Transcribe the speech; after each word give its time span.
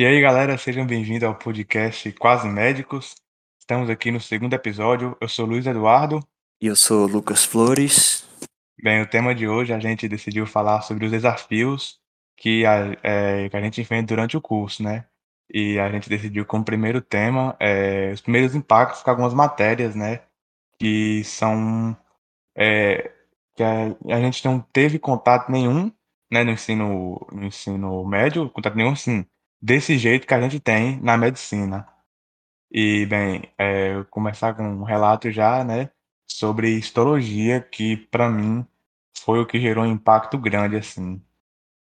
E 0.00 0.06
aí, 0.06 0.18
galera, 0.18 0.56
sejam 0.56 0.86
bem-vindos 0.86 1.24
ao 1.24 1.34
podcast 1.34 2.10
Quase 2.12 2.48
Médicos. 2.48 3.16
Estamos 3.58 3.90
aqui 3.90 4.10
no 4.10 4.18
segundo 4.18 4.54
episódio. 4.54 5.14
Eu 5.20 5.28
sou 5.28 5.44
Luiz 5.44 5.66
Eduardo. 5.66 6.26
E 6.58 6.68
eu 6.68 6.74
sou 6.74 7.06
Lucas 7.06 7.44
Flores. 7.44 8.26
Bem, 8.82 9.02
o 9.02 9.06
tema 9.06 9.34
de 9.34 9.46
hoje 9.46 9.74
a 9.74 9.78
gente 9.78 10.08
decidiu 10.08 10.46
falar 10.46 10.80
sobre 10.80 11.04
os 11.04 11.10
desafios 11.10 12.00
que 12.34 12.64
a, 12.64 12.96
é, 13.02 13.50
que 13.50 13.54
a 13.54 13.60
gente 13.60 13.78
enfrenta 13.82 14.06
durante 14.06 14.38
o 14.38 14.40
curso, 14.40 14.82
né? 14.82 15.04
E 15.52 15.78
a 15.78 15.92
gente 15.92 16.08
decidiu 16.08 16.46
como 16.46 16.64
primeiro 16.64 17.02
tema 17.02 17.54
é, 17.60 18.10
os 18.10 18.22
primeiros 18.22 18.54
impactos 18.54 19.02
com 19.02 19.10
algumas 19.10 19.34
matérias, 19.34 19.94
né? 19.94 20.22
Que 20.78 21.22
são. 21.24 21.94
É, 22.56 23.12
que 23.54 23.62
a, 23.62 23.94
a, 24.16 24.20
gente 24.22 24.42
não 24.46 24.60
teve 24.60 24.98
contato 24.98 25.52
nenhum 25.52 25.92
né, 26.32 26.42
no, 26.42 26.52
ensino, 26.52 27.20
no 27.30 27.44
ensino 27.44 28.02
médio, 28.06 28.48
contato 28.48 28.76
nenhum, 28.76 28.96
sim, 28.96 29.26
desse 29.60 29.98
jeito 29.98 30.26
que 30.26 30.34
a 30.34 30.40
gente 30.40 30.60
tem 30.60 31.00
na 31.00 31.16
medicina. 31.16 31.86
E, 32.70 33.06
bem, 33.06 33.52
é, 33.58 34.02
começar 34.10 34.54
com 34.54 34.62
um 34.62 34.84
relato 34.84 35.30
já, 35.30 35.64
né, 35.64 35.90
sobre 36.30 36.70
histologia, 36.70 37.60
que 37.60 37.96
para 37.96 38.30
mim 38.30 38.66
foi 39.18 39.40
o 39.40 39.46
que 39.46 39.60
gerou 39.60 39.84
um 39.84 39.92
impacto 39.92 40.38
grande, 40.38 40.76
assim. 40.76 41.22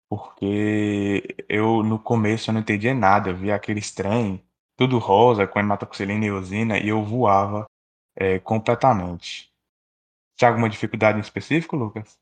Porque 0.10 1.36
eu, 1.48 1.84
no 1.84 2.00
começo, 2.00 2.50
eu 2.50 2.54
não 2.54 2.62
entendia 2.62 2.94
nada, 2.96 3.30
eu 3.30 3.38
via 3.38 3.56
aquele 3.56 3.82
trem, 3.82 4.44
tudo 4.76 4.98
rosa, 5.00 5.48
com 5.48 5.60
hematoxilina 5.60 6.26
e 6.26 6.30
eosina, 6.30 6.78
e 6.80 6.90
eu 6.90 7.04
voava 7.04 7.66
é, 8.16 8.40
completamente. 8.40 9.52
Tinha 10.38 10.50
alguma 10.50 10.70
dificuldade 10.70 11.20
em 11.20 11.22
específico, 11.22 11.76
Lucas? 11.76 12.18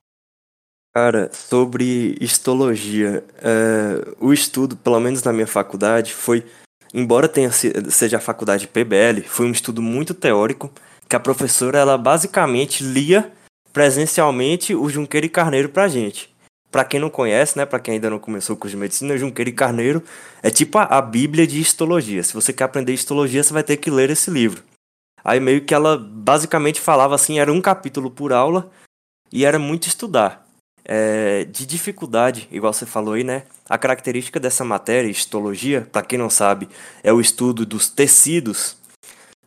Cara, 0.98 1.30
sobre 1.32 2.18
histologia, 2.20 3.24
é, 3.38 4.16
o 4.20 4.34
estudo, 4.34 4.76
pelo 4.76 5.00
menos 5.00 5.22
na 5.22 5.32
minha 5.32 5.46
faculdade, 5.46 6.12
foi, 6.12 6.44
embora 6.92 7.28
tenha 7.28 7.52
seja 7.52 8.18
a 8.18 8.20
faculdade 8.20 8.68
PBL, 8.68 9.22
foi 9.28 9.46
um 9.46 9.52
estudo 9.52 9.80
muito 9.80 10.16
teórico, 10.16 10.72
que 11.08 11.16
a 11.16 11.20
professora 11.20 11.78
ela 11.78 12.00
basicamente 12.00 12.84
lia 12.84 13.32
presencialmente 13.72 14.74
o 14.74 14.90
Junqueiro 14.90 15.28
e 15.28 15.30
Carneiro 15.30 15.70
pra 15.70 15.88
gente. 15.88 16.36
Para 16.72 16.84
quem 16.84 17.00
não 17.00 17.12
conhece, 17.12 17.56
né, 17.60 17.64
para 17.64 17.80
quem 17.80 17.94
ainda 17.94 18.10
não 18.10 18.18
começou 18.18 18.56
o 18.56 18.58
curso 18.58 18.76
de 18.76 18.82
medicina, 18.82 19.14
o 19.14 19.20
Junqueiro 19.20 19.52
e 19.52 19.54
Carneiro 19.54 20.02
é 20.42 20.50
tipo 20.50 20.80
a, 20.80 20.86
a 20.86 21.00
Bíblia 21.00 21.46
de 21.46 21.62
histologia. 21.62 22.24
Se 22.24 22.34
você 22.34 22.52
quer 22.52 22.64
aprender 22.64 22.92
histologia, 22.92 23.44
você 23.44 23.54
vai 23.54 23.62
ter 23.62 23.78
que 23.78 23.92
ler 23.92 24.10
esse 24.10 24.32
livro. 24.32 24.64
Aí 25.24 25.40
meio 25.40 25.64
que 25.64 25.76
ela 25.76 25.96
basicamente 25.96 26.82
falava 26.82 27.14
assim, 27.14 27.38
era 27.38 27.54
um 27.54 27.62
capítulo 27.62 28.10
por 28.10 28.34
aula 28.34 28.72
e 29.32 29.46
era 29.46 29.60
muito 29.60 29.88
estudar 29.88 30.47
é, 30.90 31.44
de 31.44 31.66
dificuldade, 31.66 32.48
igual 32.50 32.72
você 32.72 32.86
falou 32.86 33.16
aí, 33.16 33.24
né? 33.24 33.44
A 33.70 33.78
característica 33.78 34.40
dessa 34.40 34.64
matéria, 34.64 35.10
histologia, 35.10 35.86
para 35.92 36.02
quem 36.02 36.18
não 36.18 36.30
sabe, 36.30 36.70
é 37.04 37.12
o 37.12 37.20
estudo 37.20 37.66
dos 37.66 37.90
tecidos. 37.90 38.78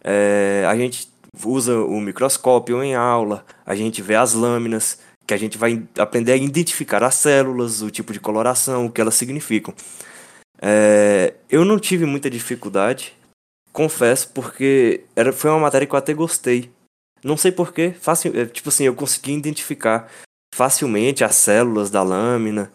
É, 0.04 0.66
a 0.68 0.76
gente 0.76 1.08
usa 1.42 1.78
o 1.78 1.98
microscópio 1.98 2.82
em 2.82 2.94
aula, 2.94 3.44
a 3.64 3.74
gente 3.74 4.02
vê 4.02 4.16
as 4.16 4.34
lâminas, 4.34 5.00
que 5.26 5.32
a 5.32 5.38
gente 5.38 5.56
vai 5.56 5.82
aprender 5.98 6.32
a 6.32 6.36
identificar 6.36 7.02
as 7.02 7.14
células, 7.14 7.80
o 7.80 7.90
tipo 7.90 8.12
de 8.12 8.20
coloração, 8.20 8.86
o 8.86 8.92
que 8.92 9.00
elas 9.00 9.14
significam. 9.14 9.72
É, 10.60 11.32
eu 11.48 11.64
não 11.64 11.78
tive 11.78 12.04
muita 12.04 12.28
dificuldade, 12.28 13.14
confesso, 13.72 14.30
porque 14.34 15.04
era, 15.16 15.32
foi 15.32 15.50
uma 15.50 15.60
matéria 15.60 15.86
que 15.86 15.94
eu 15.94 15.98
até 15.98 16.12
gostei. 16.12 16.70
Não 17.24 17.36
sei 17.36 17.50
porquê, 17.50 17.94
é, 18.34 18.44
tipo 18.46 18.68
assim, 18.68 18.84
eu 18.84 18.94
consegui 18.94 19.32
identificar 19.32 20.10
facilmente 20.54 21.24
as 21.24 21.34
células 21.36 21.90
da 21.90 22.02
lâmina, 22.02 22.72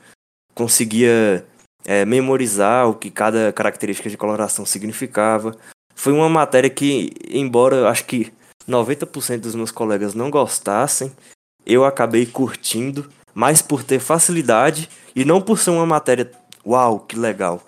conseguia 0.53 1.45
é, 1.85 2.05
memorizar 2.05 2.89
o 2.89 2.95
que 2.95 3.11
cada 3.11 3.51
característica 3.53 4.09
de 4.09 4.17
coloração 4.17 4.65
significava. 4.65 5.55
Foi 5.93 6.13
uma 6.13 6.29
matéria 6.29 6.69
que, 6.69 7.11
embora 7.29 7.89
acho 7.89 8.05
que 8.05 8.33
90% 8.67 9.39
dos 9.39 9.55
meus 9.55 9.71
colegas 9.71 10.13
não 10.13 10.29
gostassem, 10.29 11.11
eu 11.65 11.85
acabei 11.85 12.25
curtindo, 12.25 13.09
mais 13.33 13.61
por 13.61 13.83
ter 13.83 13.99
facilidade 13.99 14.89
e 15.15 15.25
não 15.25 15.41
por 15.41 15.59
ser 15.59 15.71
uma 15.71 15.85
matéria, 15.85 16.31
uau, 16.65 16.99
que 16.99 17.17
legal. 17.17 17.61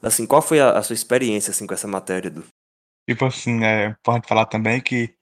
Assim, 0.00 0.26
qual 0.26 0.40
foi 0.40 0.60
a, 0.60 0.70
a 0.70 0.82
sua 0.82 0.94
experiência 0.94 1.50
assim 1.50 1.66
com 1.66 1.74
essa 1.74 1.88
matéria, 1.88 2.30
do 2.30 2.44
Tipo 3.08 3.24
assim, 3.24 3.64
é 3.64 3.86
importante 3.86 4.28
falar 4.28 4.44
também 4.44 4.82
que 4.82 5.14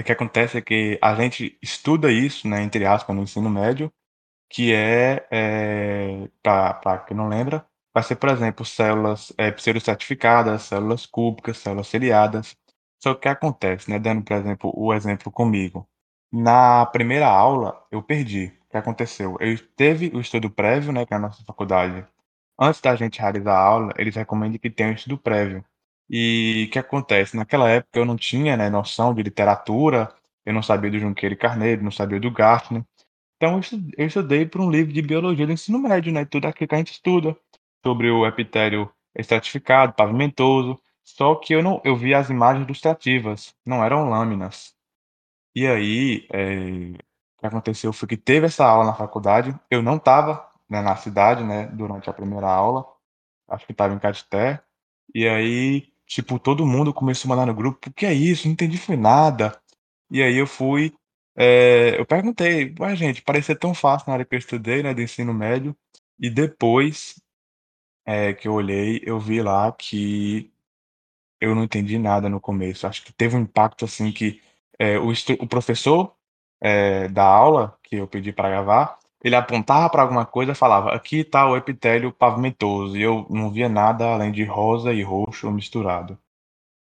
o 0.00 0.04
que 0.04 0.12
acontece 0.12 0.58
é 0.58 0.62
que 0.62 0.98
a 1.02 1.14
gente 1.14 1.58
estuda 1.62 2.10
isso, 2.10 2.48
né, 2.48 2.62
entre 2.62 2.84
aspas, 2.86 3.14
no 3.16 3.22
ensino 3.22 3.48
médio, 3.50 3.92
que 4.50 4.72
é, 4.74 5.26
é 5.30 6.28
para 6.42 6.98
quem 7.06 7.16
não 7.16 7.28
lembra, 7.28 7.66
vai 7.94 8.02
ser, 8.02 8.16
por 8.16 8.28
exemplo, 8.30 8.64
células 8.64 9.32
é, 9.38 9.50
pseudocertificadas, 9.50 10.62
células 10.62 11.06
cúbicas, 11.06 11.58
células 11.58 11.88
seriadas. 11.88 12.56
Só 13.02 13.14
que 13.14 13.18
o 13.18 13.20
que 13.22 13.28
acontece, 13.28 13.90
né, 13.90 13.98
dando, 13.98 14.22
por 14.24 14.34
exemplo, 14.36 14.72
o 14.76 14.92
exemplo 14.94 15.30
comigo. 15.32 15.88
Na 16.32 16.86
primeira 16.86 17.26
aula, 17.28 17.82
eu 17.90 18.02
perdi. 18.02 18.52
O 18.66 18.70
que 18.70 18.76
aconteceu? 18.76 19.36
Eu 19.40 19.58
teve 19.76 20.10
o 20.14 20.20
estudo 20.20 20.50
prévio, 20.50 20.92
né, 20.92 21.06
que 21.06 21.14
é 21.14 21.16
a 21.16 21.20
nossa 21.20 21.42
faculdade. 21.44 22.06
Antes 22.58 22.80
da 22.80 22.94
gente 22.96 23.20
realizar 23.20 23.54
a 23.54 23.60
aula, 23.62 23.94
eles 23.96 24.14
recomendam 24.16 24.58
que 24.58 24.70
tenha 24.70 24.90
um 24.90 24.94
estudo 24.94 25.18
prévio. 25.18 25.64
E 26.08 26.66
o 26.68 26.72
que 26.72 26.78
acontece? 26.78 27.36
Naquela 27.36 27.68
época 27.68 27.98
eu 27.98 28.04
não 28.04 28.16
tinha 28.16 28.56
né, 28.56 28.70
noção 28.70 29.14
de 29.14 29.22
literatura, 29.22 30.12
eu 30.44 30.54
não 30.54 30.62
sabia 30.62 30.90
do 30.90 30.98
Junqueiro 30.98 31.34
e 31.34 31.38
Carneiro, 31.38 31.82
não 31.82 31.90
sabia 31.90 32.20
do 32.20 32.30
Gartner. 32.30 32.84
Então 33.36 33.60
eu 33.98 34.06
estudei 34.06 34.46
por 34.46 34.60
um 34.60 34.70
livro 34.70 34.92
de 34.92 35.02
biologia 35.02 35.46
do 35.46 35.52
ensino 35.52 35.78
médio, 35.78 36.12
né? 36.12 36.24
Tudo 36.24 36.46
aquilo 36.46 36.68
que 36.68 36.74
a 36.74 36.78
gente 36.78 36.92
estuda 36.92 37.36
sobre 37.84 38.10
o 38.10 38.26
epitélio 38.26 38.90
estratificado, 39.14 39.92
pavimentoso. 39.94 40.80
Só 41.04 41.34
que 41.36 41.54
eu 41.54 41.62
não, 41.62 41.80
eu 41.84 41.96
vi 41.96 42.14
as 42.14 42.30
imagens 42.30 42.64
ilustrativas, 42.64 43.54
não 43.64 43.84
eram 43.84 44.08
lâminas. 44.08 44.74
E 45.54 45.66
aí, 45.66 46.26
é, 46.32 46.96
o 47.36 47.40
que 47.40 47.46
aconteceu 47.46 47.92
foi 47.92 48.08
que 48.08 48.16
teve 48.16 48.46
essa 48.46 48.66
aula 48.66 48.86
na 48.86 48.94
faculdade. 48.94 49.58
Eu 49.70 49.82
não 49.82 49.96
estava 49.96 50.48
né, 50.68 50.80
na 50.82 50.96
cidade, 50.96 51.44
né? 51.44 51.66
Durante 51.68 52.10
a 52.10 52.12
primeira 52.12 52.48
aula, 52.48 52.86
acho 53.48 53.66
que 53.66 53.72
estava 53.72 53.94
em 53.94 53.98
Caeté. 53.98 54.62
E 55.14 55.26
aí 55.28 55.92
Tipo, 56.06 56.38
todo 56.38 56.66
mundo 56.66 56.94
começou 56.94 57.28
a 57.32 57.36
mandar 57.36 57.46
no 57.46 57.54
grupo: 57.56 57.88
"O 57.90 57.92
que 57.92 58.06
é 58.06 58.14
isso? 58.14 58.46
Não 58.46 58.52
entendi 58.54 58.78
foi 58.78 58.96
nada". 58.96 59.58
E 60.10 60.22
aí 60.22 60.36
eu 60.36 60.46
fui, 60.46 60.94
eh, 61.36 61.96
eu 62.00 62.06
perguntei: 62.06 62.74
"Ué, 62.80 62.96
gente, 62.96 63.22
parecia 63.22 63.56
tão 63.58 63.74
fácil 63.74 64.06
na 64.08 64.14
área 64.14 64.24
que 64.26 64.34
eu 64.34 64.38
estudei, 64.40 64.82
né, 64.82 64.94
do 64.94 65.02
ensino 65.02 65.34
médio". 65.34 65.76
E 66.20 66.30
depois, 66.30 67.16
eh, 68.06 68.34
que 68.34 68.48
eu 68.48 68.54
olhei, 68.54 69.00
eu 69.04 69.20
vi 69.20 69.42
lá 69.42 69.72
que 69.72 70.52
eu 71.40 71.54
não 71.54 71.64
entendi 71.64 71.98
nada 71.98 72.28
no 72.28 72.40
começo. 72.40 72.86
Acho 72.86 73.04
que 73.04 73.12
teve 73.12 73.36
um 73.36 73.40
impacto, 73.42 73.84
assim, 73.86 74.12
que, 74.12 74.40
eh, 74.80 74.98
o 74.98 75.12
o 75.40 75.48
professor, 75.48 76.14
da 77.12 77.24
aula, 77.24 77.78
que 77.84 77.96
eu 77.96 78.08
pedi 78.08 78.32
para 78.32 78.50
gravar, 78.50 78.98
ele 79.26 79.36
apontava 79.36 79.90
para 79.90 80.02
alguma 80.02 80.26
coisa 80.26 80.54
falava: 80.54 80.92
"Aqui 80.94 81.20
está 81.20 81.48
o 81.48 81.56
epitélio 81.56 82.12
pavimentoso", 82.12 82.96
e 82.98 83.02
eu 83.02 83.26
não 83.30 83.50
via 83.52 83.68
nada 83.68 84.06
além 84.14 84.32
de 84.32 84.44
rosa 84.44 84.92
e 84.94 85.02
roxo 85.02 85.50
misturado. 85.52 86.18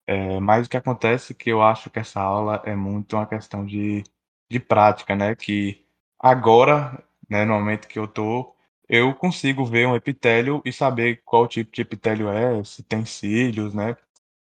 É, 0.08 0.40
mas 0.40 0.68
o 0.68 0.70
que 0.70 0.78
acontece 0.78 1.34
é 1.34 1.36
que 1.36 1.50
eu 1.50 1.62
acho 1.62 1.90
que 1.90 2.00
essa 2.00 2.20
aula 2.22 2.62
é 2.66 2.76
muito 2.76 3.16
uma 3.16 3.26
questão 3.26 3.66
de 3.66 4.04
de 4.50 4.60
prática, 4.60 5.16
né, 5.16 5.36
que 5.36 5.84
agora, 6.20 7.04
né, 7.30 7.44
no 7.46 7.54
momento 7.56 7.88
que 7.88 7.98
eu 7.98 8.08
tô, 8.08 8.56
eu 8.88 9.16
consigo 9.16 9.66
ver 9.66 9.88
um 9.88 9.96
epitélio 9.96 10.62
e 10.66 10.72
saber 10.72 11.22
qual 11.26 11.48
tipo 11.48 11.72
de 11.74 11.82
epitélio 11.82 12.30
é, 12.30 12.64
se 12.64 12.84
tem 12.84 13.04
cílios, 13.06 13.74
né, 13.74 13.98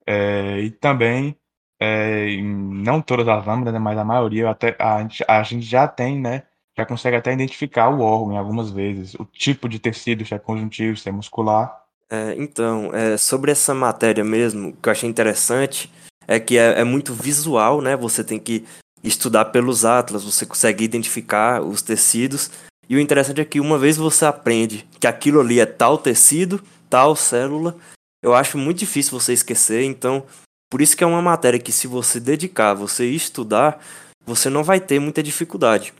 eh, 0.07 0.61
e 0.63 0.71
também, 0.73 1.37
eh, 1.81 2.37
não 2.43 3.03
todas 3.03 3.29
as 3.29 3.45
lâminas, 3.47 3.73
né, 3.75 3.81
mas 3.81 3.99
a 3.99 4.05
maioria 4.05 4.51
até 4.51 4.77
a 4.81 5.01
gente 5.03 5.25
a 5.29 5.43
gente 5.45 5.67
já 5.67 5.89
tem, 5.89 6.21
né, 6.21 6.45
já 6.77 6.85
consegue 6.85 7.17
até 7.17 7.33
identificar 7.33 7.89
o 7.89 8.01
órgão 8.01 8.37
algumas 8.37 8.71
vezes, 8.71 9.15
o 9.15 9.25
tipo 9.25 9.69
de 9.69 9.79
tecido, 9.79 10.25
se 10.27 10.35
é 10.35 10.39
conjuntivo, 10.39 10.97
se 10.97 11.09
é 11.09 11.13
muscular. 11.13 11.85
É, 12.11 12.35
então, 12.39 12.95
é, 12.95 13.17
sobre 13.17 13.51
essa 13.51 13.75
matéria 13.75 14.23
mesmo, 14.23 14.69
o 14.69 14.73
que 14.75 14.89
eu 14.89 14.93
achei 14.93 15.09
interessante 15.09 15.91
é 16.29 16.39
que 16.39 16.59
é, 16.59 16.81
é, 16.81 16.85
muito 16.85 17.15
visual, 17.15 17.81
né? 17.81 17.97
Você 17.97 18.23
tem 18.23 18.39
que 18.39 18.65
estudar 19.03 19.47
pelos 19.47 19.85
atlas, 19.85 20.25
você 20.25 20.45
consegue 20.45 20.85
identificar 20.85 21.63
os 21.63 21.83
tecidos. 21.83 22.51
E 22.89 22.95
o 22.95 23.01
interessante 23.01 23.41
é 23.41 23.45
que 23.45 23.59
uma 23.59 23.79
vez 23.79 23.97
você 23.97 24.25
aprende 24.25 24.87
que 25.01 25.07
aquilo 25.07 25.41
ali 25.41 25.59
é 25.59 25.67
tal 25.67 25.99
tecido, 25.99 26.63
tal 26.89 27.17
célula, 27.17 27.77
eu 28.23 28.35
acho 28.35 28.59
muito 28.59 28.79
difícil 28.79 29.19
você 29.19 29.33
esquecer. 29.33 29.83
Então, 29.83 30.25
por 30.71 30.83
isso 30.83 30.97
que 30.97 31.03
é 31.03 31.07
uma 31.07 31.23
matéria 31.23 31.59
que 31.59 31.73
se 31.73 31.87
você 31.87 32.21
dedicar, 32.21 32.75
você 32.75 33.07
estudar, 33.07 33.81
você 34.25 34.51
não 34.51 34.63
vai 34.63 34.79
ter 34.81 35.01
muita 35.01 35.23
dificuldade. 35.23 35.93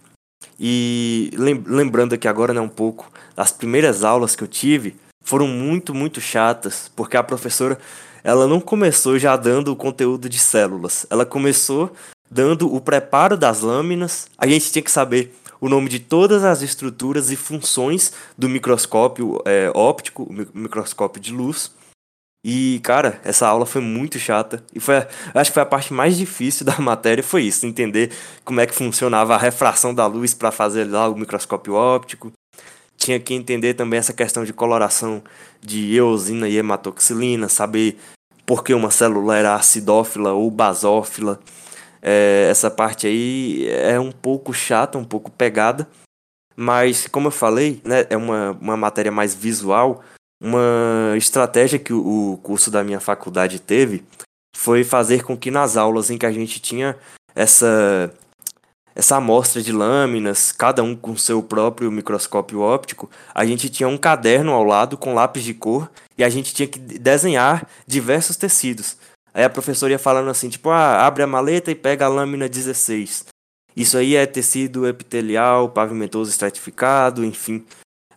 E 0.59 1.31
lembrando 1.37 2.15
aqui 2.15 2.27
agora 2.27 2.55
né, 2.55 2.61
um 2.61 2.69
pouco, 2.69 3.11
as 3.37 3.53
primeiras 3.53 4.05
aulas 4.05 4.35
que 4.35 4.43
eu 4.43 4.49
tive 4.49 4.97
foram 5.23 5.47
muito, 5.47 5.95
muito 5.95 6.21
chatas, 6.21 6.91
porque 6.95 7.17
a 7.17 7.23
professora 7.23 7.79
ela 8.23 8.47
não 8.47 8.61
começou 8.61 9.19
já 9.19 9.37
dando 9.37 9.73
o 9.73 9.77
conteúdo 9.77 10.29
de 10.29 10.39
células, 10.39 11.07
ela 11.11 11.27
começou 11.27 11.93
dando 12.31 12.73
o 12.73 12.81
preparo 12.81 13.37
das 13.37 13.61
lâminas. 13.61 14.27
A 14.37 14.47
gente 14.47 14.73
tinha 14.73 14.83
que 14.83 14.91
saber 14.91 15.35
o 15.61 15.69
nome 15.69 15.89
de 15.89 16.01
todas 16.01 16.45
as 16.45 16.63
estruturas 16.63 17.31
e 17.31 17.37
funções 17.37 18.13
do 18.37 18.49
microscópio 18.49 19.41
é, 19.45 19.71
óptico, 19.75 20.29
microscópio 20.53 21.21
de 21.21 21.33
luz. 21.33 21.71
E, 22.49 22.79
cara, 22.79 23.21
essa 23.25 23.49
aula 23.49 23.67
foi 23.67 23.81
muito 23.81 24.21
chata. 24.21 24.63
E 24.73 24.79
foi, 24.79 25.05
acho 25.35 25.51
que 25.51 25.55
foi 25.55 25.65
a 25.65 25.67
parte 25.67 25.93
mais 25.93 26.17
difícil 26.17 26.65
da 26.65 26.79
matéria, 26.79 27.21
foi 27.21 27.43
isso, 27.43 27.67
entender 27.67 28.13
como 28.45 28.61
é 28.61 28.67
que 28.67 28.73
funcionava 28.73 29.35
a 29.35 29.39
refração 29.39 29.93
da 29.93 30.07
luz 30.07 30.33
para 30.33 30.53
fazer 30.53 30.85
lá 30.85 31.09
o 31.09 31.17
microscópio 31.17 31.75
óptico. 31.75 32.31
Tinha 32.97 33.19
que 33.19 33.35
entender 33.35 33.75
também 33.75 33.99
essa 33.99 34.13
questão 34.13 34.45
de 34.45 34.53
coloração 34.53 35.25
de 35.61 35.93
eosina 35.97 36.49
e 36.49 36.57
hematoxilina, 36.57 37.49
saber 37.49 37.99
por 38.47 38.63
que 38.63 38.73
uma 38.73 38.93
célula 38.93 39.37
era 39.37 39.57
acidófila 39.57 40.33
ou 40.33 40.49
basófila. 40.49 41.41
É, 42.01 42.47
essa 42.49 42.71
parte 42.71 43.09
aí 43.09 43.67
é 43.69 43.99
um 43.99 44.13
pouco 44.13 44.55
chata, 44.55 44.97
um 44.97 45.05
pouco 45.05 45.33
pegada, 45.33 45.89
mas 46.55 47.09
como 47.09 47.27
eu 47.27 47.33
falei, 47.33 47.81
né, 47.85 48.07
é 48.09 48.17
uma, 48.17 48.57
uma 48.61 48.77
matéria 48.77 49.11
mais 49.11 49.35
visual. 49.35 50.01
Uma 50.41 51.15
estratégia 51.17 51.79
que 51.79 51.93
o, 51.93 52.39
curso 52.43 52.71
da 52.71 52.85
minha 52.85 53.01
faculdade 53.01 53.59
teve 53.59 54.05
foi 54.57 54.85
fazer 54.85 55.23
com 55.23 55.37
que 55.37 55.51
nas 55.51 55.77
aulas 55.77 56.11
em 56.11 56.19
que 56.19 56.27
a 56.27 56.33
gente 56.33 56.61
tinha 56.61 56.97
essa 57.35 58.13
essa 58.95 59.17
amostra 59.17 59.61
de 59.61 59.73
lâminas, 59.73 60.53
cada 60.53 60.83
um 60.83 60.97
com 60.97 61.15
seu 61.19 61.43
próprio 61.43 61.93
microscópio 61.93 62.61
óptico, 62.61 63.11
a 63.35 63.45
gente 63.45 63.69
tinha 63.69 63.87
um 63.87 63.99
caderno 63.99 64.53
ao 64.53 64.65
lado 64.65 64.97
com 64.97 65.13
lápis 65.13 65.45
de 65.45 65.53
cor 65.53 65.91
e 66.17 66.25
a 66.25 66.31
gente 66.31 66.55
tinha 66.55 66.67
que 66.67 66.79
desenhar 66.79 67.69
diversos 67.87 68.37
tecidos. 68.37 68.97
Aí 69.35 69.45
a 69.45 69.51
professora 69.51 69.93
ia 69.93 69.99
falando 69.99 70.31
assim, 70.31 70.49
tipo, 70.49 70.71
ah, 70.71 71.07
abre 71.07 71.23
a 71.23 71.27
maleta 71.27 71.71
e 71.71 71.75
pega 71.75 72.07
a 72.07 72.09
lâmina 72.09 72.49
16. 72.49 73.27
Isso 73.77 73.99
aí 73.99 74.17
é 74.17 74.25
tecido 74.25 74.89
epitelial, 74.89 75.69
pavimentoso 75.69 76.31
estratificado, 76.31 77.23
enfim. 77.23 77.63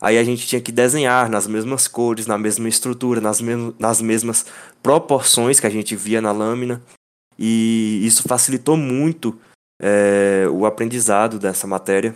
Aí 0.02 0.18
a 0.18 0.24
gente 0.24 0.48
tinha 0.48 0.62
que 0.62 0.72
desenhar 0.72 1.30
nas 1.30 1.46
mesmas 1.46 1.88
cores, 1.88 2.26
na 2.26 2.38
mesma 2.38 2.70
estrutura, 2.70 3.20
nas, 3.20 3.42
nas 3.78 4.02
mesmas 4.02 4.46
proporções 4.82 5.60
que 5.60 5.68
a 5.68 5.70
gente 5.70 5.96
via 5.96 6.22
na 6.22 6.32
lâmina. 6.32 6.82
E 7.38 8.00
isso 8.06 8.28
facilitou 8.28 8.78
muito 8.78 9.40
é, 9.82 10.48
o 10.50 10.66
aprendizado 10.66 11.38
dessa 11.38 11.68
matéria. 11.68 12.16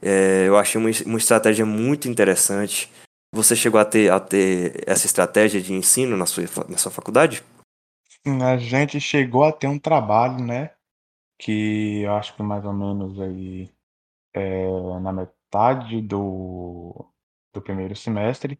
É, 0.00 0.46
eu 0.46 0.56
achei 0.56 0.80
uma, 0.80 0.90
uma 1.04 1.18
estratégia 1.18 1.66
muito 1.66 2.08
interessante. 2.08 2.90
Você 3.34 3.54
chegou 3.54 3.78
a 3.78 3.84
ter, 3.84 4.10
a 4.10 4.18
ter 4.18 4.82
essa 4.86 5.06
estratégia 5.06 5.60
de 5.60 5.72
ensino 5.72 6.16
na 6.16 6.24
sua, 6.24 6.44
na 6.68 6.78
sua 6.78 6.90
faculdade? 6.90 7.44
A 8.24 8.56
gente 8.56 9.00
chegou 9.00 9.44
a 9.44 9.52
ter 9.52 9.66
um 9.66 9.78
trabalho, 9.78 10.42
né? 10.42 10.70
Que 11.38 12.02
eu 12.02 12.12
acho 12.14 12.34
que 12.34 12.42
mais 12.42 12.64
ou 12.64 12.72
menos 12.72 13.20
aí 13.20 13.70
é, 14.34 14.66
na 15.00 15.12
metade 15.12 16.00
do, 16.02 17.06
do 17.58 17.62
primeiro 17.64 17.94
semestre, 17.96 18.58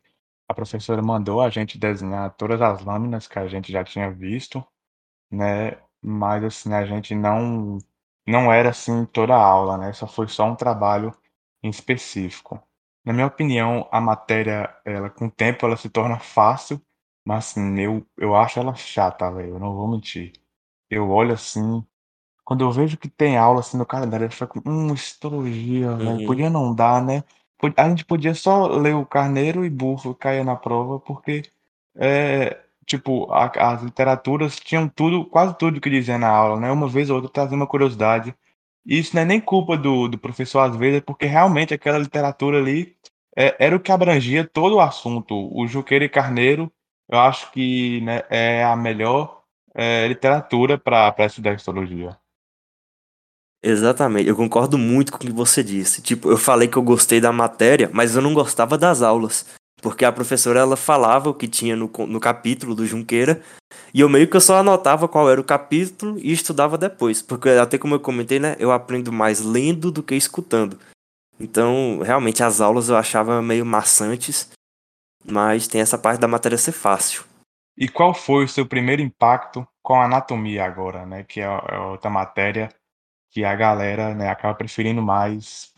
a 0.49 0.55
professora 0.55 1.03
mandou 1.03 1.41
a 1.43 1.51
gente 1.51 1.79
desenhar 1.79 2.35
todas 2.37 2.61
as 2.63 2.83
lâminas 2.85 3.27
que 3.29 3.39
a 3.39 3.47
gente 3.49 3.71
já 3.73 3.85
tinha 3.85 4.11
visto, 4.11 4.65
né? 5.31 5.79
Mas 6.03 6.45
assim, 6.45 6.73
a 6.73 6.85
gente 6.87 7.15
não 7.15 7.79
não 8.27 8.53
era 8.53 8.71
assim 8.71 9.07
toda 9.07 9.35
a 9.35 9.43
aula, 9.43 9.79
né? 9.79 9.93
Só 9.93 10.07
foi 10.07 10.29
só 10.29 10.45
um 10.47 10.57
trabalho 10.57 11.15
em 11.63 11.71
específico. 11.71 12.61
Na 13.05 13.13
minha 13.13 13.27
opinião, 13.27 13.89
a 13.91 14.01
matéria, 14.01 14.75
ela 14.85 15.09
com 15.11 15.27
o 15.27 15.31
tempo 15.31 15.65
ela 15.67 15.77
se 15.77 15.89
torna 15.91 16.19
fácil, 16.19 16.81
mas 17.25 17.51
assim, 17.51 17.81
eu, 17.81 18.07
eu 18.19 18.37
acho 18.37 18.59
ela 18.61 18.75
chata, 18.75 19.31
velho. 19.31 19.55
Eu 19.55 19.59
não 19.59 19.75
vou 19.75 19.89
mentir. 19.89 20.33
Eu 20.91 21.11
olho 21.11 21.33
assim, 21.35 21.85
quando 22.45 22.63
eu 22.65 22.73
vejo 22.73 22.97
que 22.99 23.09
tem 23.09 23.37
aula 23.37 23.61
assim 23.61 23.77
no 23.79 23.87
calendário, 23.87 24.27
eu 24.27 24.31
fico, 24.31 24.63
hum, 24.67 24.95
histologia, 24.95 25.95
velho. 25.97 26.21
Uhum. 26.21 26.27
Podia 26.27 26.51
não 26.51 26.75
dar, 26.75 27.03
né? 27.05 27.23
A 27.77 27.89
gente 27.89 28.05
podia 28.05 28.35
só 28.35 28.67
ler 28.67 28.95
o 28.95 29.07
Carneiro 29.07 29.65
e 29.65 29.71
Burro 29.71 30.15
cair 30.15 30.45
na 30.45 30.57
prova, 30.57 31.01
porque 31.01 31.43
é, 31.97 32.59
tipo, 32.87 33.31
a, 33.33 33.47
as 33.73 33.83
literaturas 33.83 34.57
tinham 34.57 34.89
tudo, 34.89 35.25
quase 35.27 35.57
tudo 35.59 35.81
que 35.81 35.91
dizia 35.91 36.19
na 36.19 36.29
aula, 36.29 36.61
né? 36.61 36.71
Uma 36.71 36.89
vez 36.89 37.11
ou 37.11 37.17
outra 37.17 37.31
trazia 37.31 37.57
uma 37.57 37.67
curiosidade. 37.67 38.35
E 38.87 38.99
isso 38.99 39.15
não 39.15 39.23
é 39.23 39.25
nem 39.25 39.41
culpa 39.41 39.77
do, 39.77 40.09
do 40.09 40.19
professor, 40.19 40.61
às 40.61 40.77
vezes, 40.77 41.03
porque 41.03 41.27
realmente 41.27 41.75
aquela 41.75 41.99
literatura 41.99 42.59
ali 42.59 42.97
é, 43.37 43.57
era 43.59 43.77
o 43.77 43.81
que 43.81 43.93
abrangia 43.93 44.45
todo 44.45 44.77
o 44.77 44.81
assunto. 44.81 45.35
O 45.55 45.67
Juqueiro 45.67 46.05
e 46.05 46.09
Carneiro, 46.09 46.73
eu 47.09 47.19
acho 47.19 47.51
que 47.53 48.01
né, 48.03 48.23
é 48.31 48.65
a 48.65 48.77
melhor 48.77 49.43
é, 49.75 50.09
literatura 50.09 50.79
para 50.79 51.15
estudar 51.27 51.55
histologia. 51.55 52.17
Exatamente, 53.63 54.29
eu 54.29 54.37
concordo 54.37 54.79
muito 54.79 55.11
com 55.11 55.19
o 55.19 55.21
que 55.21 55.33
você 55.33 55.65
disse. 55.65 56.01
Tipo, 56.01 56.31
eu 56.31 56.37
falei 56.37 56.69
que 56.69 56.77
eu 56.77 56.83
gostei 56.83 57.21
da 57.21 57.33
matéria, 57.33 57.91
mas 57.93 58.15
eu 58.15 58.23
não 58.23 58.33
gostava 58.33 58.79
das 58.79 59.03
aulas. 59.03 59.45
Porque 59.81 60.05
a 60.05 60.13
professora 60.13 60.61
ela 60.61 60.77
falava 60.77 61.31
o 61.31 61.35
que 61.35 61.47
tinha 61.47 61.77
no, 61.77 61.91
no 62.07 62.21
capítulo 62.21 62.75
do 62.75 62.87
Junqueira 62.87 63.43
e 63.95 64.01
eu 64.01 64.09
meio 64.09 64.29
que 64.29 64.37
eu 64.37 64.41
só 64.41 64.57
anotava 64.59 65.09
qual 65.09 65.31
era 65.31 65.41
o 65.41 65.45
capítulo 65.45 66.19
e 66.19 66.33
estudava 66.33 66.77
depois. 66.77 67.23
Porque 67.23 67.51
até 67.51 67.79
como 67.79 67.95
eu 67.95 68.01
comentei, 68.01 68.39
né, 68.39 68.57
eu 68.59 68.73
aprendo 68.73 69.13
mais 69.13 69.41
lendo 69.41 69.91
do 69.91 70.03
que 70.03 70.15
escutando. 70.15 70.79
Então, 71.39 72.01
realmente 72.03 72.43
as 72.43 72.61
aulas 72.61 72.89
eu 72.89 72.97
achava 72.97 73.41
meio 73.41 73.65
maçantes, 73.65 74.51
mas 75.25 75.69
tem 75.69 75.81
essa 75.81 75.97
parte 75.97 76.19
da 76.19 76.27
matéria 76.27 76.59
ser 76.59 76.73
fácil. 76.73 77.25
E 77.77 77.89
qual 77.89 78.13
foi 78.13 78.45
o 78.45 78.49
seu 78.49 78.67
primeiro 78.67 79.01
impacto 79.01 79.67
com 79.81 79.95
a 79.95 80.07
anatomia 80.07 80.65
agora, 80.65 81.07
né, 81.07 81.23
que 81.23 81.41
é, 81.41 81.45
é 81.45 81.79
outra 81.79 82.11
matéria 82.11 82.69
que 83.31 83.45
a 83.45 83.55
galera, 83.55 84.15
né, 84.15 84.29
acaba 84.29 84.55
preferindo 84.55 85.03
mais 85.03 85.73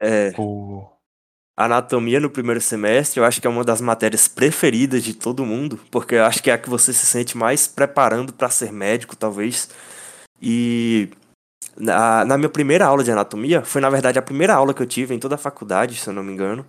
é. 0.00 0.30
por 0.32 0.96
Anatomia 1.56 2.20
no 2.20 2.28
primeiro 2.28 2.60
semestre, 2.60 3.18
eu 3.18 3.24
acho 3.24 3.40
que 3.40 3.46
é 3.46 3.50
uma 3.50 3.64
das 3.64 3.80
matérias 3.80 4.28
preferidas 4.28 5.02
de 5.02 5.14
todo 5.14 5.46
mundo, 5.46 5.80
porque 5.90 6.14
eu 6.14 6.24
acho 6.24 6.42
que 6.42 6.50
é 6.50 6.52
a 6.52 6.58
que 6.58 6.68
você 6.68 6.92
se 6.92 7.06
sente 7.06 7.34
mais 7.34 7.66
preparando 7.66 8.30
para 8.30 8.50
ser 8.50 8.70
médico, 8.70 9.16
talvez. 9.16 9.70
E 10.40 11.08
na, 11.74 12.26
na 12.26 12.36
minha 12.36 12.50
primeira 12.50 12.84
aula 12.84 13.02
de 13.02 13.10
anatomia, 13.10 13.62
foi 13.62 13.80
na 13.80 13.88
verdade 13.88 14.18
a 14.18 14.22
primeira 14.22 14.54
aula 14.54 14.74
que 14.74 14.82
eu 14.82 14.86
tive 14.86 15.14
em 15.14 15.18
toda 15.18 15.36
a 15.36 15.38
faculdade, 15.38 15.94
se 15.94 16.06
eu 16.06 16.12
não 16.12 16.22
me 16.22 16.30
engano. 16.30 16.66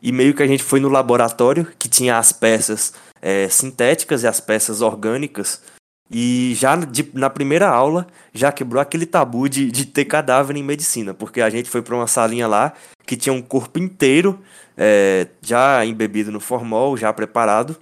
E 0.00 0.10
meio 0.10 0.32
que 0.32 0.42
a 0.42 0.46
gente 0.46 0.62
foi 0.62 0.80
no 0.80 0.88
laboratório 0.88 1.66
que 1.78 1.86
tinha 1.86 2.16
as 2.16 2.32
peças 2.32 2.94
é, 3.20 3.46
sintéticas 3.50 4.22
e 4.22 4.26
as 4.26 4.40
peças 4.40 4.80
orgânicas. 4.80 5.62
E 6.10 6.54
já 6.56 6.74
de, 6.76 7.08
na 7.14 7.30
primeira 7.30 7.68
aula 7.68 8.06
já 8.34 8.50
quebrou 8.50 8.82
aquele 8.82 9.06
tabu 9.06 9.48
de, 9.48 9.70
de 9.70 9.86
ter 9.86 10.04
cadáver 10.06 10.56
em 10.56 10.62
medicina, 10.62 11.14
porque 11.14 11.40
a 11.40 11.48
gente 11.48 11.70
foi 11.70 11.82
para 11.82 11.94
uma 11.94 12.08
salinha 12.08 12.48
lá 12.48 12.72
que 13.06 13.16
tinha 13.16 13.32
um 13.32 13.42
corpo 13.42 13.78
inteiro 13.78 14.40
é, 14.76 15.28
já 15.40 15.84
embebido 15.84 16.32
no 16.32 16.40
formol, 16.40 16.96
já 16.96 17.12
preparado, 17.12 17.76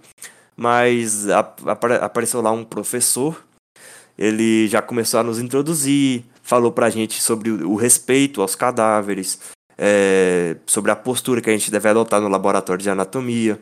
mas 0.57 1.27
apareceu 1.29 2.43
lá 2.43 2.51
um 2.51 2.65
professor, 2.65 3.43
ele 4.19 4.67
já 4.69 4.83
começou 4.83 5.21
a 5.21 5.23
nos 5.23 5.39
introduzir, 5.39 6.25
falou 6.43 6.73
para 6.73 6.87
a 6.87 6.91
gente 6.91 7.23
sobre 7.23 7.51
o, 7.51 7.71
o 7.71 7.77
respeito 7.77 8.43
aos 8.43 8.55
cadáveres, 8.55 9.39
é, 9.79 10.57
sobre 10.67 10.91
a 10.91 10.97
postura 10.97 11.41
que 11.41 11.49
a 11.49 11.53
gente 11.53 11.71
deve 11.71 11.89
adotar 11.89 12.21
no 12.21 12.29
laboratório 12.29 12.83
de 12.83 12.91
anatomia. 12.91 13.61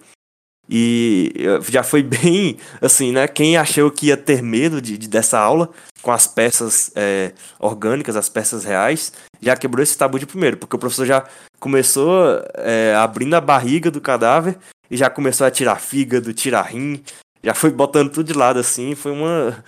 E 0.68 1.32
já 1.68 1.82
foi 1.82 2.02
bem 2.04 2.58
assim, 2.80 3.12
né? 3.12 3.28
Quem 3.28 3.56
achou 3.56 3.90
que 3.90 4.06
ia 4.06 4.16
ter 4.16 4.42
medo 4.42 4.80
de, 4.80 4.98
de 4.98 5.08
dessa 5.08 5.38
aula 5.38 5.70
com 6.02 6.12
as 6.12 6.26
peças 6.26 6.90
é, 6.94 7.32
orgânicas, 7.58 8.16
as 8.16 8.28
peças 8.28 8.64
reais, 8.64 9.12
já 9.40 9.56
quebrou 9.56 9.82
esse 9.82 9.96
tabu 9.96 10.18
de 10.18 10.26
primeiro, 10.26 10.56
porque 10.56 10.76
o 10.76 10.78
professor 10.78 11.06
já 11.06 11.24
começou 11.58 12.42
é, 12.54 12.94
abrindo 12.94 13.34
a 13.34 13.40
barriga 13.40 13.90
do 13.90 14.00
cadáver 14.00 14.56
e 14.90 14.96
já 14.96 15.10
começou 15.10 15.46
a 15.46 15.50
tirar 15.50 15.80
fígado, 15.80 16.32
tirar 16.32 16.62
rim, 16.62 17.02
já 17.42 17.54
foi 17.54 17.70
botando 17.70 18.10
tudo 18.10 18.26
de 18.26 18.38
lado 18.38 18.58
assim. 18.58 18.94
Foi 18.94 19.12
uma, 19.12 19.64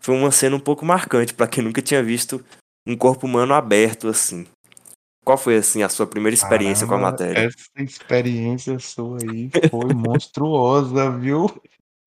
foi 0.00 0.14
uma 0.14 0.30
cena 0.30 0.56
um 0.56 0.60
pouco 0.60 0.84
marcante 0.84 1.34
para 1.34 1.46
quem 1.46 1.62
nunca 1.62 1.82
tinha 1.82 2.02
visto 2.02 2.44
um 2.86 2.96
corpo 2.96 3.26
humano 3.26 3.54
aberto 3.54 4.08
assim. 4.08 4.46
Qual 5.24 5.38
foi, 5.38 5.56
assim, 5.56 5.82
a 5.82 5.88
sua 5.88 6.06
primeira 6.06 6.34
experiência 6.34 6.86
Caramba, 6.86 7.02
com 7.02 7.08
a 7.08 7.10
matéria? 7.10 7.46
Essa 7.46 7.82
experiência 7.82 8.78
sua 8.78 9.18
aí 9.22 9.50
foi 9.70 9.94
monstruosa, 9.94 11.10
viu? 11.10 11.46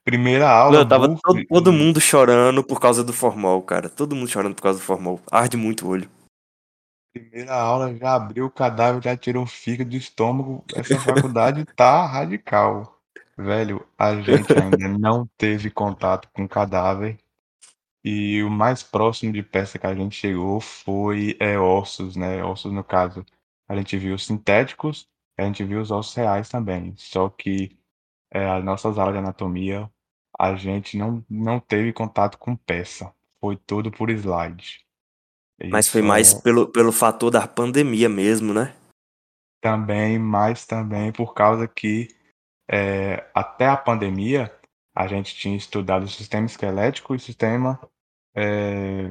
Primeira 0.04 0.50
aula. 0.50 0.80
Não, 0.80 0.88
tava 0.88 1.08
todo, 1.08 1.46
todo, 1.48 1.74
mundo 1.74 2.00
chorando 2.00 2.64
por 2.64 2.80
causa 2.80 3.04
do 3.04 3.14
formol, 3.14 3.62
cara. 3.64 3.90
Todo 3.90 4.16
mundo 4.16 4.30
chorando 4.30 4.54
por 4.54 4.62
causa 4.62 4.80
do 4.80 4.86
formol. 4.86 5.20
Arde 5.32 5.58
muito 5.58 5.86
o 5.86 5.90
olho. 5.90 6.10
Primeira 7.14 7.56
aula, 7.56 7.96
já 7.96 8.14
abriu 8.14 8.46
o 8.46 8.52
cadáver, 8.52 9.02
já 9.02 9.16
tirou 9.16 9.44
o 9.44 9.48
fígado 9.48 9.90
do 9.90 9.96
estômago. 9.96 10.64
Essa 10.76 11.00
faculdade 11.00 11.66
tá 11.76 12.06
radical. 12.06 13.00
Velho, 13.38 13.86
a 13.98 14.16
gente 14.16 14.54
ainda 14.54 14.88
não 14.88 15.28
teve 15.38 15.70
contato 15.72 16.30
com 16.34 16.48
cadáver 16.48 17.18
e 18.08 18.44
o 18.44 18.52
mais 18.52 18.84
próximo 18.84 19.34
de 19.34 19.42
peça 19.42 19.80
que 19.80 19.88
a 19.88 19.96
gente 19.96 20.16
chegou 20.16 20.62
foi 20.62 21.36
é, 21.40 21.58
ossos, 21.58 22.16
né? 22.16 22.44
Ossos, 22.44 22.72
no 22.72 22.84
caso, 22.84 23.26
a 23.68 23.76
gente 23.76 23.98
viu 23.98 24.16
sintéticos, 24.20 25.10
a 25.36 25.42
gente 25.42 25.64
viu 25.64 25.82
os 25.82 25.90
ossos 25.90 26.14
reais 26.14 26.48
também. 26.48 26.94
Só 26.98 27.30
que 27.30 27.76
é, 28.32 28.48
as 28.48 28.64
nossas 28.64 29.00
aulas 29.00 29.16
de 29.16 29.20
anatomia, 29.20 29.90
a 30.38 30.56
gente 30.56 30.96
não, 31.00 31.26
não 31.28 31.60
teve 31.60 31.92
contato 31.92 32.38
com 32.38 32.56
peça. 32.56 33.12
Foi 33.42 33.58
tudo 33.58 33.90
por 33.90 34.12
slide. 34.12 34.86
Mas 35.72 35.88
foi 35.88 36.04
mais 36.04 36.32
pelo, 36.32 36.68
pelo 36.68 36.92
fator 36.92 37.32
da 37.32 37.48
pandemia 37.48 38.08
mesmo, 38.08 38.54
né? 38.54 38.76
Também, 39.60 40.20
mas 40.20 40.64
também 40.68 41.12
por 41.12 41.34
causa 41.34 41.68
que 41.68 42.10
é, 42.70 43.28
até 43.34 43.68
a 43.68 43.76
pandemia 43.76 44.56
a 44.96 45.08
gente 45.08 45.34
tinha 45.34 45.58
estudado 45.58 46.04
o 46.04 46.08
sistema 46.08 46.46
esquelético 46.46 47.16
e 47.16 47.18
o 47.18 47.20
sistema 47.20 47.80
é, 48.36 49.08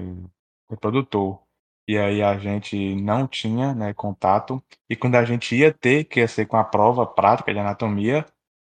reprodutor. 0.70 1.40
E 1.86 1.98
aí 1.98 2.22
a 2.22 2.38
gente 2.38 2.94
não 2.96 3.26
tinha 3.26 3.74
né, 3.74 3.92
contato. 3.94 4.62
E 4.88 4.96
quando 4.96 5.16
a 5.16 5.24
gente 5.24 5.54
ia 5.54 5.72
ter, 5.72 6.04
que 6.04 6.20
ia 6.20 6.28
ser 6.28 6.46
com 6.46 6.56
a 6.56 6.64
prova 6.64 7.06
prática 7.06 7.52
de 7.52 7.58
anatomia, 7.58 8.24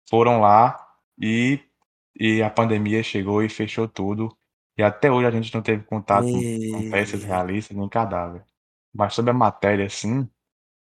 foram 0.08 0.40
lá 0.40 0.76
e, 1.20 1.60
e 2.18 2.42
a 2.42 2.50
pandemia 2.50 3.02
chegou 3.02 3.42
e 3.42 3.48
fechou 3.48 3.88
tudo. 3.88 4.36
E 4.76 4.82
até 4.82 5.10
hoje 5.10 5.26
a 5.28 5.30
gente 5.30 5.54
não 5.54 5.62
teve 5.62 5.84
contato 5.84 6.26
e... 6.28 6.70
com 6.72 6.90
peças 6.90 7.22
realistas 7.22 7.76
nem 7.76 7.88
cadáver. 7.88 8.44
Mas 8.92 9.14
sobre 9.14 9.30
a 9.30 9.34
matéria, 9.34 9.88
sim, 9.88 10.28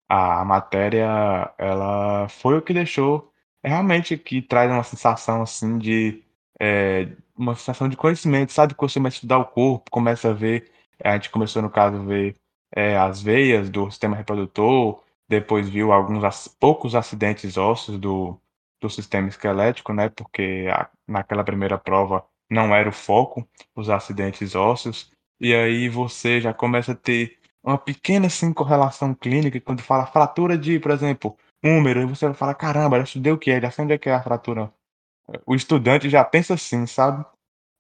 a 0.09 0.43
matéria, 0.45 1.53
ela 1.57 2.27
foi 2.29 2.57
o 2.57 2.61
que 2.61 2.73
deixou 2.73 3.31
é 3.63 3.69
realmente 3.69 4.17
que 4.17 4.41
traz 4.41 4.71
uma 4.71 4.83
sensação 4.83 5.41
assim 5.41 5.77
de 5.77 6.23
é, 6.59 7.15
uma 7.37 7.55
sensação 7.55 7.89
de 7.89 7.97
conhecimento, 7.97 8.51
sabe? 8.51 8.73
Que 8.73 8.81
você 8.81 8.99
começa 8.99 9.15
a 9.15 9.17
estudar 9.17 9.37
o 9.39 9.45
corpo, 9.45 9.91
começa 9.91 10.29
a 10.29 10.33
ver, 10.33 10.71
a 11.03 11.13
gente 11.13 11.29
começou 11.29 11.61
no 11.61 11.69
caso 11.69 11.97
a 11.97 12.03
ver 12.03 12.35
é, 12.75 12.97
as 12.97 13.21
veias 13.21 13.69
do 13.69 13.89
sistema 13.89 14.15
reprodutor, 14.15 15.03
depois 15.27 15.69
viu 15.69 15.91
alguns 15.91 16.47
poucos 16.59 16.95
acidentes 16.95 17.57
ósseos 17.57 17.99
do, 17.99 18.37
do 18.81 18.89
sistema 18.89 19.27
esquelético, 19.29 19.93
né? 19.93 20.09
Porque 20.09 20.67
a, 20.71 20.89
naquela 21.07 21.43
primeira 21.43 21.77
prova 21.77 22.25
não 22.49 22.75
era 22.75 22.89
o 22.89 22.93
foco, 22.93 23.47
os 23.75 23.89
acidentes 23.89 24.55
ósseos, 24.55 25.11
e 25.39 25.55
aí 25.55 25.89
você 25.89 26.41
já 26.41 26.53
começa 26.53 26.91
a 26.91 26.95
ter 26.95 27.37
uma 27.63 27.77
pequena 27.77 28.27
assim, 28.27 28.53
correlação 28.53 29.13
clínica, 29.13 29.59
quando 29.61 29.81
fala 29.81 30.05
fratura 30.05 30.57
de, 30.57 30.79
por 30.79 30.91
exemplo, 30.91 31.37
número, 31.63 32.01
e 32.01 32.05
você 32.05 32.25
vai 32.25 32.33
falar, 32.33 32.55
caramba, 32.55 32.97
já 32.97 33.03
estudei 33.03 33.31
o 33.31 33.37
que 33.37 33.51
é, 33.51 33.61
já 33.61 33.71
sei 33.71 33.85
onde 33.85 33.93
é 33.93 33.97
que 33.97 34.09
é 34.09 34.13
a 34.13 34.23
fratura. 34.23 34.73
O 35.45 35.55
estudante 35.55 36.09
já 36.09 36.23
pensa 36.23 36.53
assim, 36.53 36.85
sabe? 36.85 37.25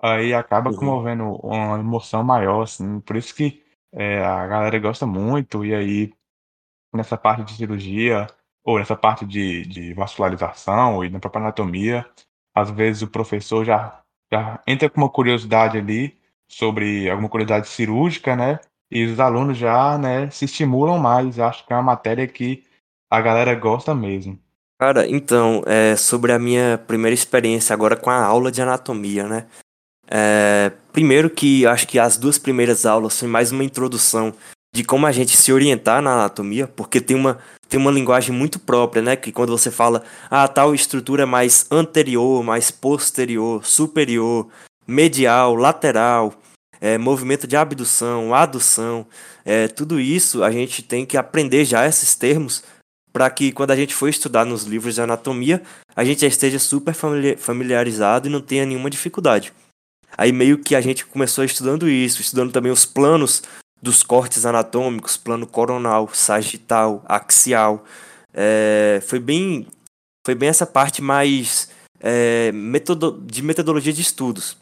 Aí 0.01 0.33
acaba 0.33 0.71
uhum. 0.71 0.75
comovendo 0.75 1.35
uma 1.43 1.79
emoção 1.79 2.23
maior, 2.23 2.63
assim, 2.63 2.99
por 3.01 3.15
isso 3.15 3.35
que 3.35 3.63
é, 3.93 4.23
a 4.23 4.47
galera 4.47 4.79
gosta 4.79 5.05
muito, 5.05 5.63
e 5.63 5.75
aí 5.75 6.13
nessa 6.93 7.17
parte 7.17 7.43
de 7.43 7.53
cirurgia, 7.53 8.27
ou 8.63 8.79
nessa 8.79 8.95
parte 8.95 9.25
de, 9.25 9.65
de 9.65 9.93
vascularização 9.93 11.03
e 11.03 11.09
na 11.09 11.19
própria 11.19 11.41
anatomia, 11.41 12.05
às 12.55 12.69
vezes 12.69 13.01
o 13.01 13.07
professor 13.07 13.63
já, 13.65 14.01
já 14.31 14.61
entra 14.67 14.89
com 14.89 15.01
uma 15.01 15.09
curiosidade 15.09 15.77
ali 15.77 16.17
sobre 16.47 17.09
alguma 17.09 17.29
curiosidade 17.29 17.67
cirúrgica, 17.67 18.35
né? 18.35 18.59
E 18.89 19.05
os 19.05 19.19
alunos 19.19 19.57
já, 19.57 19.97
né, 19.97 20.29
se 20.29 20.45
estimulam 20.45 20.99
mais. 20.99 21.39
Acho 21.39 21.65
que 21.65 21.71
é 21.71 21.75
uma 21.75 21.81
matéria 21.81 22.27
que 22.27 22.65
a 23.09 23.21
galera 23.21 23.55
gosta 23.55 23.95
mesmo. 23.95 24.37
Cara, 24.81 25.07
então, 25.07 25.61
é, 25.67 25.95
sobre 25.95 26.31
a 26.31 26.39
minha 26.39 26.75
primeira 26.87 27.13
experiência 27.13 27.71
agora 27.71 27.95
com 27.95 28.09
a 28.09 28.25
aula 28.25 28.51
de 28.51 28.63
anatomia, 28.63 29.27
né? 29.27 29.45
É, 30.09 30.71
primeiro 30.91 31.29
que 31.29 31.67
acho 31.67 31.87
que 31.87 31.99
as 31.99 32.17
duas 32.17 32.39
primeiras 32.39 32.83
aulas 32.83 33.19
foi 33.19 33.27
mais 33.27 33.51
uma 33.51 33.63
introdução 33.63 34.33
de 34.75 34.83
como 34.83 35.05
a 35.05 35.11
gente 35.11 35.37
se 35.37 35.53
orientar 35.53 36.01
na 36.01 36.13
anatomia, 36.13 36.67
porque 36.67 36.99
tem 36.99 37.15
uma, 37.15 37.37
tem 37.69 37.79
uma 37.79 37.91
linguagem 37.91 38.35
muito 38.35 38.57
própria, 38.59 39.03
né? 39.03 39.15
Que 39.15 39.31
quando 39.31 39.55
você 39.55 39.69
fala, 39.69 40.01
ah, 40.31 40.47
tal 40.47 40.73
estrutura 40.73 41.27
mais 41.27 41.67
anterior, 41.69 42.43
mais 42.43 42.71
posterior, 42.71 43.63
superior, 43.63 44.47
medial, 44.87 45.53
lateral, 45.53 46.33
é, 46.81 46.97
movimento 46.97 47.45
de 47.45 47.55
abdução, 47.55 48.33
adução, 48.33 49.05
é, 49.45 49.67
tudo 49.67 49.99
isso 49.99 50.43
a 50.43 50.49
gente 50.49 50.81
tem 50.81 51.05
que 51.05 51.17
aprender 51.17 51.65
já 51.65 51.85
esses 51.85 52.15
termos 52.15 52.63
para 53.11 53.29
que 53.29 53.51
quando 53.51 53.71
a 53.71 53.75
gente 53.75 53.93
for 53.93 54.07
estudar 54.07 54.45
nos 54.45 54.63
livros 54.63 54.95
de 54.95 55.01
anatomia, 55.01 55.61
a 55.95 56.03
gente 56.03 56.21
já 56.21 56.27
esteja 56.27 56.59
super 56.59 56.93
familiarizado 57.37 58.27
e 58.27 58.31
não 58.31 58.41
tenha 58.41 58.65
nenhuma 58.65 58.89
dificuldade. 58.89 59.53
Aí 60.17 60.31
meio 60.31 60.57
que 60.57 60.75
a 60.75 60.81
gente 60.81 61.05
começou 61.05 61.43
estudando 61.43 61.89
isso, 61.89 62.21
estudando 62.21 62.51
também 62.51 62.71
os 62.71 62.85
planos 62.85 63.43
dos 63.81 64.03
cortes 64.03 64.45
anatômicos, 64.45 65.17
plano 65.17 65.47
coronal, 65.47 66.09
sagital, 66.13 67.03
axial. 67.07 67.85
É, 68.33 69.01
foi 69.05 69.19
bem 69.19 69.67
foi 70.25 70.35
bem 70.35 70.49
essa 70.49 70.65
parte 70.65 71.01
mais 71.01 71.69
é, 71.99 72.51
metodo, 72.51 73.19
de 73.25 73.41
metodologia 73.41 73.93
de 73.93 74.01
estudos. 74.01 74.57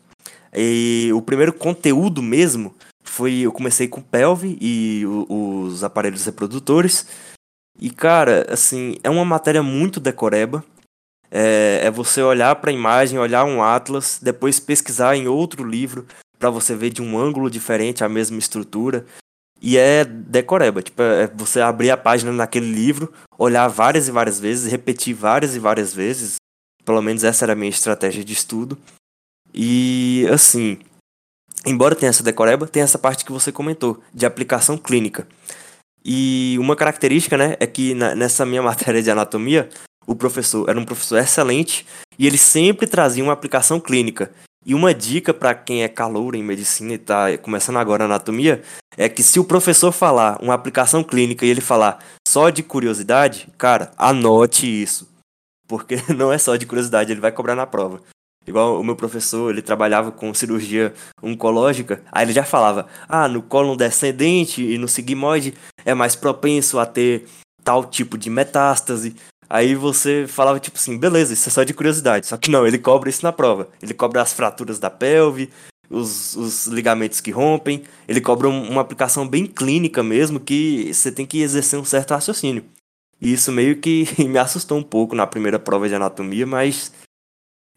E 0.54 1.12
o 1.14 1.22
primeiro 1.22 1.54
conteúdo 1.54 2.22
mesmo 2.22 2.74
foi. 3.04 3.40
Eu 3.40 3.52
comecei 3.52 3.88
com 3.88 4.02
pelve 4.02 4.58
e 4.60 5.04
o, 5.06 5.66
os 5.66 5.84
aparelhos 5.84 6.26
reprodutores. 6.26 7.06
E, 7.80 7.90
cara, 7.90 8.46
assim, 8.50 8.98
é 9.04 9.10
uma 9.10 9.24
matéria 9.24 9.64
muito 9.64 10.00
decoreba. 10.00 10.64
É, 11.32 11.82
é 11.84 11.92
você 11.92 12.22
olhar 12.22 12.56
para 12.56 12.72
a 12.72 12.74
imagem, 12.74 13.20
olhar 13.20 13.46
um 13.46 13.64
atlas, 13.64 14.20
depois 14.22 14.60
pesquisar 14.60 15.16
em 15.16 15.28
outro 15.28 15.64
livro 15.64 16.06
para 16.38 16.50
você 16.50 16.76
ver 16.76 16.90
de 16.90 17.02
um 17.02 17.18
ângulo 17.18 17.50
diferente 17.50 18.04
a 18.04 18.10
mesma 18.10 18.40
estrutura. 18.40 19.06
E 19.62 19.78
é 19.78 20.06
decoreba, 20.06 20.82
tipo, 20.82 21.02
é 21.02 21.28
você 21.28 21.60
abrir 21.60 21.92
a 21.92 21.98
página 21.98 22.32
naquele 22.32 22.72
livro, 22.72 23.14
olhar 23.38 23.68
várias 23.68 24.08
e 24.08 24.12
várias 24.12 24.40
vezes, 24.40 24.72
repetir 24.72 25.14
várias 25.14 25.56
e 25.56 25.60
várias 25.60 25.94
vezes. 25.94 26.36
Pelo 26.86 27.02
menos 27.02 27.24
essa 27.24 27.46
era 27.46 27.54
a 27.54 27.56
minha 27.56 27.70
estratégia 27.70 28.24
de 28.24 28.34
estudo. 28.34 28.78
E 29.54 30.26
assim, 30.32 30.80
embora 31.66 31.96
tenha 31.96 32.10
essa 32.10 32.24
decoreba, 32.24 32.68
tem 32.68 32.82
essa 32.82 32.98
parte 32.98 33.26
que 33.26 33.32
você 33.32 33.52
comentou, 33.52 34.02
de 34.14 34.26
aplicação 34.26 34.78
clínica. 34.78 35.28
E 36.04 36.58
uma 36.60 36.76
característica, 36.76 37.38
né, 37.38 37.56
é 37.60 37.68
que 37.68 37.94
na, 37.94 38.16
nessa 38.16 38.46
minha 38.46 38.62
matéria 38.64 39.02
de 39.02 39.12
anatomia, 39.12 39.70
o 40.08 40.16
professor 40.16 40.70
era 40.70 40.80
um 40.80 40.86
professor 40.86 41.18
excelente 41.18 41.86
e 42.18 42.26
ele 42.26 42.38
sempre 42.38 42.88
trazia 42.88 43.24
uma 43.24 43.34
aplicação 43.34 43.80
clínica. 43.80 44.32
E 44.66 44.76
uma 44.76 44.94
dica 44.94 45.34
para 45.34 45.56
quem 45.56 45.84
é 45.84 45.88
calouro 45.88 46.36
em 46.36 46.44
medicina 46.44 46.92
e 46.92 46.96
está 46.96 47.38
começando 47.38 47.78
agora 47.78 48.06
anatomia 48.06 48.62
é 48.98 49.08
que 49.08 49.24
se 49.24 49.40
o 49.40 49.46
professor 49.46 49.92
falar 49.92 50.38
uma 50.42 50.54
aplicação 50.54 51.02
clínica 51.04 51.46
e 51.46 51.50
ele 51.50 51.62
falar 51.62 52.04
só 52.28 52.50
de 52.50 52.62
curiosidade, 52.62 53.48
cara, 53.58 53.92
anote 53.98 54.68
isso. 54.68 55.08
Porque 55.68 55.96
não 56.14 56.34
é 56.34 56.38
só 56.38 56.56
de 56.56 56.66
curiosidade, 56.66 57.12
ele 57.12 57.22
vai 57.22 57.32
cobrar 57.32 57.56
na 57.56 57.66
prova. 57.66 58.02
Igual 58.46 58.80
o 58.80 58.84
meu 58.84 58.96
professor, 58.96 59.52
ele 59.52 59.62
trabalhava 59.62 60.12
com 60.12 60.34
cirurgia 60.34 60.94
oncológica, 61.22 62.02
aí 62.12 62.26
ele 62.26 62.34
já 62.34 62.44
falava: 62.44 62.88
ah, 63.08 63.28
no 63.28 63.44
colo 63.44 63.76
descendente 63.76 64.64
e 64.64 64.78
no 64.78 64.88
sigmoide 64.88 65.54
é 65.90 65.94
mais 65.94 66.16
propenso 66.16 66.80
a 66.80 66.86
ter 66.86 67.26
tal 67.64 67.86
tipo 67.86 68.18
de 68.18 68.30
metástase. 68.30 69.16
Aí 69.50 69.74
você 69.74 70.26
falava 70.28 70.60
tipo 70.60 70.78
assim, 70.78 70.98
beleza, 70.98 71.34
isso 71.34 71.50
é 71.50 71.52
só 71.52 71.64
de 71.64 71.74
curiosidade. 71.74 72.28
Só 72.28 72.38
que 72.38 72.52
não, 72.52 72.68
ele 72.68 72.78
cobra 72.78 73.10
isso 73.10 73.26
na 73.26 73.32
prova. 73.32 73.68
Ele 73.82 73.94
cobra 73.94 74.22
as 74.22 74.32
fraturas 74.32 74.78
da 74.78 74.90
pelve, 74.90 75.50
os, 75.90 76.36
os 76.36 76.68
ligamentos 76.68 77.20
que 77.20 77.32
rompem. 77.32 77.84
Ele 78.08 78.22
cobra 78.22 78.48
um, 78.48 78.70
uma 78.70 78.82
aplicação 78.82 79.28
bem 79.28 79.48
clínica 79.48 80.04
mesmo, 80.04 80.40
que 80.40 80.94
você 80.94 81.12
tem 81.12 81.26
que 81.26 81.42
exercer 81.42 81.80
um 81.80 81.86
certo 81.86 82.12
raciocínio. 82.12 82.64
E 83.20 83.34
isso 83.34 83.52
meio 83.52 83.78
que 83.78 84.06
me 84.24 84.38
assustou 84.38 84.78
um 84.78 84.84
pouco 84.84 85.16
na 85.16 85.26
primeira 85.26 85.58
prova 85.58 85.90
de 85.90 85.96
anatomia, 85.96 86.46
mas 86.46 86.94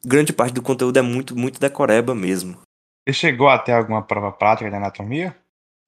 grande 0.04 0.32
parte 0.32 0.52
do 0.52 0.62
conteúdo 0.62 0.98
é 0.98 1.02
muito, 1.02 1.34
muito 1.34 1.58
decoreba 1.58 2.14
mesmo. 2.14 2.58
Você 3.08 3.14
chegou 3.14 3.48
até 3.48 3.72
alguma 3.72 4.02
prova 4.02 4.30
prática 4.30 4.70
de 4.70 4.76
anatomia? 4.76 5.34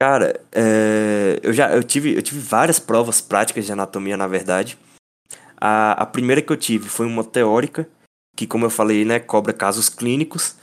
Cara, 0.01 0.41
é, 0.53 1.39
eu 1.43 1.53
já 1.53 1.71
eu 1.75 1.83
tive, 1.83 2.15
eu 2.15 2.23
tive 2.23 2.41
várias 2.41 2.79
provas 2.79 3.21
práticas 3.21 3.65
de 3.65 3.73
anatomia, 3.73 4.17
na 4.17 4.27
verdade. 4.27 4.79
A, 5.61 5.93
a 5.93 6.07
primeira 6.07 6.43
que 6.43 6.53
eu 6.53 6.57
tive 6.57 6.89
foi 6.89 7.07
uma 7.07 7.25
teórica, 7.25 7.89
que, 8.37 8.47
como 8.47 8.67
eu 8.67 8.71
falei, 8.71 9.05
né, 9.05 9.19
cobra 9.19 9.53
casos 9.53 9.89
clínicos. 9.89 10.57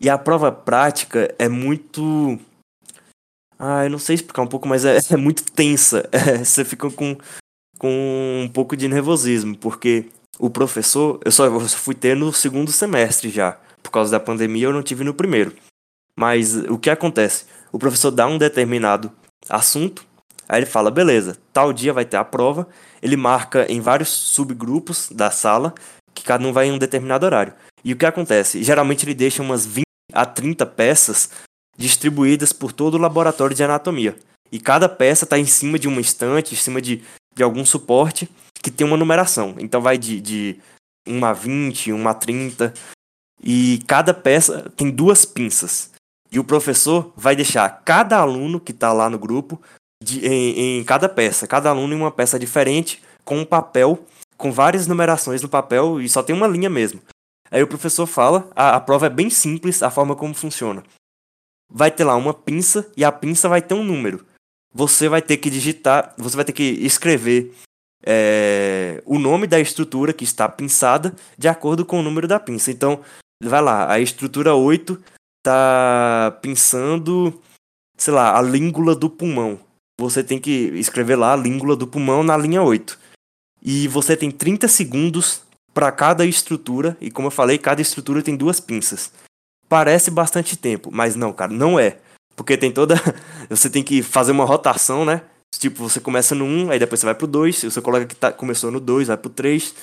E 0.00 0.10
a 0.10 0.18
prova 0.18 0.52
prática 0.52 1.34
é 1.38 1.48
muito. 1.48 2.38
Ah, 3.58 3.84
eu 3.84 3.90
não 3.90 3.98
sei 3.98 4.14
explicar 4.14 4.42
um 4.42 4.46
pouco, 4.46 4.68
mas 4.68 4.84
é, 4.84 4.98
é 5.10 5.16
muito 5.16 5.44
tensa. 5.50 6.08
É, 6.12 6.44
você 6.44 6.64
fica 6.64 6.90
com, 6.90 7.16
com 7.78 8.42
um 8.44 8.48
pouco 8.48 8.76
de 8.76 8.88
nervosismo, 8.88 9.56
porque 9.56 10.06
o 10.38 10.50
professor, 10.50 11.18
eu 11.24 11.32
só, 11.32 11.46
eu 11.46 11.60
só 11.68 11.78
fui 11.78 11.94
ter 11.94 12.14
no 12.14 12.32
segundo 12.32 12.70
semestre 12.70 13.30
já. 13.30 13.58
Por 13.82 13.90
causa 13.90 14.10
da 14.10 14.20
pandemia, 14.20 14.66
eu 14.66 14.72
não 14.72 14.82
tive 14.82 15.02
no 15.02 15.14
primeiro. 15.14 15.54
Mas 16.18 16.56
o 16.56 16.78
que 16.78 16.90
acontece? 16.90 17.46
O 17.76 17.78
professor 17.78 18.10
dá 18.10 18.26
um 18.26 18.38
determinado 18.38 19.12
assunto, 19.50 20.02
aí 20.48 20.60
ele 20.60 20.64
fala: 20.64 20.90
beleza, 20.90 21.36
tal 21.52 21.74
dia 21.74 21.92
vai 21.92 22.06
ter 22.06 22.16
a 22.16 22.24
prova. 22.24 22.66
Ele 23.02 23.18
marca 23.18 23.70
em 23.70 23.82
vários 23.82 24.08
subgrupos 24.08 25.10
da 25.12 25.30
sala, 25.30 25.74
que 26.14 26.24
cada 26.24 26.42
um 26.48 26.54
vai 26.54 26.68
em 26.68 26.72
um 26.72 26.78
determinado 26.78 27.26
horário. 27.26 27.52
E 27.84 27.92
o 27.92 27.96
que 27.96 28.06
acontece? 28.06 28.64
Geralmente 28.64 29.04
ele 29.04 29.12
deixa 29.12 29.42
umas 29.42 29.66
20 29.66 29.84
a 30.10 30.24
30 30.24 30.64
peças 30.64 31.28
distribuídas 31.76 32.50
por 32.50 32.72
todo 32.72 32.94
o 32.94 32.98
laboratório 32.98 33.54
de 33.54 33.62
anatomia. 33.62 34.16
E 34.50 34.58
cada 34.58 34.88
peça 34.88 35.24
está 35.24 35.38
em 35.38 35.44
cima 35.44 35.78
de 35.78 35.86
uma 35.86 36.00
estante, 36.00 36.54
em 36.54 36.56
cima 36.56 36.80
de, 36.80 37.04
de 37.34 37.42
algum 37.42 37.62
suporte 37.62 38.26
que 38.62 38.70
tem 38.70 38.86
uma 38.86 38.96
numeração. 38.96 39.54
Então 39.58 39.82
vai 39.82 39.98
de, 39.98 40.18
de 40.18 40.58
1 41.06 41.22
a 41.22 41.34
20, 41.34 41.92
1 41.92 42.08
a 42.08 42.14
30. 42.14 42.72
E 43.44 43.82
cada 43.86 44.14
peça 44.14 44.72
tem 44.74 44.90
duas 44.90 45.26
pinças. 45.26 45.94
E 46.30 46.38
o 46.38 46.44
professor 46.44 47.12
vai 47.16 47.36
deixar 47.36 47.82
cada 47.84 48.18
aluno 48.18 48.60
que 48.60 48.72
está 48.72 48.92
lá 48.92 49.08
no 49.08 49.18
grupo 49.18 49.60
de, 50.02 50.26
em, 50.26 50.78
em, 50.78 50.84
cada 50.84 51.08
peça. 51.08 51.46
Cada 51.46 51.70
aluno 51.70 51.94
em 51.94 51.96
uma 51.96 52.10
peça 52.10 52.38
diferente, 52.38 53.02
com 53.24 53.38
um 53.38 53.44
papel, 53.44 54.04
com 54.36 54.52
várias 54.52 54.86
numerações 54.86 55.42
no 55.42 55.48
papel 55.48 56.00
e 56.00 56.08
só 56.08 56.22
tem 56.22 56.34
uma 56.34 56.46
linha 56.46 56.68
mesmo. 56.68 57.00
Aí 57.50 57.62
o 57.62 57.68
professor 57.68 58.06
fala, 58.06 58.48
a, 58.54 58.76
a 58.76 58.80
prova 58.80 59.06
é 59.06 59.10
bem 59.10 59.30
simples, 59.30 59.82
a 59.82 59.90
forma 59.90 60.16
como 60.16 60.34
funciona. 60.34 60.82
Vai 61.70 61.90
ter 61.90 62.04
lá 62.04 62.14
uma 62.14 62.34
pinça 62.34 62.90
e 62.96 63.04
a 63.04 63.12
pinça 63.12 63.48
vai 63.48 63.62
ter 63.62 63.74
um 63.74 63.84
número. 63.84 64.24
Você 64.74 65.08
vai 65.08 65.22
ter 65.22 65.36
que 65.38 65.48
digitar, 65.48 66.14
você 66.18 66.36
vai 66.36 66.44
ter 66.44 66.52
que 66.52 66.62
escrever 66.62 67.54
é, 68.04 69.02
o 69.04 69.18
nome 69.18 69.46
da 69.46 69.58
estrutura 69.58 70.12
que 70.12 70.24
está 70.24 70.48
pinçada 70.48 71.14
de 71.36 71.48
acordo 71.48 71.84
com 71.84 71.98
o 71.98 72.02
número 72.02 72.28
da 72.28 72.38
pinça. 72.38 72.70
Então, 72.70 73.00
vai 73.42 73.62
lá, 73.62 73.90
a 73.90 73.98
estrutura 73.98 74.54
8 74.54 75.02
está 75.46 76.36
pinçando, 76.42 77.40
sei 77.96 78.12
lá, 78.12 78.36
a 78.36 78.42
língula 78.42 78.94
do 78.94 79.08
pulmão. 79.08 79.58
Você 79.98 80.22
tem 80.22 80.38
que 80.38 80.50
escrever 80.74 81.16
lá 81.16 81.32
a 81.32 81.36
língula 81.36 81.76
do 81.76 81.86
pulmão 81.86 82.22
na 82.22 82.36
linha 82.36 82.62
8. 82.62 82.98
E 83.62 83.88
você 83.88 84.16
tem 84.16 84.30
30 84.30 84.68
segundos 84.68 85.42
para 85.72 85.92
cada 85.92 86.24
estrutura, 86.24 86.96
e 87.00 87.10
como 87.10 87.28
eu 87.28 87.32
falei, 87.32 87.58
cada 87.58 87.80
estrutura 87.80 88.22
tem 88.22 88.36
duas 88.36 88.60
pinças. 88.60 89.12
Parece 89.68 90.10
bastante 90.10 90.56
tempo, 90.56 90.90
mas 90.92 91.16
não, 91.16 91.32
cara, 91.32 91.52
não 91.52 91.78
é. 91.78 91.98
Porque 92.34 92.56
tem 92.56 92.70
toda. 92.70 92.94
Você 93.48 93.70
tem 93.70 93.82
que 93.82 94.02
fazer 94.02 94.32
uma 94.32 94.44
rotação, 94.44 95.04
né? 95.04 95.22
Tipo, 95.58 95.88
você 95.88 96.00
começa 96.00 96.34
no 96.34 96.44
1, 96.44 96.70
aí 96.70 96.78
depois 96.78 97.00
você 97.00 97.06
vai 97.06 97.14
pro 97.14 97.26
2, 97.26 97.62
o 97.62 97.70
seu 97.70 97.80
colega 97.80 98.04
que 98.04 98.14
tá, 98.14 98.30
começou 98.30 98.70
no 98.70 98.78
2 98.78 99.08
vai 99.08 99.16
pro 99.16 99.30
3. 99.30 99.74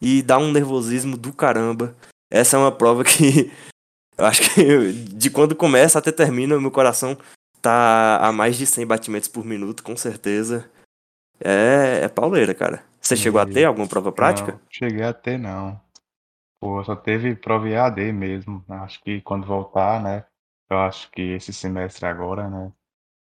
E 0.00 0.20
dá 0.22 0.36
um 0.36 0.50
nervosismo 0.50 1.16
do 1.16 1.32
caramba. 1.32 1.94
Essa 2.28 2.56
é 2.56 2.60
uma 2.60 2.72
prova 2.72 3.04
que 3.04 3.52
eu 4.18 4.24
acho 4.24 4.54
que 4.54 4.92
de 4.92 5.30
quando 5.30 5.54
começa 5.54 5.98
até 5.98 6.10
termina, 6.10 6.58
meu 6.60 6.70
coração 6.70 7.16
tá 7.60 8.18
a 8.18 8.32
mais 8.32 8.56
de 8.56 8.66
100 8.66 8.86
batimentos 8.86 9.28
por 9.28 9.44
minuto, 9.44 9.82
com 9.82 9.96
certeza. 9.96 10.70
É, 11.40 12.00
é 12.04 12.08
pauleira, 12.08 12.54
cara. 12.54 12.84
Você 13.00 13.16
chegou 13.16 13.40
a 13.40 13.46
ter 13.46 13.64
alguma 13.64 13.86
prova 13.86 14.10
prática? 14.10 14.52
Não, 14.52 14.60
cheguei 14.70 15.04
a 15.04 15.12
ter, 15.12 15.38
não. 15.38 15.80
Pô, 16.60 16.82
só 16.82 16.96
teve 16.96 17.34
prova 17.36 17.68
EAD 17.68 18.12
mesmo. 18.12 18.64
Acho 18.68 19.02
que 19.02 19.20
quando 19.20 19.46
voltar, 19.46 20.02
né? 20.02 20.24
Eu 20.70 20.78
acho 20.78 21.10
que 21.10 21.22
esse 21.22 21.52
semestre 21.52 22.06
agora, 22.06 22.48
né? 22.48 22.72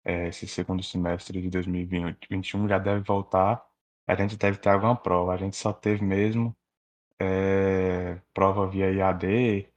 É, 0.04 0.28
esse 0.28 0.48
segundo 0.48 0.84
semestre 0.84 1.42
de 1.42 1.50
2021 1.50 2.68
já 2.68 2.78
deve 2.78 3.02
voltar. 3.02 3.64
A 4.08 4.16
gente 4.16 4.38
deve 4.38 4.58
ter 4.58 4.70
alguma 4.70 4.96
prova. 4.96 5.34
A 5.34 5.38
gente 5.38 5.56
só 5.56 5.72
teve 5.72 6.04
mesmo 6.04 6.56
é, 7.20 8.20
prova 8.34 8.68
via 8.68 8.92
IAD, 8.92 9.71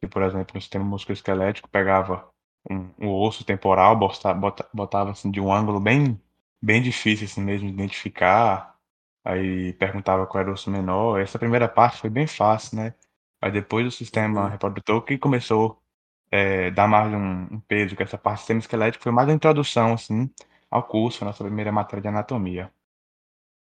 que, 0.00 0.08
por 0.08 0.22
exemplo, 0.22 0.54
no 0.54 0.60
sistema 0.60 0.84
musculoesquelético 0.84 1.68
pegava 1.68 2.28
um, 2.68 2.90
um 2.98 3.12
osso 3.12 3.44
temporal, 3.44 3.96
botava, 3.96 4.54
botava 4.72 5.10
assim, 5.10 5.30
de 5.30 5.40
um 5.40 5.52
ângulo 5.52 5.78
bem, 5.78 6.20
bem 6.60 6.82
difícil 6.82 7.26
assim 7.26 7.42
mesmo 7.42 7.66
de 7.68 7.74
identificar. 7.74 8.76
Aí 9.24 9.74
perguntava 9.74 10.26
qual 10.26 10.40
era 10.40 10.50
o 10.50 10.54
osso 10.54 10.70
menor. 10.70 11.20
Essa 11.20 11.38
primeira 11.38 11.68
parte 11.68 11.98
foi 11.98 12.10
bem 12.10 12.26
fácil, 12.26 12.76
né? 12.78 12.94
Aí 13.40 13.50
depois 13.52 13.86
o 13.86 13.90
sistema 13.90 14.44
uhum. 14.44 14.48
reprodutor 14.48 15.02
que 15.02 15.18
começou 15.18 15.82
é, 16.30 16.70
dar 16.70 16.88
mais 16.88 17.12
um, 17.12 17.54
um, 17.54 17.60
peso, 17.60 17.96
que 17.96 18.02
essa 18.02 18.18
parte 18.18 18.38
do 18.38 18.40
sistema 18.40 18.60
esquelético 18.60 19.02
foi 19.02 19.12
mais 19.12 19.28
a 19.28 19.32
introdução, 19.32 19.94
assim, 19.94 20.30
ao 20.70 20.82
curso, 20.82 21.24
nossa 21.24 21.44
primeira 21.44 21.72
matéria 21.72 22.02
de 22.02 22.08
anatomia. 22.08 22.72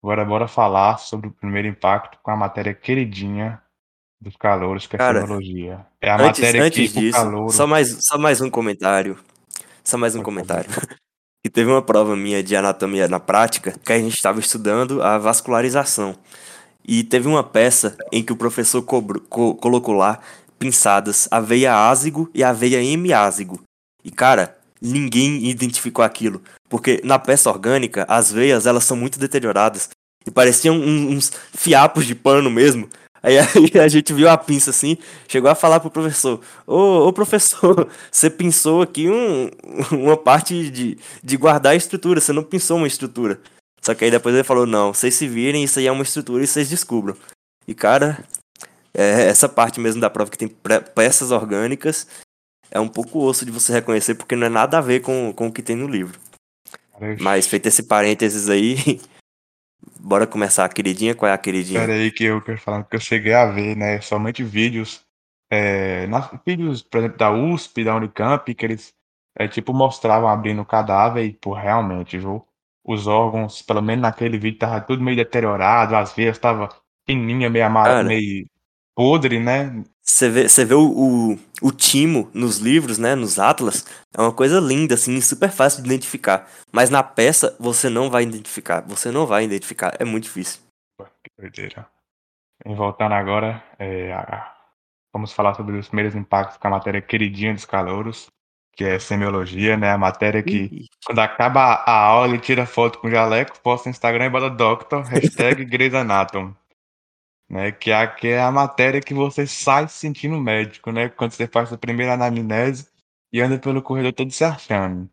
Agora 0.03 0.25
bora 0.25 0.47
falar 0.47 0.97
sobre 0.97 1.27
o 1.27 1.31
primeiro 1.33 1.67
impacto 1.67 2.19
com 2.21 2.31
a 2.31 2.35
matéria 2.35 2.73
queridinha 2.73 3.61
dos 4.21 4.35
calouros, 4.35 4.85
que 4.85 4.95
é 4.95 4.99
Cara, 4.99 5.21
fisiologia. 5.21 5.85
É 6.01 6.09
a 6.09 6.15
antes, 6.15 6.41
matéria 6.41 6.63
antes 6.63 6.91
que 6.91 6.99
disso, 6.99 7.17
calouro... 7.17 7.51
só 7.51 7.65
mais 7.65 8.05
só 8.05 8.17
mais 8.17 8.41
um 8.41 8.49
comentário. 8.49 9.17
Só 9.83 9.97
mais 9.97 10.15
um 10.15 10.21
comentário. 10.21 10.69
e 11.45 11.49
teve 11.49 11.69
uma 11.69 11.81
prova 11.81 12.15
minha 12.15 12.43
de 12.43 12.55
anatomia 12.55 13.07
na 13.07 13.19
prática 13.19 13.73
que 13.83 13.93
a 13.93 13.97
gente 13.97 14.15
estava 14.15 14.39
estudando 14.39 15.01
a 15.01 15.17
vascularização. 15.17 16.15
E 16.85 17.03
teve 17.03 17.27
uma 17.27 17.43
peça 17.43 17.97
em 18.11 18.23
que 18.23 18.33
o 18.33 18.35
professor 18.35 18.81
cobro, 18.81 19.21
co 19.21 19.55
colocou 19.55 19.95
lá 19.95 20.19
pinçadas 20.57 21.27
a 21.31 21.39
veia 21.39 21.87
ázigo 21.87 22.29
e 22.33 22.43
a 22.43 22.51
veia 22.51 22.83
hemiázigo. 22.83 23.61
E 24.03 24.11
cara, 24.11 24.57
ninguém 24.81 25.45
identificou 25.45 26.03
aquilo, 26.03 26.41
porque 26.67 27.01
na 27.03 27.17
peça 27.17 27.49
orgânica 27.49 28.05
as 28.09 28.31
veias 28.31 28.65
elas 28.65 28.83
são 28.83 28.97
muito 28.97 29.19
deterioradas 29.19 29.89
e 30.25 30.31
pareciam 30.31 30.75
uns 30.75 31.31
fiapos 31.53 32.05
de 32.05 32.15
pano 32.15 32.49
mesmo. 32.49 32.89
Aí, 33.21 33.37
aí, 33.37 33.45
a 33.79 33.87
gente 33.87 34.13
viu 34.13 34.29
a 34.29 34.37
pinça 34.37 34.69
assim, 34.69 34.97
chegou 35.27 35.49
a 35.49 35.55
falar 35.55 35.79
pro 35.79 35.91
professor: 35.91 36.41
Ô, 36.65 37.07
ô 37.07 37.13
professor, 37.13 37.89
você 38.11 38.29
pinçou 38.29 38.81
aqui 38.81 39.09
um, 39.09 39.49
uma 39.91 40.17
parte 40.17 40.69
de, 40.69 40.97
de 41.23 41.37
guardar 41.37 41.73
a 41.73 41.75
estrutura, 41.75 42.21
você 42.21 42.33
não 42.33 42.43
pinçou 42.43 42.77
uma 42.77 42.87
estrutura. 42.87 43.39
Só 43.81 43.93
que 43.93 44.05
aí 44.05 44.11
depois 44.11 44.33
ele 44.33 44.43
falou: 44.43 44.65
Não, 44.65 44.93
vocês 44.93 45.13
se 45.13 45.27
virem, 45.27 45.63
isso 45.63 45.79
aí 45.79 45.87
é 45.87 45.91
uma 45.91 46.03
estrutura 46.03 46.43
e 46.43 46.47
vocês 46.47 46.69
descubram. 46.69 47.15
E 47.67 47.73
cara, 47.73 48.23
é 48.93 49.27
essa 49.27 49.47
parte 49.47 49.79
mesmo 49.79 50.01
da 50.01 50.09
prova 50.09 50.31
que 50.31 50.37
tem 50.37 50.47
peças 50.95 51.31
orgânicas 51.31 52.07
é 52.71 52.79
um 52.79 52.87
pouco 52.87 53.19
osso 53.19 53.45
de 53.45 53.51
você 53.51 53.73
reconhecer, 53.73 54.15
porque 54.15 54.35
não 54.35 54.47
é 54.47 54.49
nada 54.49 54.77
a 54.77 54.81
ver 54.81 55.01
com, 55.01 55.33
com 55.33 55.47
o 55.47 55.51
que 55.51 55.61
tem 55.61 55.75
no 55.75 55.87
livro. 55.87 56.19
Mas 57.19 57.47
feito 57.47 57.65
esse 57.67 57.83
parênteses 57.83 58.49
aí, 58.49 58.99
bora 59.99 60.27
começar 60.27 60.65
a 60.65 60.69
queridinha. 60.69 61.15
Qual 61.15 61.29
é 61.29 61.33
a 61.33 61.37
queridinha? 61.37 61.79
Pera 61.79 61.93
aí 61.93 62.11
que 62.11 62.25
eu 62.25 62.41
quero 62.41 62.57
falar 62.57 62.83
que 62.83 62.95
eu 62.95 62.99
cheguei 62.99 63.33
a 63.33 63.45
ver, 63.45 63.75
né? 63.75 64.01
Somente 64.01 64.43
vídeos. 64.43 65.01
É, 65.51 66.05
nas, 66.07 66.29
vídeos, 66.45 66.81
por 66.83 66.99
exemplo, 66.99 67.17
da 67.17 67.31
USP, 67.31 67.83
da 67.83 67.95
Unicamp, 67.95 68.53
que 68.53 68.65
eles 68.65 68.93
é, 69.35 69.47
tipo 69.47 69.73
mostravam 69.73 70.29
abrindo 70.29 70.61
o 70.61 70.65
cadáver 70.65 71.25
e, 71.25 71.33
pô, 71.33 71.53
realmente, 71.53 72.17
viu? 72.17 72.45
Os 72.83 73.07
órgãos, 73.07 73.61
pelo 73.61 73.81
menos 73.81 74.03
naquele 74.03 74.37
vídeo, 74.37 74.59
tava 74.59 74.81
tudo 74.81 75.03
meio 75.03 75.17
deteriorado, 75.17 75.95
as 75.95 76.13
veias 76.13 76.37
tava 76.37 76.69
fininha, 77.07 77.49
meio 77.49 77.65
amarela, 77.65 78.03
meio 78.03 78.47
podre, 78.95 79.39
né? 79.39 79.83
Você 80.09 80.27
vê, 80.27 80.49
você 80.49 80.65
vê 80.65 80.73
o, 80.73 80.89
o, 80.89 81.39
o, 81.61 81.71
timo 81.71 82.31
nos 82.33 82.57
livros, 82.57 82.97
né? 82.97 83.13
Nos 83.13 83.37
atlas, 83.37 83.85
é 84.11 84.19
uma 84.19 84.33
coisa 84.33 84.59
linda, 84.59 84.95
assim, 84.95 85.21
super 85.21 85.51
fácil 85.51 85.83
de 85.83 85.87
identificar. 85.87 86.49
Mas 86.71 86.89
na 86.89 87.03
peça 87.03 87.55
você 87.59 87.89
não 87.89 88.09
vai 88.09 88.23
identificar. 88.23 88.81
Você 88.87 89.11
não 89.11 89.27
vai 89.27 89.43
identificar. 89.43 89.95
É 89.99 90.03
muito 90.03 90.23
difícil. 90.23 90.61
Que 90.97 91.29
doideira. 91.39 91.87
E 92.65 92.73
voltando 92.73 93.13
agora, 93.13 93.63
é, 93.77 94.11
vamos 95.13 95.31
falar 95.31 95.53
sobre 95.53 95.77
os 95.77 95.87
primeiros 95.87 96.15
impactos 96.15 96.57
com 96.57 96.67
a 96.67 96.71
matéria 96.71 97.01
queridinha 97.03 97.53
dos 97.53 97.65
calouros, 97.65 98.31
que 98.73 98.83
é 98.83 98.97
semiologia, 98.97 99.77
né? 99.77 99.91
A 99.91 99.97
matéria 99.97 100.41
que, 100.41 100.57
Ih. 100.57 100.85
quando 101.05 101.19
acaba 101.19 101.61
a 101.61 101.93
aula, 101.93 102.29
ele 102.29 102.39
tira 102.39 102.65
foto 102.65 102.97
com 102.97 103.07
o 103.07 103.11
jaleco, 103.11 103.61
posta 103.61 103.87
no 103.87 103.91
Instagram 103.91 104.25
e 104.25 104.29
bota 104.31 104.49
Doctor, 104.49 105.03
hashtag 105.03 105.63
Grey's 105.65 105.93
Anatomy 105.93 106.55
né? 107.49 107.71
Que 107.71 107.91
é, 107.91 108.07
que 108.07 108.27
é 108.27 108.41
a 108.41 108.51
matéria 108.51 109.01
que 109.01 109.13
você 109.13 109.47
sai 109.47 109.87
se 109.87 109.97
sentindo 109.97 110.39
médico, 110.39 110.91
né? 110.91 111.09
Quando 111.09 111.31
você 111.31 111.47
faz 111.47 111.73
a 111.73 111.77
primeira 111.77 112.13
anamnese 112.13 112.87
e 113.33 113.41
anda 113.41 113.57
pelo 113.59 113.81
corredor 113.81 114.13
todo 114.13 114.31
se 114.31 114.43
achando. 114.43 115.09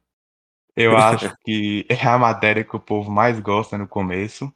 Eu 0.76 0.96
acho 0.98 1.34
que 1.44 1.86
é 1.88 2.06
a 2.06 2.18
matéria 2.18 2.64
que 2.64 2.76
o 2.76 2.80
povo 2.80 3.10
mais 3.10 3.40
gosta 3.40 3.78
no 3.78 3.88
começo, 3.88 4.52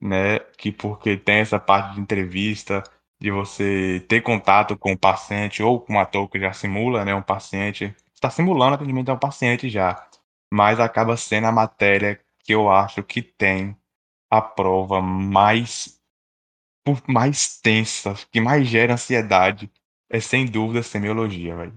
né? 0.00 0.40
Que 0.58 0.72
porque 0.72 1.16
tem 1.16 1.36
essa 1.38 1.58
parte 1.60 1.94
de 1.94 2.00
entrevista, 2.00 2.82
de 3.20 3.30
você 3.30 4.04
ter 4.08 4.22
contato 4.22 4.76
com 4.76 4.92
o 4.92 4.98
paciente 4.98 5.62
ou 5.62 5.80
com 5.80 5.94
um 5.94 6.00
ator 6.00 6.28
que 6.28 6.40
já 6.40 6.52
simula, 6.52 7.04
né? 7.04 7.14
Um 7.14 7.22
paciente 7.22 7.94
está 8.14 8.30
simulando 8.30 8.74
atendimento 8.74 9.10
a 9.10 9.14
um 9.14 9.18
paciente 9.18 9.68
já, 9.68 10.08
mas 10.52 10.80
acaba 10.80 11.16
sendo 11.16 11.46
a 11.46 11.52
matéria 11.52 12.20
que 12.44 12.54
eu 12.54 12.70
acho 12.70 13.02
que 13.02 13.22
tem 13.22 13.76
a 14.30 14.40
prova 14.40 15.00
mais 15.00 15.97
por 16.96 17.12
mais 17.12 17.58
tensa, 17.62 18.14
que 18.30 18.40
mais 18.40 18.66
gera 18.66 18.94
ansiedade, 18.94 19.70
é 20.10 20.20
sem 20.20 20.46
dúvida 20.46 20.80
a 20.80 20.82
semiologia, 20.82 21.54
velho. 21.56 21.72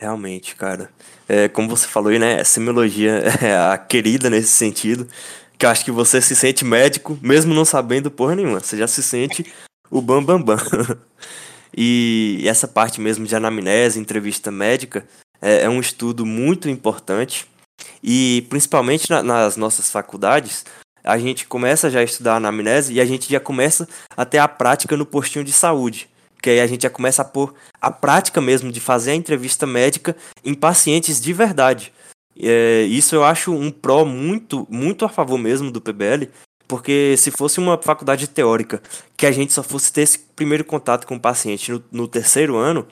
Realmente, 0.00 0.54
cara. 0.54 0.90
É, 1.28 1.48
como 1.48 1.68
você 1.68 1.86
falou 1.86 2.10
aí, 2.10 2.18
né? 2.18 2.40
A 2.40 2.44
semiologia 2.44 3.22
é 3.42 3.56
a 3.56 3.78
querida 3.78 4.28
nesse 4.28 4.48
sentido. 4.48 5.08
Que 5.58 5.64
eu 5.64 5.70
acho 5.70 5.84
que 5.84 5.90
você 5.90 6.20
se 6.20 6.36
sente 6.36 6.64
médico, 6.64 7.18
mesmo 7.22 7.54
não 7.54 7.64
sabendo 7.64 8.10
porra 8.10 8.34
nenhuma. 8.34 8.60
Você 8.60 8.76
já 8.76 8.86
se 8.86 9.02
sente 9.02 9.50
o 9.90 10.02
bambambam. 10.02 10.56
Bam, 10.56 10.84
bam. 10.84 10.98
e 11.74 12.44
essa 12.46 12.68
parte 12.68 13.00
mesmo 13.00 13.26
de 13.26 13.34
anamnese, 13.34 13.98
entrevista 13.98 14.50
médica, 14.50 15.06
é, 15.40 15.62
é 15.62 15.68
um 15.68 15.80
estudo 15.80 16.26
muito 16.26 16.68
importante. 16.68 17.46
E 18.02 18.46
principalmente 18.50 19.08
na, 19.08 19.22
nas 19.22 19.56
nossas 19.56 19.90
faculdades, 19.90 20.64
a 21.06 21.16
gente 21.18 21.46
começa 21.46 21.88
já 21.88 22.00
a 22.00 22.04
estudar 22.04 22.36
anamnese 22.36 22.92
e 22.92 23.00
a 23.00 23.04
gente 23.04 23.30
já 23.30 23.38
começa 23.38 23.88
a 24.16 24.24
ter 24.24 24.38
a 24.38 24.48
prática 24.48 24.96
no 24.96 25.06
postinho 25.06 25.44
de 25.44 25.52
saúde. 25.52 26.08
Que 26.42 26.50
aí 26.50 26.60
a 26.60 26.66
gente 26.66 26.82
já 26.82 26.90
começa 26.90 27.22
a 27.22 27.24
pôr 27.24 27.54
a 27.80 27.90
prática 27.90 28.40
mesmo 28.40 28.72
de 28.72 28.80
fazer 28.80 29.12
a 29.12 29.14
entrevista 29.14 29.66
médica 29.66 30.16
em 30.44 30.52
pacientes 30.52 31.20
de 31.20 31.32
verdade. 31.32 31.92
É, 32.38 32.82
isso 32.82 33.14
eu 33.14 33.24
acho 33.24 33.54
um 33.54 33.70
pró 33.70 34.04
muito, 34.04 34.66
muito 34.68 35.04
a 35.04 35.08
favor 35.08 35.38
mesmo 35.38 35.70
do 35.70 35.80
PBL, 35.80 36.28
porque 36.68 37.14
se 37.16 37.30
fosse 37.30 37.58
uma 37.58 37.80
faculdade 37.80 38.26
teórica 38.26 38.82
que 39.16 39.26
a 39.26 39.32
gente 39.32 39.52
só 39.52 39.62
fosse 39.62 39.92
ter 39.92 40.02
esse 40.02 40.18
primeiro 40.18 40.64
contato 40.64 41.06
com 41.06 41.14
o 41.14 41.20
paciente 41.20 41.70
no, 41.70 41.82
no 41.90 42.08
terceiro 42.08 42.56
ano, 42.56 42.86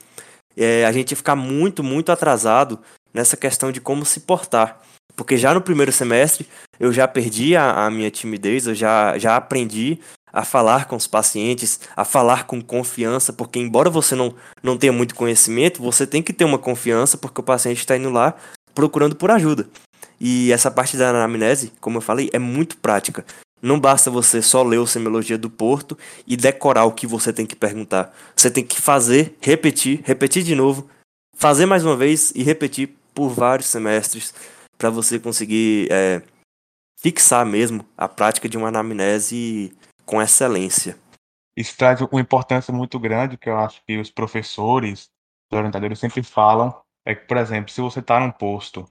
é, 0.57 0.87
a 0.87 0.93
gente 0.93 1.11
ia 1.11 1.17
ficar 1.17 1.37
muito, 1.37 1.83
muito 1.83 2.13
atrasado 2.13 2.79
nessa 3.13 3.37
questão 3.37 3.73
de 3.73 3.81
como 3.81 4.05
se 4.05 4.21
portar. 4.21 4.81
Porque 5.17 5.37
já 5.37 5.55
no 5.55 5.61
primeiro 5.61 5.93
semestre 5.93 6.47
eu 6.79 6.93
já 6.93 7.07
perdi 7.07 7.57
a, 7.57 7.87
a 7.87 7.91
minha 7.91 8.11
timidez, 8.11 8.67
eu 8.67 8.75
já, 8.75 9.17
já 9.19 9.37
aprendi 9.37 9.99
a 10.33 10.45
falar 10.45 10.87
com 10.87 10.97
os 10.97 11.07
pacientes, 11.07 11.79
a 11.97 12.05
falar 12.05 12.45
com 12.45 12.61
confiança, 12.61 13.33
porque 13.33 13.61
embora 13.61 13.89
você 13.89 14.17
não, 14.17 14.35
não 14.61 14.77
tenha 14.77 14.93
muito 14.93 15.15
conhecimento, 15.15 15.81
você 15.81 16.05
tem 16.07 16.21
que 16.21 16.33
ter 16.33 16.45
uma 16.45 16.59
confiança, 16.59 17.17
porque 17.17 17.41
o 17.41 17.45
paciente 17.45 17.79
está 17.79 17.97
indo 17.97 18.11
lá 18.11 18.35
procurando 18.75 19.15
por 19.15 19.31
ajuda. 19.31 19.69
E 20.21 20.51
essa 20.53 20.71
parte 20.71 20.97
da 20.97 21.11
anamnese, 21.11 21.73
como 21.81 21.99
eu 21.99 22.03
falei, 22.03 22.31
é 22.33 22.39
muito 22.39 22.77
prática. 22.79 23.25
Não 23.63 23.79
basta 23.79 24.11
você 24.11 24.43
só 24.43 24.63
ler 24.63 24.79
o 24.79 24.87
Semiologia 24.87 25.39
do 25.39 25.49
Porto 25.49 25.97
e 26.27 26.37
decorar 26.37 26.85
o 26.85 26.93
que 26.93 27.07
você 27.07 27.33
tem 27.33 27.47
que 27.47 27.55
perguntar. 27.57 28.15
Você 28.37 28.51
tem 28.51 28.65
que 28.65 28.81
fazer, 28.81 29.37
repetir, 29.41 30.03
repetir 30.05 30.43
de 30.43 30.55
novo, 30.55 30.89
fazer 31.37 31.65
mais 31.65 31.85
uma 31.85 31.97
vez 31.97 32.33
e 32.35 32.43
repetir 32.43 32.91
por 33.15 33.29
vários 33.29 33.69
semestres 33.69 34.35
para 34.77 34.91
você 34.91 35.19
conseguir 35.19 35.89
é, 35.91 36.23
fixar 36.99 37.45
mesmo 37.45 37.87
a 37.97 38.09
prática 38.09 38.49
de 38.49 38.57
uma 38.57 38.69
anamnese 38.69 39.77
com 40.05 40.21
excelência. 40.21 40.97
Isso 41.57 41.77
traz 41.77 42.01
uma 42.01 42.21
importância 42.21 42.73
muito 42.73 42.99
grande 42.99 43.37
que 43.37 43.49
eu 43.49 43.57
acho 43.59 43.83
que 43.87 43.99
os 43.99 44.11
professores, 44.11 45.11
os 45.51 45.59
orientadores 45.59 45.99
sempre 45.99 46.23
falam, 46.23 46.75
é 47.07 47.15
que, 47.15 47.27
por 47.27 47.37
exemplo, 47.37 47.71
se 47.71 47.81
você 47.81 48.01
está 48.01 48.19
num 48.19 48.31
posto 48.31 48.89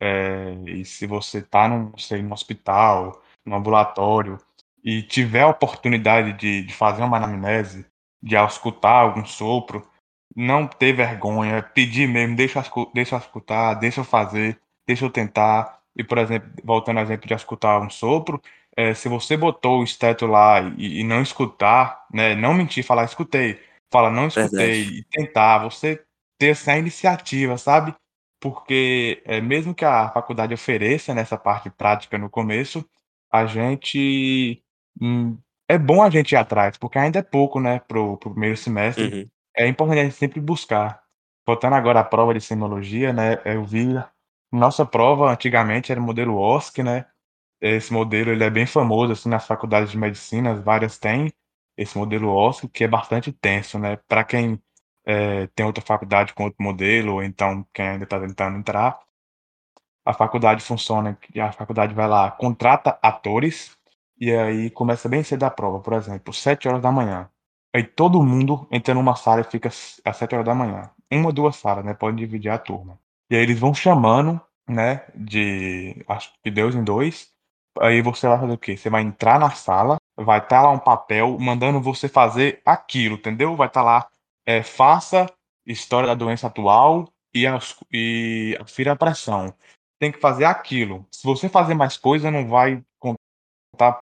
é, 0.00 0.54
e 0.66 0.84
se 0.84 1.06
você 1.06 1.38
está 1.38 1.68
num, 1.68 1.96
sei, 1.98 2.22
num 2.22 2.32
hospital, 2.32 3.22
no 3.44 3.56
ambulatório, 3.56 4.38
e 4.82 5.02
tiver 5.02 5.42
a 5.42 5.48
oportunidade 5.48 6.32
de, 6.32 6.62
de 6.62 6.74
fazer 6.74 7.02
uma 7.02 7.18
anamnese, 7.18 7.86
de 8.22 8.34
escutar 8.36 9.02
algum 9.02 9.24
sopro, 9.24 9.86
não 10.34 10.66
ter 10.66 10.92
vergonha, 10.94 11.62
pedir 11.62 12.08
mesmo, 12.08 12.36
deixa 12.36 12.64
deixa 12.94 13.16
eu 13.16 13.18
escutar, 13.18 13.74
deixa 13.74 14.00
eu 14.00 14.04
fazer, 14.04 14.60
deixa 14.86 15.04
eu 15.04 15.10
tentar. 15.10 15.80
E, 15.96 16.04
por 16.04 16.18
exemplo, 16.18 16.50
voltando 16.64 16.98
ao 16.98 17.04
exemplo 17.04 17.26
de 17.26 17.34
escutar 17.34 17.80
um 17.80 17.90
sopro, 17.90 18.40
é, 18.76 18.94
se 18.94 19.08
você 19.08 19.36
botou 19.36 19.80
o 19.80 19.84
esteto 19.84 20.26
lá 20.26 20.60
e, 20.78 21.00
e, 21.00 21.04
não 21.04 21.22
escutar, 21.22 22.06
né, 22.12 22.34
não 22.34 22.54
mentir, 22.54 22.84
falar 22.84 23.04
escutei, 23.04 23.60
fala 23.92 24.10
não 24.10 24.28
escutei 24.28 24.84
Verdade. 24.84 24.98
e 24.98 25.04
tentar, 25.04 25.58
você 25.58 26.02
ter 26.38 26.48
essa 26.50 26.76
iniciativa, 26.76 27.58
sabe? 27.58 27.94
Porque 28.40 29.22
é, 29.26 29.40
mesmo 29.40 29.74
que 29.74 29.84
a 29.84 30.08
faculdade 30.10 30.54
ofereça 30.54 31.14
nessa 31.14 31.36
parte 31.36 31.68
prática 31.68 32.16
no 32.16 32.30
começo, 32.30 32.88
a 33.30 33.44
gente 33.44 34.62
hum, 35.00 35.36
é 35.68 35.78
bom 35.78 36.02
a 36.02 36.10
gente 36.10 36.32
ir 36.32 36.36
atrás, 36.36 36.76
porque 36.78 36.98
ainda 36.98 37.18
é 37.18 37.22
pouco, 37.22 37.60
né, 37.60 37.80
pro, 37.86 38.16
pro 38.16 38.30
primeiro 38.30 38.56
semestre. 38.56 39.04
Uhum. 39.04 39.28
É 39.56 39.66
importante 39.66 40.00
a 40.00 40.04
gente 40.04 40.16
sempre 40.16 40.40
buscar. 40.40 41.02
Voltando 41.46 41.74
agora 41.74 42.00
à 42.00 42.04
prova 42.04 42.32
de 42.32 42.40
semiologia, 42.40 43.12
né, 43.12 43.40
eu 43.44 43.64
vi 43.64 43.86
nossa 44.52 44.84
prova 44.86 45.30
antigamente 45.32 45.92
era 45.92 46.00
o 46.00 46.04
modelo 46.04 46.36
OSC, 46.38 46.82
né? 46.82 47.06
Esse 47.60 47.92
modelo 47.92 48.30
ele 48.30 48.44
é 48.44 48.50
bem 48.50 48.66
famoso 48.66 49.12
assim 49.12 49.28
nas 49.28 49.46
faculdades 49.46 49.90
de 49.90 49.98
medicina, 49.98 50.54
várias 50.54 50.98
têm 50.98 51.32
esse 51.76 51.96
modelo 51.98 52.30
OSC, 52.30 52.68
que 52.68 52.84
é 52.84 52.88
bastante 52.88 53.32
tenso, 53.32 53.78
né? 53.78 53.96
Para 54.08 54.24
quem 54.24 54.60
é, 55.04 55.46
tem 55.48 55.66
outra 55.66 55.82
faculdade 55.84 56.34
com 56.34 56.44
outro 56.44 56.62
modelo, 56.62 57.14
ou 57.14 57.22
então 57.22 57.66
quem 57.72 57.88
ainda 57.88 58.04
está 58.04 58.20
tentando 58.20 58.58
entrar, 58.58 58.98
a 60.04 60.12
faculdade 60.12 60.62
funciona, 60.62 61.18
a 61.40 61.52
faculdade 61.52 61.94
vai 61.94 62.08
lá, 62.08 62.30
contrata 62.30 62.98
atores, 63.02 63.76
e 64.18 64.32
aí 64.32 64.70
começa 64.70 65.08
bem 65.08 65.22
cedo 65.22 65.44
a 65.44 65.50
prova, 65.50 65.80
por 65.80 65.94
exemplo, 65.94 66.32
7 66.34 66.68
horas 66.68 66.82
da 66.82 66.92
manhã. 66.92 67.30
Aí 67.74 67.84
todo 67.84 68.22
mundo 68.22 68.66
entra 68.70 68.94
numa 68.94 69.16
sala 69.16 69.40
e 69.42 69.44
fica 69.44 69.68
às 69.68 70.16
7 70.16 70.34
horas 70.34 70.46
da 70.46 70.54
manhã. 70.54 70.90
Uma 71.10 71.26
ou 71.26 71.32
duas 71.32 71.56
salas, 71.56 71.84
né? 71.84 71.94
Pode 71.94 72.16
dividir 72.16 72.50
a 72.50 72.58
turma. 72.58 72.98
E 73.30 73.36
aí 73.36 73.42
eles 73.42 73.58
vão 73.58 73.72
chamando, 73.72 74.40
né? 74.68 75.06
De 75.14 76.04
acho 76.08 76.32
que 76.42 76.50
Deus 76.50 76.74
em 76.74 76.84
dois. 76.84 77.30
Aí 77.78 78.02
você 78.02 78.26
vai 78.26 78.38
fazer 78.38 78.52
o 78.52 78.58
quê? 78.58 78.76
Você 78.76 78.90
vai 78.90 79.02
entrar 79.02 79.38
na 79.38 79.50
sala, 79.50 79.96
vai 80.16 80.38
estar 80.38 80.56
tá 80.56 80.62
lá 80.62 80.70
um 80.70 80.78
papel 80.78 81.38
mandando 81.38 81.80
você 81.80 82.08
fazer 82.08 82.60
aquilo, 82.64 83.14
entendeu? 83.14 83.54
Vai 83.56 83.68
estar 83.68 83.80
tá 83.80 83.86
lá, 83.86 84.08
é, 84.44 84.62
faça 84.62 85.26
história 85.64 86.08
da 86.08 86.14
doença 86.14 86.48
atual 86.48 87.08
e, 87.32 87.46
as, 87.46 87.76
e 87.92 88.56
afira 88.60 88.92
a 88.92 88.96
pressão 88.96 89.54
tem 90.00 90.10
que 90.10 90.18
fazer 90.18 90.46
aquilo. 90.46 91.06
Se 91.12 91.22
você 91.22 91.48
fazer 91.48 91.74
mais 91.74 91.96
coisa, 91.98 92.30
não 92.30 92.48
vai 92.48 92.82
contar 92.98 94.00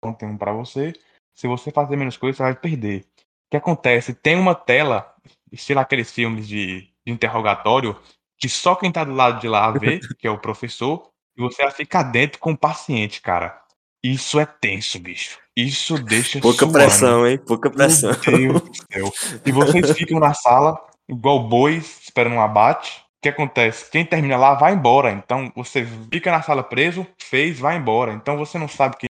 conteúdo 0.00 0.38
para 0.38 0.52
você. 0.52 0.92
Se 1.34 1.48
você 1.48 1.72
fazer 1.72 1.96
menos 1.96 2.16
coisa, 2.16 2.36
você 2.36 2.42
vai 2.44 2.54
perder. 2.54 3.00
O 3.00 3.50
que 3.50 3.56
acontece? 3.56 4.14
Tem 4.14 4.36
uma 4.36 4.54
tela, 4.54 5.12
estilo 5.50 5.80
aqueles 5.80 6.12
filmes 6.12 6.46
de, 6.46 6.82
de 7.04 7.12
interrogatório, 7.12 8.00
que 8.38 8.48
só 8.48 8.74
quem 8.74 8.90
tá 8.90 9.04
do 9.04 9.12
lado 9.12 9.40
de 9.40 9.48
lá 9.48 9.70
vê, 9.70 10.00
que 10.18 10.26
é 10.26 10.30
o 10.30 10.38
professor, 10.38 11.08
e 11.36 11.42
você 11.42 11.62
vai 11.62 11.72
ficar 11.72 12.04
dentro 12.04 12.38
com 12.38 12.52
o 12.52 12.56
paciente, 12.56 13.20
cara. 13.20 13.60
Isso 14.02 14.38
é 14.38 14.44
tenso, 14.44 14.98
bicho. 14.98 15.38
Isso 15.56 15.98
deixa 16.02 16.40
Pouca 16.40 16.58
suando. 16.58 16.72
pressão, 16.72 17.26
hein? 17.26 17.38
Pouca 17.38 17.70
pressão. 17.70 18.10
Meu 18.26 18.60
Deus 18.60 18.62
do 18.62 18.76
céu. 18.92 19.40
E 19.46 19.52
vocês 19.52 19.90
ficam 19.92 20.20
na 20.20 20.34
sala, 20.34 20.78
igual 21.08 21.48
bois, 21.48 22.00
esperando 22.02 22.34
um 22.34 22.40
abate 22.40 23.04
que 23.24 23.28
acontece? 23.30 23.90
Quem 23.90 24.04
termina 24.04 24.36
lá 24.36 24.54
vai 24.54 24.74
embora. 24.74 25.10
Então 25.10 25.50
você 25.56 25.86
fica 26.12 26.30
na 26.30 26.42
sala 26.42 26.62
preso, 26.62 27.06
fez, 27.18 27.58
vai 27.58 27.78
embora. 27.78 28.12
Então 28.12 28.36
você 28.36 28.58
não 28.58 28.68
sabe 28.68 28.96
quem 28.98 29.08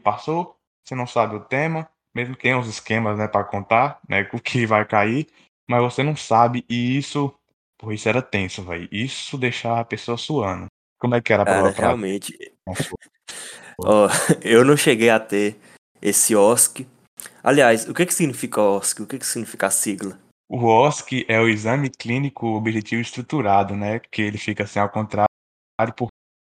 passou, 0.00 0.56
você 0.84 0.94
não 0.94 1.06
sabe 1.06 1.34
o 1.34 1.40
tema, 1.40 1.88
mesmo 2.14 2.36
que 2.36 2.42
tenha 2.42 2.58
os 2.58 2.68
esquemas, 2.68 3.18
né, 3.18 3.26
para 3.26 3.42
contar, 3.42 4.00
né, 4.08 4.28
o 4.32 4.40
que 4.40 4.64
vai 4.66 4.84
cair, 4.84 5.26
mas 5.68 5.82
você 5.82 6.02
não 6.02 6.14
sabe 6.14 6.64
e 6.68 6.96
isso, 6.96 7.34
por 7.80 7.94
isso 7.94 8.08
era 8.08 8.20
tenso, 8.20 8.62
velho. 8.62 8.86
Isso 8.92 9.38
deixava 9.38 9.80
a 9.80 9.84
pessoa 9.84 10.18
suando. 10.18 10.66
Como 10.98 11.14
é 11.14 11.20
que 11.22 11.32
era 11.32 11.46
para 11.46 11.70
realmente. 11.70 12.36
oh, 13.78 14.06
eu 14.44 14.66
não 14.66 14.76
cheguei 14.76 15.08
a 15.08 15.18
ter 15.18 15.58
esse 16.02 16.36
OSC. 16.36 16.86
Aliás, 17.42 17.88
o 17.88 17.94
que 17.94 18.04
que 18.04 18.12
significa 18.12 18.60
OSC? 18.60 19.00
O 19.00 19.06
que 19.06 19.18
que 19.18 19.26
significa 19.26 19.68
a 19.68 19.70
sigla? 19.70 20.18
O 20.46 20.66
OSC 20.66 21.24
é 21.26 21.40
o 21.40 21.48
Exame 21.48 21.88
Clínico 21.88 22.48
Objetivo 22.48 23.00
Estruturado, 23.00 23.74
né? 23.74 23.98
Que 23.98 24.20
ele 24.20 24.36
fica 24.36 24.64
assim 24.64 24.78
ao 24.78 24.90
contrário 24.90 25.28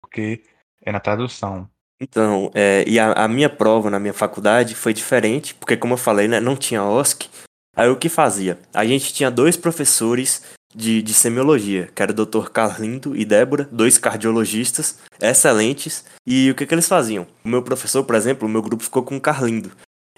porque 0.02 0.44
é 0.82 0.92
na 0.92 1.00
tradução. 1.00 1.70
Então, 1.98 2.50
é, 2.54 2.84
e 2.86 2.98
a, 2.98 3.12
a, 3.12 3.28
minha 3.28 3.48
prova 3.48 3.88
na 3.88 3.98
minha 3.98 4.12
faculdade 4.12 4.74
foi 4.74 4.92
diferente, 4.92 5.54
porque 5.54 5.76
como 5.76 5.94
eu 5.94 5.98
falei, 5.98 6.28
né, 6.28 6.38
não 6.38 6.54
tinha 6.54 6.84
OSC. 6.84 7.30
Aí 7.74 7.88
o 7.88 7.96
que 7.96 8.10
fazia? 8.10 8.58
A 8.74 8.84
gente 8.84 9.14
tinha 9.14 9.30
dois 9.30 9.56
professores 9.56 10.54
de, 10.74 11.02
de 11.02 11.14
semiologia, 11.14 11.88
que 11.94 12.02
era 12.02 12.12
o 12.12 12.14
Dr. 12.14 12.48
Carlindo 12.50 13.16
e 13.16 13.24
Débora, 13.24 13.68
dois 13.70 13.96
cardiologistas 13.98 14.98
excelentes. 15.20 16.04
E 16.26 16.50
o 16.50 16.54
que, 16.54 16.66
que 16.66 16.74
eles 16.74 16.88
faziam? 16.88 17.26
O 17.44 17.48
meu 17.48 17.62
professor, 17.62 18.02
por 18.04 18.16
exemplo, 18.16 18.48
o 18.48 18.50
meu 18.50 18.62
grupo 18.62 18.82
ficou 18.82 19.02
com 19.02 19.16
o 19.16 19.20
Carlindo. 19.20 19.70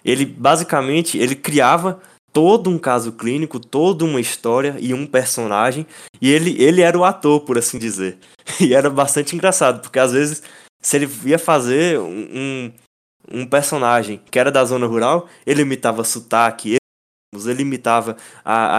Ele 0.05 0.25
basicamente 0.25 1.19
ele 1.19 1.35
criava 1.35 2.01
todo 2.33 2.69
um 2.69 2.79
caso 2.79 3.13
clínico, 3.13 3.59
toda 3.59 4.05
uma 4.05 4.21
história 4.21 4.77
e 4.79 4.93
um 4.93 5.07
personagem, 5.07 5.87
e 6.21 6.31
ele, 6.31 6.63
ele 6.63 6.83
era 6.83 6.99
o 6.99 7.05
ator, 7.05 7.41
por 7.41 7.59
assim 7.59 7.79
dizer. 7.79 8.19
E 8.61 8.75
era 8.75 8.89
bastante 8.89 9.35
engraçado, 9.35 9.81
porque 9.81 9.99
às 9.99 10.13
vezes, 10.13 10.43
se 10.81 10.97
ele 10.97 11.09
ia 11.25 11.39
fazer 11.39 11.99
um, 11.99 12.73
um 13.31 13.47
personagem 13.47 14.21
que 14.31 14.39
era 14.39 14.53
da 14.53 14.65
zona 14.65 14.87
rural, 14.87 15.29
ele 15.45 15.63
imitava 15.63 16.05
sotaque, 16.05 16.77
ele 17.35 17.63
imitava 17.63 18.17
a, 18.45 18.77
a 18.77 18.79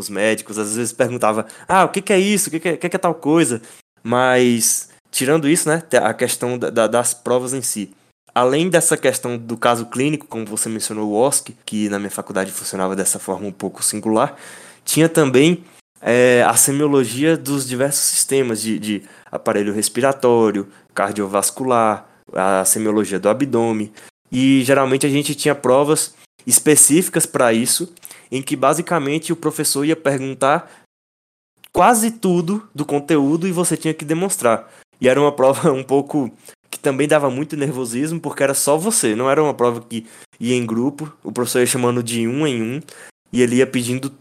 os 0.00 0.08
médicos, 0.08 0.58
às 0.58 0.76
vezes 0.76 0.92
perguntava, 0.92 1.46
ah, 1.68 1.84
o 1.84 1.88
que, 1.88 2.02
que 2.02 2.12
é 2.12 2.18
isso, 2.18 2.48
o 2.48 2.50
que, 2.50 2.60
que, 2.60 2.68
é, 2.68 2.76
que, 2.76 2.88
que 2.88 2.96
é 2.96 2.98
tal 2.98 3.14
coisa, 3.14 3.60
mas 4.02 4.90
tirando 5.10 5.48
isso, 5.48 5.68
né, 5.68 5.82
a 6.02 6.12
questão 6.12 6.58
da, 6.58 6.70
da, 6.70 6.86
das 6.86 7.14
provas 7.14 7.52
em 7.52 7.62
si. 7.62 7.90
Além 8.34 8.68
dessa 8.68 8.96
questão 8.96 9.38
do 9.38 9.56
caso 9.56 9.86
clínico, 9.86 10.26
como 10.26 10.44
você 10.44 10.68
mencionou, 10.68 11.08
o 11.08 11.14
OSC, 11.14 11.56
que 11.64 11.88
na 11.88 11.98
minha 11.98 12.10
faculdade 12.10 12.52
funcionava 12.52 12.94
dessa 12.94 13.18
forma 13.18 13.46
um 13.46 13.52
pouco 13.52 13.82
singular, 13.82 14.36
tinha 14.84 15.08
também 15.08 15.64
é, 16.02 16.44
a 16.46 16.54
semiologia 16.54 17.36
dos 17.36 17.66
diversos 17.66 18.04
sistemas 18.04 18.60
de, 18.60 18.78
de 18.78 19.02
aparelho 19.32 19.72
respiratório, 19.72 20.68
cardiovascular, 20.94 22.06
a 22.32 22.64
semiologia 22.64 23.18
do 23.18 23.28
abdômen. 23.28 23.92
E 24.30 24.62
geralmente 24.64 25.06
a 25.06 25.08
gente 25.08 25.34
tinha 25.34 25.54
provas 25.54 26.14
específicas 26.46 27.26
para 27.26 27.52
isso, 27.52 27.92
em 28.30 28.42
que 28.42 28.56
basicamente 28.56 29.32
o 29.32 29.36
professor 29.36 29.84
ia 29.84 29.96
perguntar 29.96 30.70
quase 31.72 32.10
tudo 32.10 32.68
do 32.74 32.84
conteúdo 32.84 33.46
e 33.46 33.52
você 33.52 33.76
tinha 33.76 33.94
que 33.94 34.04
demonstrar. 34.04 34.70
E 35.00 35.08
era 35.08 35.20
uma 35.20 35.32
prova 35.32 35.70
um 35.72 35.82
pouco 35.82 36.30
que 36.70 36.78
também 36.78 37.06
dava 37.06 37.30
muito 37.30 37.56
nervosismo, 37.56 38.20
porque 38.20 38.42
era 38.42 38.54
só 38.54 38.76
você, 38.76 39.14
não 39.14 39.30
era 39.30 39.42
uma 39.42 39.54
prova 39.54 39.80
que 39.80 40.06
ia 40.40 40.54
em 40.54 40.66
grupo, 40.66 41.12
o 41.22 41.32
professor 41.32 41.60
ia 41.60 41.66
chamando 41.66 42.02
de 42.02 42.26
um 42.26 42.46
em 42.46 42.62
um, 42.62 42.80
e 43.32 43.42
ele 43.42 43.56
ia 43.56 43.66
pedindo 43.66 44.12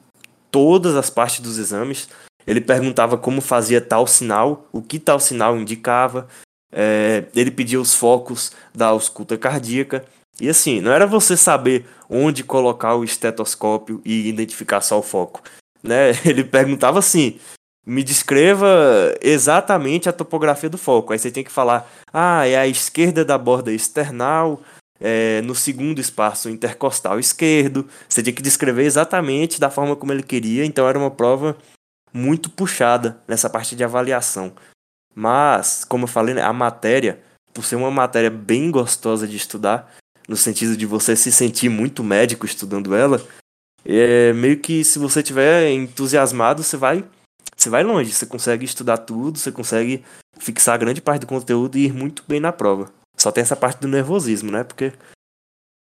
todas 0.52 0.96
as 0.96 1.10
partes 1.10 1.40
dos 1.40 1.58
exames. 1.58 2.08
Ele 2.46 2.62
perguntava 2.62 3.18
como 3.18 3.42
fazia 3.42 3.82
tal 3.82 4.06
sinal, 4.06 4.68
o 4.72 4.82
que 4.82 5.00
tal 5.00 5.20
sinal 5.20 5.58
indicava, 5.58 6.28
é, 6.72 7.26
ele 7.36 7.52
pedia 7.52 7.80
os 7.80 7.96
focos 7.96 8.52
da 8.74 8.88
ausculta 8.88 9.38
cardíaca. 9.38 10.06
E 10.40 10.50
assim, 10.50 10.82
não 10.82 10.92
era 10.92 11.08
você 11.08 11.38
saber 11.38 11.86
onde 12.10 12.44
colocar 12.44 12.96
o 12.96 13.04
estetoscópio 13.04 14.02
e 14.04 14.28
identificar 14.28 14.82
só 14.82 15.00
o 15.00 15.04
foco. 15.04 15.42
Né? 15.82 16.12
Ele 16.26 16.44
perguntava 16.44 17.00
assim: 17.00 17.40
me 17.86 18.04
descreva 18.04 18.68
exatamente 19.22 20.10
a 20.10 20.14
topografia 20.14 20.70
do 20.70 20.78
foco. 20.78 21.14
Aí 21.14 21.20
você 21.20 21.32
tem 21.32 21.44
que 21.44 21.52
falar, 21.52 21.90
ah, 22.12 22.48
é 22.48 22.58
a 22.58 22.68
esquerda 22.68 23.24
da 23.24 23.38
borda 23.38 23.72
external, 23.72 24.62
é, 25.00 25.42
no 25.42 25.54
segundo 25.54 26.00
espaço 26.00 26.50
intercostal 26.50 27.20
esquerdo. 27.20 27.88
Você 28.10 28.24
tinha 28.24 28.34
que 28.34 28.42
descrever 28.42 28.84
exatamente 28.84 29.60
da 29.60 29.70
forma 29.70 29.96
como 29.96 30.12
ele 30.12 30.24
queria, 30.24 30.66
então 30.66 30.88
era 30.88 30.98
uma 30.98 31.12
prova 31.12 31.56
muito 32.12 32.50
puxada 32.50 33.20
nessa 33.28 33.50
parte 33.50 33.76
de 33.76 33.84
avaliação. 33.84 34.54
Mas, 35.14 35.86
como 35.86 36.06
eu 36.06 36.08
falei, 36.08 36.34
né, 36.34 36.42
a 36.42 36.52
matéria, 36.52 37.22
por 37.54 37.64
ser 37.64 37.76
uma 37.76 37.92
matéria 37.92 38.30
bem 38.30 38.72
gostosa 38.72 39.28
de 39.28 39.38
estudar, 39.38 39.96
no 40.28 40.36
sentido 40.36 40.76
de 40.76 40.86
você 40.86 41.16
se 41.16 41.32
sentir 41.32 41.70
muito 41.70 42.04
médico 42.04 42.46
estudando 42.46 42.96
ela, 42.96 43.22
é 43.86 44.34
meio 44.34 44.60
que 44.60 44.84
se 44.84 44.98
você 44.98 45.22
tiver 45.22 45.72
entusiasmado, 45.72 46.64
você 46.64 46.76
vai 46.76 47.04
você 47.56 47.70
vai 47.70 47.84
longe, 47.84 48.12
você 48.12 48.26
consegue 48.26 48.66
estudar 48.66 48.98
tudo, 48.98 49.40
você 49.40 49.52
consegue 49.52 50.04
fixar 50.38 50.78
grande 50.78 51.02
parte 51.02 51.22
do 51.22 51.28
conteúdo 51.28 51.78
e 51.78 51.86
ir 51.86 51.94
muito 51.94 52.24
bem 52.28 52.40
na 52.40 52.52
prova. 52.52 52.92
Só 53.18 53.32
tem 53.32 53.42
essa 53.42 53.56
parte 53.56 53.80
do 53.80 53.88
nervosismo, 53.88 54.52
né? 54.52 54.64
Porque 54.64 54.92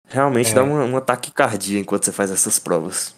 realmente 0.07 0.53
é. 0.53 0.55
dá 0.55 0.63
uma, 0.63 0.85
uma 0.85 1.01
taquicardia 1.01 1.81
enquanto 1.81 2.05
você 2.05 2.13
faz 2.13 2.31
essas 2.31 2.59
provas. 2.59 3.17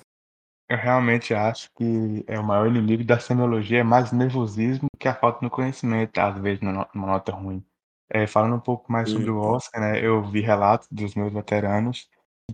Eu 0.68 0.76
realmente 0.76 1.34
acho 1.34 1.68
que 1.76 2.24
é 2.26 2.38
o 2.38 2.44
maior 2.44 2.66
inimigo 2.66 3.04
da 3.04 3.18
semiologia 3.18 3.80
é 3.80 3.84
mais 3.84 4.10
nervosismo 4.10 4.88
que 4.98 5.06
a 5.06 5.14
falta 5.14 5.44
de 5.44 5.50
conhecimento, 5.50 6.18
às 6.18 6.36
vezes, 6.38 6.60
numa 6.60 6.88
nota 6.94 7.32
ruim. 7.32 7.64
É, 8.08 8.26
falando 8.26 8.56
um 8.56 8.60
pouco 8.60 8.90
mais 8.90 9.10
sobre 9.10 9.30
o. 9.30 9.38
Oscar, 9.38 9.80
né? 9.80 10.04
Eu 10.04 10.22
vi 10.22 10.40
relatos 10.40 10.88
dos 10.90 11.14
meus 11.14 11.32
veteranos. 11.32 12.08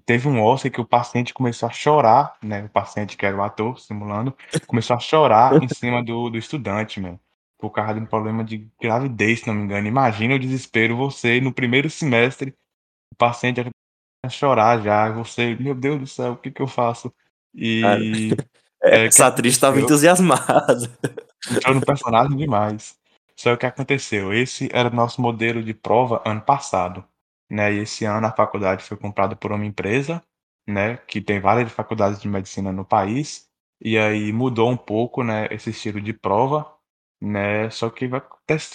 Teve 0.07 0.27
um 0.27 0.43
Oscar 0.43 0.73
que 0.73 0.81
o 0.81 0.87
paciente 0.87 1.35
começou 1.35 1.69
a 1.69 1.73
chorar, 1.73 2.37
né? 2.43 2.65
O 2.65 2.69
paciente, 2.71 3.17
que 3.17 3.27
era 3.27 3.37
o 3.37 3.43
ator, 3.43 3.79
simulando, 3.79 4.35
começou 4.67 4.97
a 4.97 4.99
chorar 4.99 5.63
em 5.63 5.69
cima 5.69 6.03
do, 6.03 6.31
do 6.31 6.39
estudante, 6.39 6.99
mano 7.01 7.21
por 7.63 7.71
causa 7.71 7.95
de 7.95 8.01
um 8.01 8.07
problema 8.07 8.43
de 8.43 8.69
gravidez, 8.81 9.39
se 9.39 9.47
não 9.47 9.55
me 9.55 9.63
engano. 9.63 9.87
Imagina 9.87 10.35
o 10.35 10.39
desespero, 10.39 10.97
você, 10.97 11.41
no 11.41 11.55
primeiro 11.55 11.89
semestre, 11.89 12.53
o 13.13 13.17
paciente 13.17 13.61
a 14.27 14.29
chorar 14.29 14.83
já, 14.83 15.09
você, 15.13 15.55
meu 15.55 15.73
Deus 15.73 16.01
do 16.01 16.07
céu, 16.09 16.33
o 16.33 16.37
que 16.37 16.51
que 16.51 16.61
eu 16.61 16.67
faço? 16.67 17.15
E... 17.55 17.81
É, 18.85 19.07
essa 19.07 19.29
atriz 19.29 19.55
estava 19.55 19.81
entusiasmada. 19.81 20.91
Entrou 21.49 21.77
no 21.77 21.87
personagem 21.87 22.37
demais. 22.37 22.99
Só 23.43 23.55
o 23.55 23.59
que 23.59 23.67
aconteceu, 23.67 24.33
esse 24.33 24.69
era 24.73 24.89
o 24.89 24.95
nosso 24.95 25.21
modelo 25.21 25.65
de 25.65 25.75
prova 25.75 26.23
ano 26.25 26.41
passado, 26.41 27.05
né? 27.51 27.75
E 27.75 27.79
esse 27.81 28.05
ano 28.05 28.29
a 28.29 28.31
faculdade 28.31 28.85
foi 28.85 28.97
comprada 28.97 29.35
por 29.35 29.51
uma 29.51 29.67
empresa, 29.67 30.23
né? 30.65 30.97
Que 31.09 31.21
tem 31.21 31.41
várias 31.41 31.73
faculdades 31.73 32.21
de 32.21 32.29
medicina 32.29 32.71
no 32.71 32.85
país, 32.85 33.49
e 33.81 33.99
aí 33.99 34.33
mudou 34.33 34.71
um 34.71 34.77
pouco, 34.77 35.25
né? 35.25 35.49
Esse 35.51 35.71
estilo 35.71 36.01
de 36.01 36.13
prova, 36.13 36.73
né? 37.21 37.69
Só 37.71 37.91
que 37.91 38.07
vai, 38.07 38.23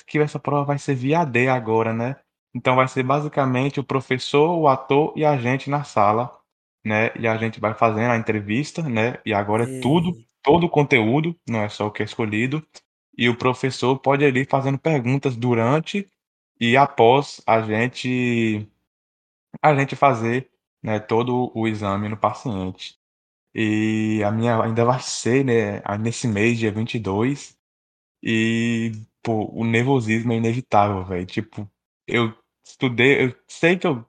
que 0.06 0.20
essa 0.20 0.38
prova 0.38 0.66
vai 0.66 0.78
ser 0.78 0.96
via 0.96 1.22
AD 1.22 1.48
agora, 1.48 1.94
né? 1.94 2.18
Então 2.54 2.76
vai 2.76 2.90
ser 2.90 3.04
basicamente 3.04 3.80
o 3.80 3.86
professor, 3.86 4.58
o 4.60 4.68
ator 4.68 5.14
e 5.16 5.24
a 5.24 5.38
gente 5.38 5.70
na 5.70 5.86
sala, 5.86 6.38
né? 6.86 7.12
E 7.18 7.26
a 7.26 7.38
gente 7.38 7.58
vai 7.62 7.74
fazendo 7.74 8.12
a 8.12 8.18
entrevista, 8.18 8.82
né? 8.84 9.18
E 9.26 9.34
agora 9.34 9.64
é 9.64 9.80
tudo, 9.80 10.14
todo 10.44 10.66
o 10.66 10.70
conteúdo, 10.70 11.40
não 11.48 11.62
é 11.62 11.70
só 11.70 11.88
o 11.88 11.92
que 11.92 12.02
é 12.02 12.06
escolhido. 12.06 12.62
E 13.18 13.30
o 13.30 13.38
professor 13.38 13.98
pode 14.00 14.26
ali 14.26 14.46
fazendo 14.46 14.78
perguntas 14.80 15.36
durante 15.36 16.08
e 16.60 16.78
após 16.78 17.42
a 17.48 17.62
gente 17.62 18.68
a 19.62 19.76
gente 19.76 19.96
fazer, 19.96 20.50
né, 20.84 21.00
todo 21.00 21.52
o 21.56 21.68
exame 21.68 22.10
no 22.10 22.18
paciente. 22.18 22.98
E 23.56 24.24
a 24.26 24.32
minha 24.32 24.62
ainda 24.64 24.86
vai 24.86 25.00
ser, 25.02 25.44
né, 25.46 25.82
nesse 26.00 26.28
mês, 26.28 26.60
dia 26.60 26.72
22, 26.72 27.58
e, 28.24 28.92
pô, 29.24 29.50
o 29.54 29.66
nervosismo 29.66 30.34
é 30.34 30.38
inevitável, 30.38 31.04
velho. 31.06 31.26
Tipo, 31.26 31.70
eu 32.08 32.34
estudei, 32.66 33.26
eu 33.26 33.36
sei 33.48 33.78
que 33.78 33.88
eu 33.88 34.06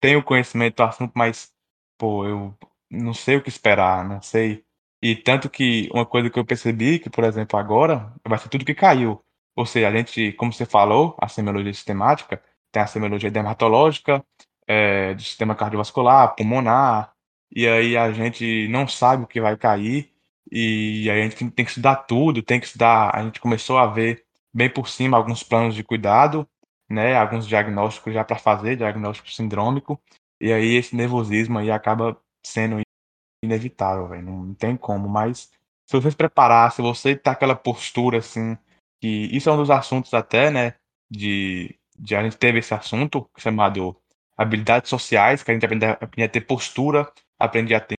tenho 0.00 0.24
conhecimento 0.24 0.76
do 0.76 0.84
assunto, 0.84 1.12
mas, 1.16 1.52
pô, 1.98 2.26
eu 2.26 2.58
não 2.90 3.14
sei 3.14 3.36
o 3.36 3.42
que 3.42 3.48
esperar, 3.50 4.08
não 4.08 4.22
sei. 4.22 4.64
E 5.02 5.14
tanto 5.16 5.48
que 5.48 5.88
uma 5.92 6.04
coisa 6.06 6.28
que 6.30 6.38
eu 6.38 6.44
percebi, 6.44 6.98
que, 6.98 7.10
por 7.10 7.24
exemplo, 7.24 7.58
agora, 7.58 8.12
vai 8.26 8.38
ser 8.38 8.48
tudo 8.48 8.64
que 8.64 8.74
caiu. 8.74 9.22
Ou 9.56 9.66
seja, 9.66 9.88
a 9.88 9.92
gente, 9.96 10.32
como 10.32 10.52
você 10.52 10.66
falou, 10.66 11.16
a 11.20 11.28
semiologia 11.28 11.72
sistemática, 11.72 12.42
tem 12.72 12.82
a 12.82 12.86
semiologia 12.86 13.30
dermatológica, 13.30 14.24
é, 14.66 15.14
do 15.14 15.22
sistema 15.22 15.54
cardiovascular, 15.54 16.34
pulmonar, 16.36 17.12
e 17.54 17.66
aí 17.66 17.96
a 17.96 18.12
gente 18.12 18.68
não 18.68 18.86
sabe 18.86 19.24
o 19.24 19.26
que 19.26 19.40
vai 19.40 19.56
cair, 19.56 20.12
e 20.50 21.08
aí 21.10 21.20
a 21.20 21.24
gente 21.24 21.36
tem 21.50 21.64
que 21.64 21.70
estudar 21.70 21.96
tudo, 21.96 22.42
tem 22.42 22.60
que 22.60 22.66
estudar. 22.66 23.14
A 23.14 23.22
gente 23.22 23.40
começou 23.40 23.78
a 23.78 23.86
ver 23.86 24.24
bem 24.52 24.70
por 24.70 24.88
cima 24.88 25.16
alguns 25.16 25.42
planos 25.42 25.74
de 25.74 25.84
cuidado, 25.84 26.48
né? 26.88 27.16
Alguns 27.16 27.46
diagnósticos 27.46 28.14
já 28.14 28.24
para 28.24 28.38
fazer, 28.38 28.76
diagnóstico 28.76 29.30
sindrômico. 29.30 30.00
E 30.40 30.52
aí 30.52 30.76
esse 30.76 30.96
nervosismo 30.96 31.58
aí 31.58 31.70
acaba 31.70 32.16
sendo 32.44 32.80
inevitável, 33.42 34.08
velho. 34.08 34.22
Não, 34.22 34.54
tem 34.54 34.76
como. 34.76 35.08
Mas 35.08 35.50
se 35.86 35.96
você 35.96 36.10
se 36.10 36.16
preparar, 36.16 36.72
se 36.72 36.82
você 36.82 37.16
tá 37.16 37.32
aquela 37.32 37.56
postura 37.56 38.18
assim, 38.18 38.56
que 39.00 39.08
isso 39.34 39.48
é 39.48 39.52
um 39.52 39.56
dos 39.58 39.70
assuntos 39.70 40.14
até, 40.14 40.50
né? 40.50 40.74
De, 41.10 41.78
de 41.98 42.14
a 42.14 42.22
gente 42.22 42.36
teve 42.36 42.58
esse 42.58 42.74
assunto 42.74 43.28
chamado 43.36 43.96
habilidades 44.36 44.90
sociais, 44.90 45.42
que 45.42 45.50
a 45.50 45.54
gente 45.54 45.64
aprende 45.64 45.84
a, 45.86 45.92
aprende 45.92 46.24
a 46.24 46.28
ter 46.28 46.40
postura, 46.42 47.10
aprende 47.38 47.74
a 47.74 47.80
ter 47.80 47.96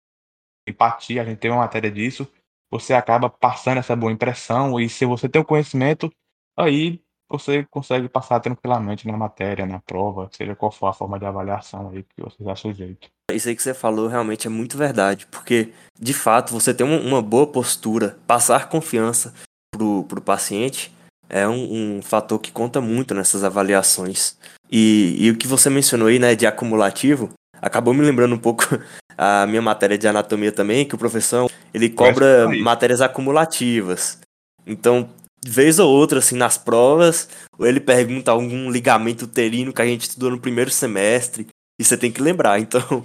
empatia, 0.68 1.22
a 1.22 1.24
gente 1.24 1.38
tem 1.38 1.50
uma 1.50 1.62
matéria 1.62 1.90
disso 1.90 2.30
você 2.70 2.92
acaba 2.92 3.30
passando 3.30 3.78
essa 3.78 3.96
boa 3.96 4.12
impressão 4.12 4.78
e 4.78 4.88
se 4.88 5.04
você 5.04 5.28
tem 5.28 5.40
o 5.40 5.44
conhecimento, 5.44 6.12
aí 6.56 7.02
você 7.28 7.66
consegue 7.70 8.08
passar 8.08 8.40
tranquilamente 8.40 9.06
na 9.06 9.16
matéria, 9.16 9.66
na 9.66 9.80
prova, 9.80 10.30
seja 10.32 10.56
qual 10.56 10.72
for 10.72 10.86
a 10.86 10.92
forma 10.92 11.18
de 11.18 11.26
avaliação 11.26 11.90
aí 11.90 12.02
que 12.02 12.22
você 12.22 12.42
já 12.42 12.56
sujeito. 12.56 13.08
Isso 13.30 13.48
aí 13.48 13.54
que 13.54 13.62
você 13.62 13.74
falou 13.74 14.08
realmente 14.08 14.46
é 14.46 14.50
muito 14.50 14.78
verdade, 14.78 15.26
porque 15.26 15.72
de 16.00 16.14
fato 16.14 16.52
você 16.52 16.72
ter 16.72 16.84
uma 16.84 17.20
boa 17.20 17.46
postura, 17.46 18.16
passar 18.26 18.68
confiança 18.68 19.34
pro, 19.70 20.04
pro 20.04 20.20
paciente 20.20 20.90
é 21.28 21.46
um, 21.46 21.98
um 21.98 22.02
fator 22.02 22.38
que 22.38 22.50
conta 22.50 22.80
muito 22.80 23.14
nessas 23.14 23.44
avaliações. 23.44 24.36
E, 24.70 25.16
e 25.18 25.30
o 25.30 25.36
que 25.36 25.46
você 25.46 25.68
mencionou 25.68 26.08
aí, 26.08 26.18
né, 26.18 26.34
de 26.34 26.46
acumulativo, 26.46 27.30
acabou 27.60 27.92
me 27.92 28.02
lembrando 28.02 28.34
um 28.34 28.38
pouco 28.38 28.64
a 29.16 29.46
minha 29.46 29.60
matéria 29.60 29.98
de 29.98 30.08
anatomia 30.08 30.52
também, 30.52 30.86
que 30.86 30.94
o 30.94 30.98
professor 30.98 31.50
ele 31.74 31.90
cobra 31.90 32.48
matérias 32.62 33.02
acumulativas. 33.02 34.18
Então, 34.66 35.08
vez 35.46 35.78
ou 35.78 35.90
outra, 35.90 36.18
assim, 36.18 36.36
nas 36.36 36.58
provas, 36.58 37.28
ou 37.58 37.66
ele 37.66 37.80
pergunta 37.80 38.30
algum 38.30 38.70
ligamento 38.70 39.24
uterino 39.24 39.72
que 39.72 39.82
a 39.82 39.86
gente 39.86 40.02
estudou 40.02 40.30
no 40.30 40.40
primeiro 40.40 40.70
semestre, 40.70 41.46
e 41.78 41.84
você 41.84 41.96
tem 41.96 42.12
que 42.12 42.22
lembrar. 42.22 42.58
Então, 42.60 43.04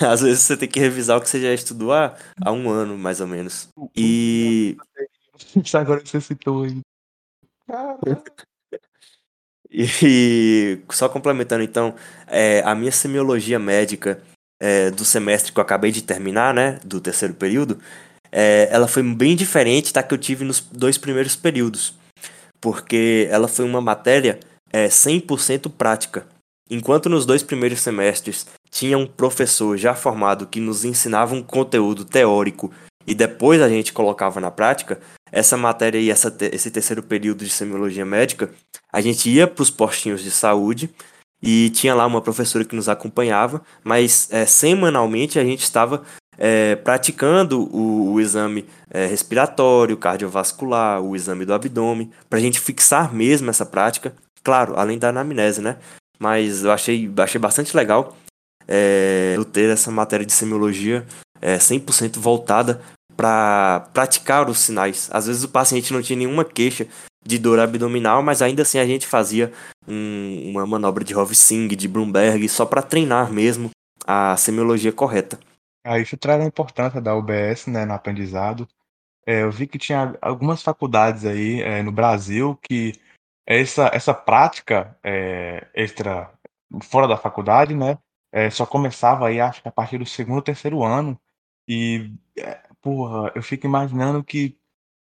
às 0.00 0.22
vezes 0.22 0.42
você 0.42 0.56
tem 0.56 0.68
que 0.68 0.80
revisar 0.80 1.18
o 1.18 1.20
que 1.20 1.28
você 1.28 1.40
já 1.40 1.52
estudou 1.52 1.92
há, 1.92 2.16
há 2.40 2.52
um 2.52 2.70
ano, 2.70 2.96
mais 2.96 3.20
ou 3.20 3.26
menos. 3.26 3.68
E. 3.96 4.76
Agora 5.74 6.00
você 6.04 6.20
citou 6.20 6.64
aí. 6.64 6.80
E 9.74 10.82
só 10.90 11.08
complementando 11.08 11.64
então, 11.64 11.94
é, 12.26 12.60
a 12.60 12.74
minha 12.74 12.92
semiologia 12.92 13.58
médica 13.58 14.22
é, 14.60 14.90
do 14.90 15.02
semestre 15.02 15.50
que 15.50 15.58
eu 15.58 15.62
acabei 15.62 15.90
de 15.90 16.02
terminar, 16.02 16.52
né, 16.52 16.78
do 16.84 17.00
terceiro 17.00 17.32
período, 17.32 17.80
é, 18.32 18.68
ela 18.70 18.88
foi 18.88 19.02
bem 19.02 19.36
diferente 19.36 19.92
da 19.92 20.02
que 20.02 20.14
eu 20.14 20.18
tive 20.18 20.44
nos 20.44 20.60
dois 20.60 20.96
primeiros 20.96 21.36
períodos, 21.36 21.94
porque 22.60 23.28
ela 23.30 23.46
foi 23.46 23.64
uma 23.64 23.80
matéria 23.80 24.40
é, 24.72 24.88
100% 24.88 25.70
prática. 25.70 26.26
Enquanto 26.70 27.10
nos 27.10 27.26
dois 27.26 27.42
primeiros 27.42 27.80
semestres 27.80 28.46
tinha 28.70 28.96
um 28.96 29.06
professor 29.06 29.76
já 29.76 29.94
formado 29.94 30.46
que 30.46 30.58
nos 30.58 30.84
ensinava 30.84 31.34
um 31.34 31.42
conteúdo 31.42 32.04
teórico 32.04 32.72
e 33.06 33.14
depois 33.14 33.60
a 33.60 33.68
gente 33.68 33.92
colocava 33.92 34.40
na 34.40 34.50
prática, 34.50 34.98
essa 35.30 35.56
matéria 35.56 35.98
e 35.98 36.10
essa, 36.10 36.34
esse 36.52 36.70
terceiro 36.70 37.02
período 37.02 37.44
de 37.44 37.50
semiologia 37.50 38.06
médica, 38.06 38.50
a 38.90 39.00
gente 39.00 39.28
ia 39.28 39.46
para 39.46 39.62
os 39.62 39.70
postinhos 39.70 40.22
de 40.22 40.30
saúde 40.30 40.88
e 41.42 41.70
tinha 41.70 41.94
lá 41.94 42.06
uma 42.06 42.22
professora 42.22 42.64
que 42.64 42.76
nos 42.76 42.88
acompanhava, 42.88 43.62
mas 43.82 44.28
é, 44.30 44.46
semanalmente 44.46 45.38
a 45.38 45.44
gente 45.44 45.62
estava 45.62 46.02
é, 46.44 46.74
praticando 46.74 47.72
o, 47.72 48.14
o 48.14 48.20
exame 48.20 48.66
é, 48.90 49.06
respiratório, 49.06 49.96
cardiovascular, 49.96 51.00
o 51.00 51.14
exame 51.14 51.44
do 51.44 51.54
abdômen, 51.54 52.10
para 52.28 52.40
a 52.40 52.42
gente 52.42 52.58
fixar 52.58 53.14
mesmo 53.14 53.48
essa 53.48 53.64
prática, 53.64 54.12
claro, 54.42 54.74
além 54.76 54.98
da 54.98 55.10
anamnese, 55.10 55.60
né? 55.62 55.76
Mas 56.18 56.64
eu 56.64 56.72
achei, 56.72 57.08
achei 57.18 57.40
bastante 57.40 57.76
legal 57.76 58.16
é, 58.66 59.34
eu 59.36 59.44
ter 59.44 59.70
essa 59.70 59.88
matéria 59.92 60.26
de 60.26 60.32
semiologia 60.32 61.06
é, 61.40 61.58
100% 61.58 62.18
voltada 62.18 62.82
para 63.16 63.88
praticar 63.92 64.50
os 64.50 64.58
sinais. 64.58 65.08
Às 65.12 65.28
vezes 65.28 65.44
o 65.44 65.48
paciente 65.48 65.92
não 65.92 66.02
tinha 66.02 66.18
nenhuma 66.18 66.44
queixa 66.44 66.88
de 67.24 67.38
dor 67.38 67.60
abdominal, 67.60 68.20
mas 68.20 68.42
ainda 68.42 68.62
assim 68.62 68.80
a 68.80 68.86
gente 68.86 69.06
fazia 69.06 69.52
um, 69.86 70.50
uma 70.50 70.66
manobra 70.66 71.04
de 71.04 71.14
Rovsing, 71.14 71.68
de 71.68 71.86
Bloomberg, 71.86 72.48
só 72.48 72.66
para 72.66 72.82
treinar 72.82 73.32
mesmo 73.32 73.70
a 74.04 74.36
semiologia 74.36 74.90
correta. 74.90 75.38
Ah, 75.84 75.98
isso 75.98 76.16
traz 76.16 76.40
a 76.40 76.46
importância 76.46 77.00
da 77.00 77.14
UBS 77.16 77.66
né, 77.68 77.84
no 77.84 77.94
aprendizado. 77.94 78.68
É, 79.26 79.42
eu 79.42 79.50
vi 79.52 79.66
que 79.66 79.78
tinha 79.78 80.16
algumas 80.20 80.62
faculdades 80.62 81.24
aí 81.24 81.62
é, 81.62 81.82
no 81.82 81.92
Brasil 81.92 82.56
que 82.62 82.92
essa, 83.46 83.90
essa 83.94 84.14
prática 84.14 84.98
é, 85.02 85.68
extra 85.74 86.32
fora 86.84 87.08
da 87.08 87.16
faculdade, 87.16 87.74
né, 87.74 87.98
é, 88.32 88.50
só 88.50 88.66
começava 88.66 89.28
aí, 89.28 89.40
acho 89.40 89.62
que 89.62 89.68
a 89.68 89.72
partir 89.72 89.98
do 89.98 90.06
segundo, 90.06 90.42
terceiro 90.42 90.82
ano. 90.82 91.20
E, 91.68 92.12
é, 92.38 92.62
porra, 92.80 93.32
eu 93.34 93.42
fico 93.42 93.66
imaginando 93.66 94.24
que 94.24 94.58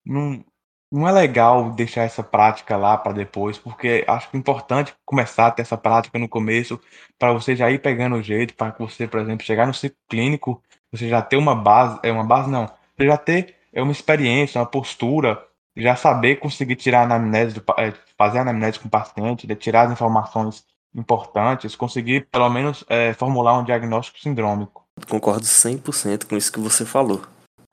não, 0.05 0.45
não 0.91 1.09
é 1.09 1.13
legal 1.13 1.73
deixar 1.73 2.05
essa 2.05 2.23
prática 2.23 2.77
lá 2.77 2.97
para 2.97 3.13
depois, 3.13 3.59
porque 3.59 4.05
acho 4.09 4.31
que 4.31 4.37
é 4.37 4.41
importante 4.41 4.95
começar 5.05 5.49
a 5.49 5.51
ter 5.51 5.63
essa 5.63 5.77
prática 5.77 6.19
no 6.19 6.29
começo, 6.29 6.81
para 7.19 7.33
você 7.33 7.57
já 7.57 7.71
ir 7.71 7.81
pegando 7.83 8.17
o 8.17 8.23
jeito, 8.23 8.55
para 8.55 8.71
você, 8.79 9.09
por 9.09 9.21
exemplo, 9.21 9.45
chegar 9.45 9.67
no 9.67 9.75
ciclo 9.75 9.99
clínico, 10.09 10.63
você 10.93 11.09
já 11.09 11.23
ter 11.23 11.37
uma 11.37 11.55
base, 11.55 11.99
é 12.03 12.11
uma 12.11 12.25
base 12.25 12.51
não, 12.51 12.71
você 12.97 13.07
já 13.07 13.17
ter 13.17 13.55
é 13.73 13.83
uma 13.83 13.93
experiência, 13.93 14.61
uma 14.61 14.67
postura, 14.67 15.43
já 15.77 15.95
saber 15.95 16.37
conseguir 16.37 16.77
tirar 16.77 17.01
a 17.01 17.05
anamnese, 17.05 17.55
do, 17.55 17.63
é, 17.77 17.93
fazer 18.17 18.39
a 18.39 18.41
anamnese 18.41 18.81
com 18.81 18.89
o 18.89 18.91
paciente, 18.91 19.47
tirar 19.57 19.83
as 19.83 19.93
informações 19.93 20.65
importantes, 20.95 21.77
conseguir 21.77 22.27
pelo 22.33 22.49
menos 22.49 22.85
é, 22.89 23.13
formular 23.13 23.59
um 23.59 23.65
diagnóstico 23.65 24.19
sindrômico. 24.19 24.85
Concordo 25.09 25.45
100% 25.45 26.25
com 26.25 26.37
isso 26.37 26.51
que 26.51 26.59
você 26.59 26.87
falou. 26.87 27.21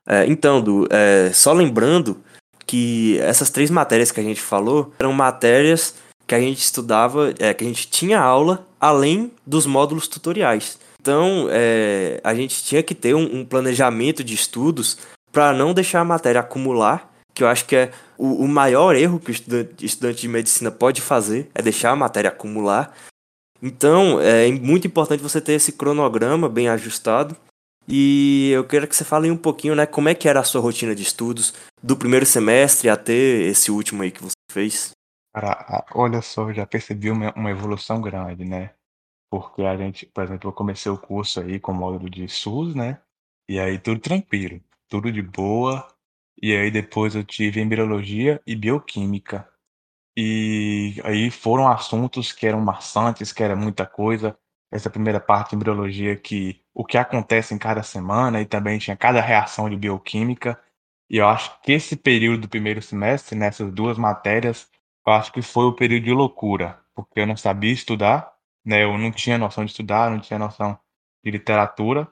É, 0.06 0.26
então, 0.26 0.60
Du, 0.60 0.86
é, 0.90 1.32
só 1.32 1.54
lembrando 1.54 2.22
que 2.66 3.18
essas 3.20 3.48
três 3.48 3.70
matérias 3.70 4.10
que 4.10 4.20
a 4.20 4.22
gente 4.22 4.40
falou 4.40 4.92
eram 4.98 5.12
matérias 5.12 5.94
que 6.26 6.34
a 6.34 6.40
gente 6.40 6.58
estudava, 6.58 7.32
é, 7.38 7.52
que 7.54 7.64
a 7.64 7.66
gente 7.66 7.88
tinha 7.88 8.20
aula 8.20 8.66
além 8.78 9.32
dos 9.46 9.64
módulos 9.64 10.06
tutoriais. 10.06 10.78
Então, 11.04 11.48
é, 11.50 12.18
a 12.24 12.34
gente 12.34 12.64
tinha 12.64 12.82
que 12.82 12.94
ter 12.94 13.14
um, 13.14 13.40
um 13.40 13.44
planejamento 13.44 14.24
de 14.24 14.32
estudos 14.32 14.96
para 15.30 15.52
não 15.52 15.74
deixar 15.74 16.00
a 16.00 16.04
matéria 16.04 16.40
acumular, 16.40 17.12
que 17.34 17.42
eu 17.42 17.46
acho 17.46 17.66
que 17.66 17.76
é 17.76 17.90
o, 18.16 18.42
o 18.42 18.48
maior 18.48 18.96
erro 18.96 19.20
que 19.20 19.30
o 19.30 19.30
estudante, 19.30 19.84
estudante 19.84 20.22
de 20.22 20.28
medicina 20.28 20.70
pode 20.70 21.02
fazer, 21.02 21.50
é 21.54 21.60
deixar 21.60 21.90
a 21.90 21.96
matéria 21.96 22.30
acumular. 22.30 22.96
Então, 23.60 24.18
é 24.18 24.50
muito 24.50 24.86
importante 24.86 25.22
você 25.22 25.42
ter 25.42 25.52
esse 25.52 25.72
cronograma 25.72 26.48
bem 26.48 26.70
ajustado 26.70 27.36
e 27.86 28.50
eu 28.54 28.64
quero 28.64 28.88
que 28.88 28.96
você 28.96 29.04
fale 29.04 29.30
um 29.30 29.36
pouquinho, 29.36 29.74
né, 29.74 29.84
como 29.84 30.08
é 30.08 30.14
que 30.14 30.26
era 30.26 30.40
a 30.40 30.44
sua 30.44 30.62
rotina 30.62 30.94
de 30.94 31.02
estudos 31.02 31.52
do 31.82 31.98
primeiro 31.98 32.24
semestre 32.24 32.88
até 32.88 33.12
esse 33.12 33.70
último 33.70 34.02
aí 34.02 34.10
que 34.10 34.22
você 34.22 34.36
fez? 34.50 34.92
Cara, 35.34 35.84
olha 35.94 36.22
só, 36.22 36.48
eu 36.48 36.54
já 36.54 36.64
percebi 36.64 37.10
uma, 37.10 37.30
uma 37.36 37.50
evolução 37.50 38.00
grande, 38.00 38.46
né? 38.46 38.70
Porque 39.34 39.62
a 39.62 39.76
gente, 39.76 40.06
por 40.06 40.22
exemplo, 40.22 40.48
eu 40.48 40.52
comecei 40.52 40.92
o 40.92 40.96
curso 40.96 41.40
aí 41.40 41.58
com 41.58 41.72
módulo 41.72 42.08
de 42.08 42.28
SUS, 42.28 42.72
né? 42.72 43.00
E 43.48 43.58
aí 43.58 43.80
tudo 43.80 44.00
tranquilo, 44.00 44.60
tudo 44.88 45.10
de 45.10 45.22
boa. 45.22 45.88
E 46.40 46.54
aí 46.54 46.70
depois 46.70 47.16
eu 47.16 47.24
tive 47.24 47.60
embriologia 47.60 48.40
e 48.46 48.54
bioquímica. 48.54 49.48
E 50.16 51.00
aí 51.04 51.32
foram 51.32 51.68
assuntos 51.68 52.30
que 52.30 52.46
eram 52.46 52.60
maçantes, 52.60 53.32
que 53.32 53.42
era 53.42 53.56
muita 53.56 53.84
coisa 53.84 54.38
essa 54.70 54.88
primeira 54.88 55.18
parte 55.20 55.50
de 55.50 55.56
embriologia 55.56 56.16
que 56.16 56.60
o 56.72 56.84
que 56.84 56.96
acontece 56.96 57.54
em 57.54 57.58
cada 57.58 57.82
semana 57.82 58.40
e 58.40 58.46
também 58.46 58.78
tinha 58.78 58.96
cada 58.96 59.20
reação 59.20 59.68
de 59.68 59.76
bioquímica. 59.76 60.60
E 61.10 61.18
eu 61.18 61.28
acho 61.28 61.60
que 61.60 61.72
esse 61.72 61.96
período 61.96 62.42
do 62.42 62.48
primeiro 62.48 62.80
semestre, 62.80 63.36
nessas 63.36 63.72
duas 63.72 63.98
matérias, 63.98 64.68
eu 65.04 65.12
acho 65.12 65.32
que 65.32 65.42
foi 65.42 65.64
o 65.64 65.72
período 65.72 66.04
de 66.04 66.12
loucura, 66.12 66.80
porque 66.94 67.20
eu 67.20 67.26
não 67.26 67.36
sabia 67.36 67.72
estudar, 67.72 68.33
né? 68.64 68.84
Eu 68.84 68.96
não 68.98 69.12
tinha 69.12 69.38
noção 69.38 69.64
de 69.64 69.70
estudar, 69.70 70.10
não 70.10 70.20
tinha 70.20 70.38
noção 70.38 70.78
de 71.24 71.30
literatura. 71.30 72.08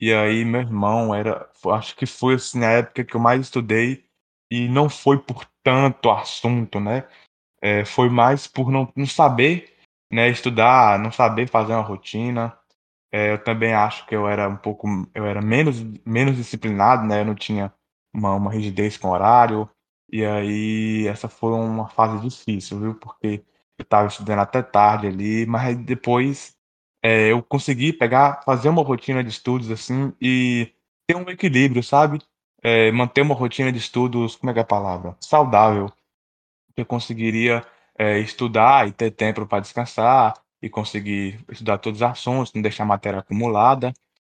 E 0.00 0.12
aí 0.12 0.44
meu 0.44 0.60
irmão 0.60 1.14
era, 1.14 1.50
acho 1.72 1.96
que 1.96 2.06
foi 2.06 2.34
assim 2.34 2.64
a 2.64 2.70
época 2.70 3.04
que 3.04 3.16
eu 3.16 3.20
mais 3.20 3.40
estudei 3.40 4.04
e 4.50 4.68
não 4.68 4.88
foi 4.88 5.18
por 5.18 5.46
tanto 5.62 6.10
assunto, 6.10 6.78
né? 6.80 7.08
É, 7.62 7.84
foi 7.84 8.08
mais 8.08 8.46
por 8.46 8.70
não, 8.70 8.92
não 8.94 9.06
saber 9.06 9.76
né, 10.12 10.28
estudar, 10.28 10.98
não 10.98 11.10
saber 11.10 11.48
fazer 11.48 11.72
uma 11.72 11.82
rotina. 11.82 12.56
É, 13.12 13.32
eu 13.32 13.42
também 13.42 13.72
acho 13.74 14.06
que 14.06 14.14
eu 14.14 14.28
era 14.28 14.48
um 14.48 14.56
pouco, 14.56 14.86
eu 15.14 15.24
era 15.26 15.40
menos, 15.42 15.82
menos 16.04 16.36
disciplinado, 16.36 17.06
né? 17.06 17.20
Eu 17.20 17.24
não 17.24 17.34
tinha 17.34 17.72
uma, 18.14 18.34
uma 18.34 18.52
rigidez 18.52 18.96
com 18.96 19.10
horário. 19.10 19.68
E 20.10 20.24
aí 20.24 21.06
essa 21.08 21.28
foi 21.28 21.52
uma 21.52 21.88
fase 21.88 22.20
difícil, 22.20 22.80
viu? 22.80 22.94
Porque 22.94 23.44
eu 23.78 23.82
estava 23.82 24.08
estudando 24.08 24.40
até 24.40 24.62
tarde 24.62 25.06
ali, 25.06 25.46
mas 25.46 25.76
depois 25.76 26.56
é, 27.02 27.30
eu 27.32 27.42
consegui 27.42 27.92
pegar, 27.92 28.42
fazer 28.44 28.68
uma 28.68 28.82
rotina 28.82 29.22
de 29.22 29.30
estudos 29.30 29.70
assim 29.70 30.12
e 30.20 30.72
ter 31.06 31.16
um 31.16 31.28
equilíbrio, 31.30 31.82
sabe? 31.82 32.20
É, 32.62 32.90
manter 32.90 33.22
uma 33.22 33.34
rotina 33.34 33.70
de 33.70 33.78
estudos, 33.78 34.36
como 34.36 34.50
é 34.50 34.52
que 34.52 34.58
é 34.58 34.62
a 34.62 34.66
palavra? 34.66 35.16
Saudável. 35.20 35.90
Eu 36.76 36.84
conseguiria 36.86 37.64
é, 37.98 38.18
estudar 38.18 38.88
e 38.88 38.92
ter 38.92 39.10
tempo 39.10 39.46
para 39.46 39.60
descansar 39.60 40.34
e 40.60 40.68
conseguir 40.68 41.44
estudar 41.50 41.78
todos 41.78 42.00
os 42.00 42.02
assuntos, 42.02 42.52
não 42.52 42.62
deixar 42.62 42.82
a 42.84 42.86
matéria 42.86 43.20
acumulada, 43.20 43.92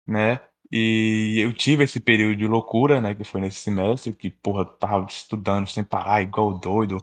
né? 0.05 0.41
E 0.71 1.39
eu 1.39 1.53
tive 1.53 1.83
esse 1.85 1.99
período 1.99 2.35
de 2.35 2.47
loucura, 2.47 2.99
né, 2.99 3.15
que 3.15 3.23
foi 3.23 3.39
nesse 3.39 3.59
semestre, 3.59 4.11
que, 4.13 4.29
porra, 4.29 4.65
tava 4.65 5.05
estudando 5.05 5.67
sem 5.67 5.83
parar, 5.83 6.21
igual 6.21 6.57
doido, 6.59 6.97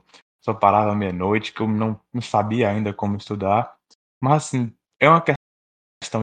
só 0.45 0.53
parava 0.53 0.95
meia-noite, 0.95 1.53
que 1.53 1.63
eu 1.63 1.69
não, 1.69 1.99
não 2.13 2.21
sabia 2.21 2.69
ainda 2.69 2.93
como 2.93 3.17
estudar. 3.17 3.75
Mas, 4.21 4.45
assim, 4.45 4.71
é 5.01 5.09
uma 5.09 5.23
questão 5.23 6.21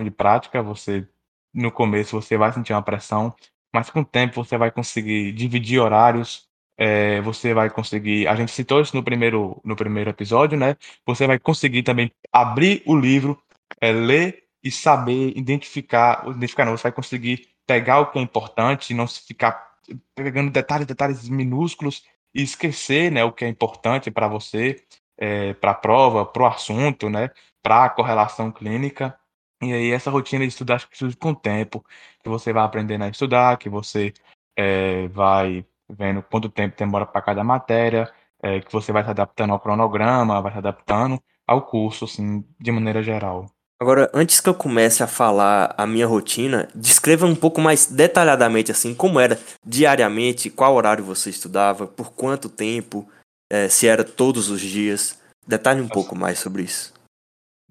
de 0.00 0.10
prática, 0.12 0.62
você, 0.62 1.08
no 1.52 1.72
começo, 1.72 2.20
você 2.20 2.36
vai 2.36 2.52
sentir 2.52 2.72
uma 2.72 2.82
pressão, 2.82 3.34
mas 3.74 3.90
com 3.90 4.00
o 4.00 4.04
tempo 4.04 4.44
você 4.44 4.56
vai 4.56 4.70
conseguir 4.70 5.32
dividir 5.32 5.80
horários, 5.80 6.48
é, 6.78 7.20
você 7.22 7.52
vai 7.52 7.68
conseguir. 7.68 8.28
A 8.28 8.36
gente 8.36 8.52
citou 8.52 8.80
isso 8.80 8.94
no 8.94 9.02
primeiro, 9.02 9.60
no 9.64 9.74
primeiro 9.74 10.10
episódio, 10.10 10.56
né? 10.56 10.76
Você 11.04 11.26
vai 11.26 11.38
conseguir 11.38 11.82
também 11.82 12.12
abrir 12.32 12.82
o 12.86 12.94
livro, 12.96 13.42
é, 13.80 13.90
ler 13.90 14.44
e 14.62 14.70
saber 14.70 15.36
identificar, 15.36 16.24
identificar 16.28 16.64
não, 16.64 16.76
você 16.76 16.84
vai 16.84 16.92
conseguir 16.92 17.48
pegar 17.66 18.00
o 18.00 18.12
que 18.12 18.18
é 18.20 18.22
importante, 18.22 18.94
não 18.94 19.06
se 19.08 19.20
ficar 19.26 19.66
pegando 20.14 20.50
detalhes, 20.50 20.86
detalhes 20.86 21.28
minúsculos 21.28 22.04
e 22.36 22.42
esquecer, 22.42 23.10
né, 23.10 23.24
o 23.24 23.32
que 23.32 23.44
é 23.44 23.48
importante 23.48 24.10
para 24.10 24.28
você, 24.28 24.84
é, 25.18 25.54
para 25.54 25.70
a 25.72 25.74
prova, 25.74 26.26
para 26.26 26.42
o 26.42 26.46
assunto, 26.46 27.08
né, 27.08 27.30
para 27.62 27.86
a 27.86 27.90
correlação 27.90 28.52
clínica. 28.52 29.18
E 29.62 29.72
aí 29.72 29.90
essa 29.90 30.10
rotina 30.10 30.44
de 30.44 30.48
estudar 30.48 30.76
acho 30.76 30.88
que 30.88 30.98
surge 30.98 31.16
com 31.16 31.30
o 31.30 31.36
tempo, 31.36 31.84
que 32.22 32.28
você 32.28 32.52
vai 32.52 32.64
aprendendo 32.64 33.04
a 33.04 33.08
estudar, 33.08 33.56
que 33.56 33.70
você 33.70 34.12
é, 34.56 35.08
vai 35.08 35.66
vendo 35.88 36.22
quanto 36.22 36.50
tempo 36.50 36.76
demora 36.76 37.06
para 37.06 37.22
cada 37.22 37.42
matéria, 37.44 38.12
é, 38.42 38.60
que 38.60 38.72
você 38.72 38.92
vai 38.92 39.02
se 39.04 39.10
adaptando 39.10 39.52
ao 39.52 39.60
cronograma, 39.60 40.42
vai 40.42 40.52
se 40.52 40.58
adaptando 40.58 41.22
ao 41.46 41.62
curso, 41.62 42.04
assim, 42.04 42.44
de 42.60 42.72
maneira 42.72 43.02
geral. 43.02 43.46
Agora, 43.78 44.10
antes 44.14 44.40
que 44.40 44.48
eu 44.48 44.54
comece 44.54 45.02
a 45.02 45.06
falar 45.06 45.74
a 45.76 45.86
minha 45.86 46.06
rotina, 46.06 46.68
descreva 46.74 47.26
um 47.26 47.36
pouco 47.36 47.60
mais 47.60 47.86
detalhadamente, 47.86 48.72
assim, 48.72 48.94
como 48.94 49.20
era 49.20 49.38
diariamente, 49.64 50.48
qual 50.48 50.74
horário 50.74 51.04
você 51.04 51.28
estudava, 51.28 51.86
por 51.86 52.12
quanto 52.12 52.48
tempo, 52.48 53.06
é, 53.52 53.68
se 53.68 53.86
era 53.86 54.02
todos 54.02 54.48
os 54.48 54.62
dias. 54.62 55.20
Detalhe 55.46 55.80
um 55.80 55.84
Nossa. 55.84 55.94
pouco 55.94 56.16
mais 56.16 56.38
sobre 56.38 56.62
isso. 56.62 56.94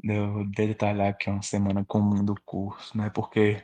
Eu 0.04 0.46
detalhar 0.56 1.10
aqui 1.10 1.30
uma 1.30 1.41
semana 1.41 1.84
comum 1.84 2.24
do 2.24 2.36
curso, 2.46 2.96
né? 2.96 3.10
Porque 3.10 3.63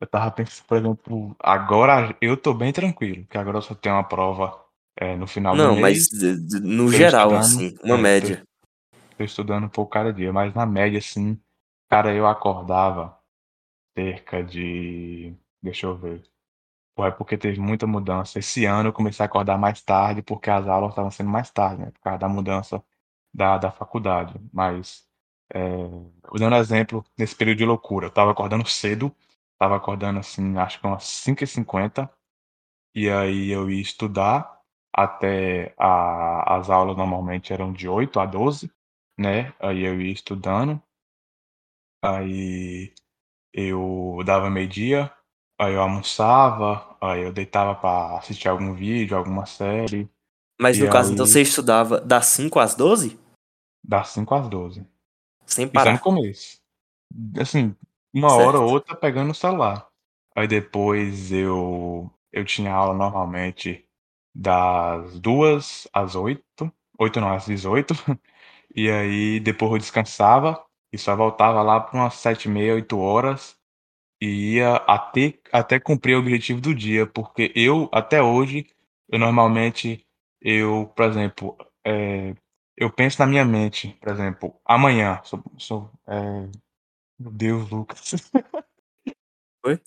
eu 0.00 0.06
tava 0.06 0.30
pensando, 0.30 0.66
por 0.66 0.76
exemplo, 0.76 1.36
agora 1.38 2.14
eu 2.20 2.36
tô 2.36 2.52
bem 2.52 2.72
tranquilo, 2.72 3.22
porque 3.22 3.38
agora 3.38 3.56
eu 3.56 3.62
só 3.62 3.74
tenho 3.74 3.94
uma 3.94 4.04
prova 4.04 4.62
é, 4.96 5.16
no 5.16 5.26
final 5.26 5.56
Não, 5.56 5.74
do 5.74 5.80
mês. 5.80 6.08
mas 6.12 6.60
no 6.60 6.92
geral, 6.92 7.34
assim, 7.34 7.74
uma 7.82 7.96
é, 7.96 8.00
média. 8.00 8.42
Tô, 8.90 9.16
tô, 9.18 9.24
estudando 9.24 9.64
um 9.64 9.68
pouco 9.70 9.92
cada 9.92 10.12
dia, 10.12 10.32
mas 10.32 10.54
na 10.54 10.66
média, 10.66 10.98
assim, 10.98 11.40
cara, 11.90 12.14
eu 12.14 12.26
acordava 12.28 13.18
cerca 13.96 14.42
de. 14.44 15.34
Deixa 15.62 15.86
eu 15.86 15.96
ver. 15.96 16.22
Pô, 16.96 17.06
é 17.06 17.10
porque 17.10 17.38
teve 17.38 17.60
muita 17.60 17.86
mudança. 17.86 18.38
Esse 18.40 18.64
ano 18.66 18.90
eu 18.90 18.92
comecei 18.92 19.24
a 19.24 19.26
acordar 19.28 19.58
mais 19.58 19.82
tarde, 19.82 20.22
porque 20.22 20.50
as 20.50 20.66
aulas 20.68 20.90
estavam 20.92 21.10
sendo 21.10 21.30
mais 21.30 21.50
tarde, 21.50 21.82
né? 21.82 21.90
Por 21.92 22.00
causa 22.00 22.18
da 22.20 22.28
mudança 22.28 22.84
da, 23.34 23.58
da 23.58 23.70
faculdade. 23.72 24.34
Mas, 24.52 25.06
é, 25.54 25.60
dando 26.38 26.56
exemplo, 26.56 27.04
nesse 27.18 27.34
período 27.36 27.58
de 27.58 27.64
loucura, 27.64 28.06
eu 28.06 28.10
tava 28.10 28.30
acordando 28.32 28.66
cedo 28.68 29.14
Tava 29.58 29.76
acordando 29.76 30.18
assim, 30.20 30.56
acho 30.58 30.80
que 30.80 30.86
umas 30.86 31.04
5h50. 31.04 32.08
E 32.94 33.10
aí 33.10 33.50
eu 33.50 33.70
ia 33.70 33.80
estudar 33.82 34.60
até 34.92 35.74
a, 35.78 36.56
as 36.58 36.70
aulas 36.70 36.96
normalmente 36.96 37.52
eram 37.52 37.72
de 37.72 37.88
8 37.88 38.20
a 38.20 38.26
12, 38.26 38.70
né? 39.18 39.52
Aí 39.60 39.82
eu 39.82 40.00
ia 40.00 40.12
estudando. 40.12 40.82
Aí 42.02 42.92
eu 43.52 44.22
dava 44.24 44.48
meio-dia, 44.48 45.12
aí 45.58 45.74
eu 45.74 45.82
almoçava, 45.82 46.96
aí 47.00 47.22
eu 47.22 47.32
deitava 47.32 47.74
para 47.74 48.18
assistir 48.18 48.48
algum 48.48 48.74
vídeo, 48.74 49.16
alguma 49.16 49.46
série. 49.46 50.08
Mas 50.58 50.78
no 50.78 50.90
caso, 50.90 51.12
então 51.12 51.26
você 51.26 51.42
estudava 51.42 52.00
das 52.00 52.26
5 52.26 52.58
às 52.58 52.74
12? 52.74 53.18
Das 53.82 54.08
5 54.08 54.34
às 54.34 54.48
12. 54.48 54.86
Sem 55.46 55.66
parar. 55.66 55.82
Isso 55.82 55.90
é 55.90 55.92
no 55.94 56.00
começo. 56.00 56.60
Assim, 57.40 57.74
uma 58.14 58.34
hora 58.34 58.60
ou 58.60 58.70
outra 58.70 58.94
pegando 58.94 59.30
o 59.30 59.34
celular. 59.34 59.88
Aí 60.36 60.46
depois 60.46 61.32
eu 61.32 62.10
eu 62.32 62.44
tinha 62.44 62.72
aula 62.72 62.94
normalmente 62.94 63.84
das 64.34 65.18
duas 65.18 65.88
às 65.92 66.14
oito, 66.14 66.72
oito 66.98 67.20
não, 67.20 67.32
às 67.32 67.46
18. 67.46 67.94
E 68.72 68.88
aí 68.88 69.40
depois 69.40 69.72
eu 69.72 69.78
descansava, 69.78 70.64
e 70.92 70.98
só 70.98 71.14
voltava 71.14 71.62
lá 71.62 71.80
para 71.80 71.98
umas 71.98 72.14
sete 72.14 72.46
e 72.46 72.50
meia, 72.50 72.74
oito 72.74 72.98
horas 72.98 73.58
e 74.20 74.56
ia 74.56 74.76
até, 74.76 75.38
até 75.50 75.80
cumprir 75.80 76.14
o 76.14 76.20
objetivo 76.20 76.60
do 76.60 76.74
dia, 76.74 77.06
porque 77.06 77.52
eu, 77.54 77.88
até 77.92 78.22
hoje, 78.22 78.66
eu 79.08 79.18
normalmente, 79.18 80.06
eu, 80.40 80.92
por 80.94 81.06
exemplo, 81.06 81.56
é, 81.84 82.34
eu 82.76 82.92
penso 82.92 83.18
na 83.20 83.26
minha 83.26 83.44
mente, 83.44 83.96
por 84.00 84.12
exemplo, 84.12 84.60
amanhã, 84.64 85.20
sou, 85.24 85.42
sou, 85.56 85.90
é, 86.06 86.48
meu 87.18 87.30
Deus, 87.32 87.70
Lucas. 87.70 88.12
Oi? 89.64 89.80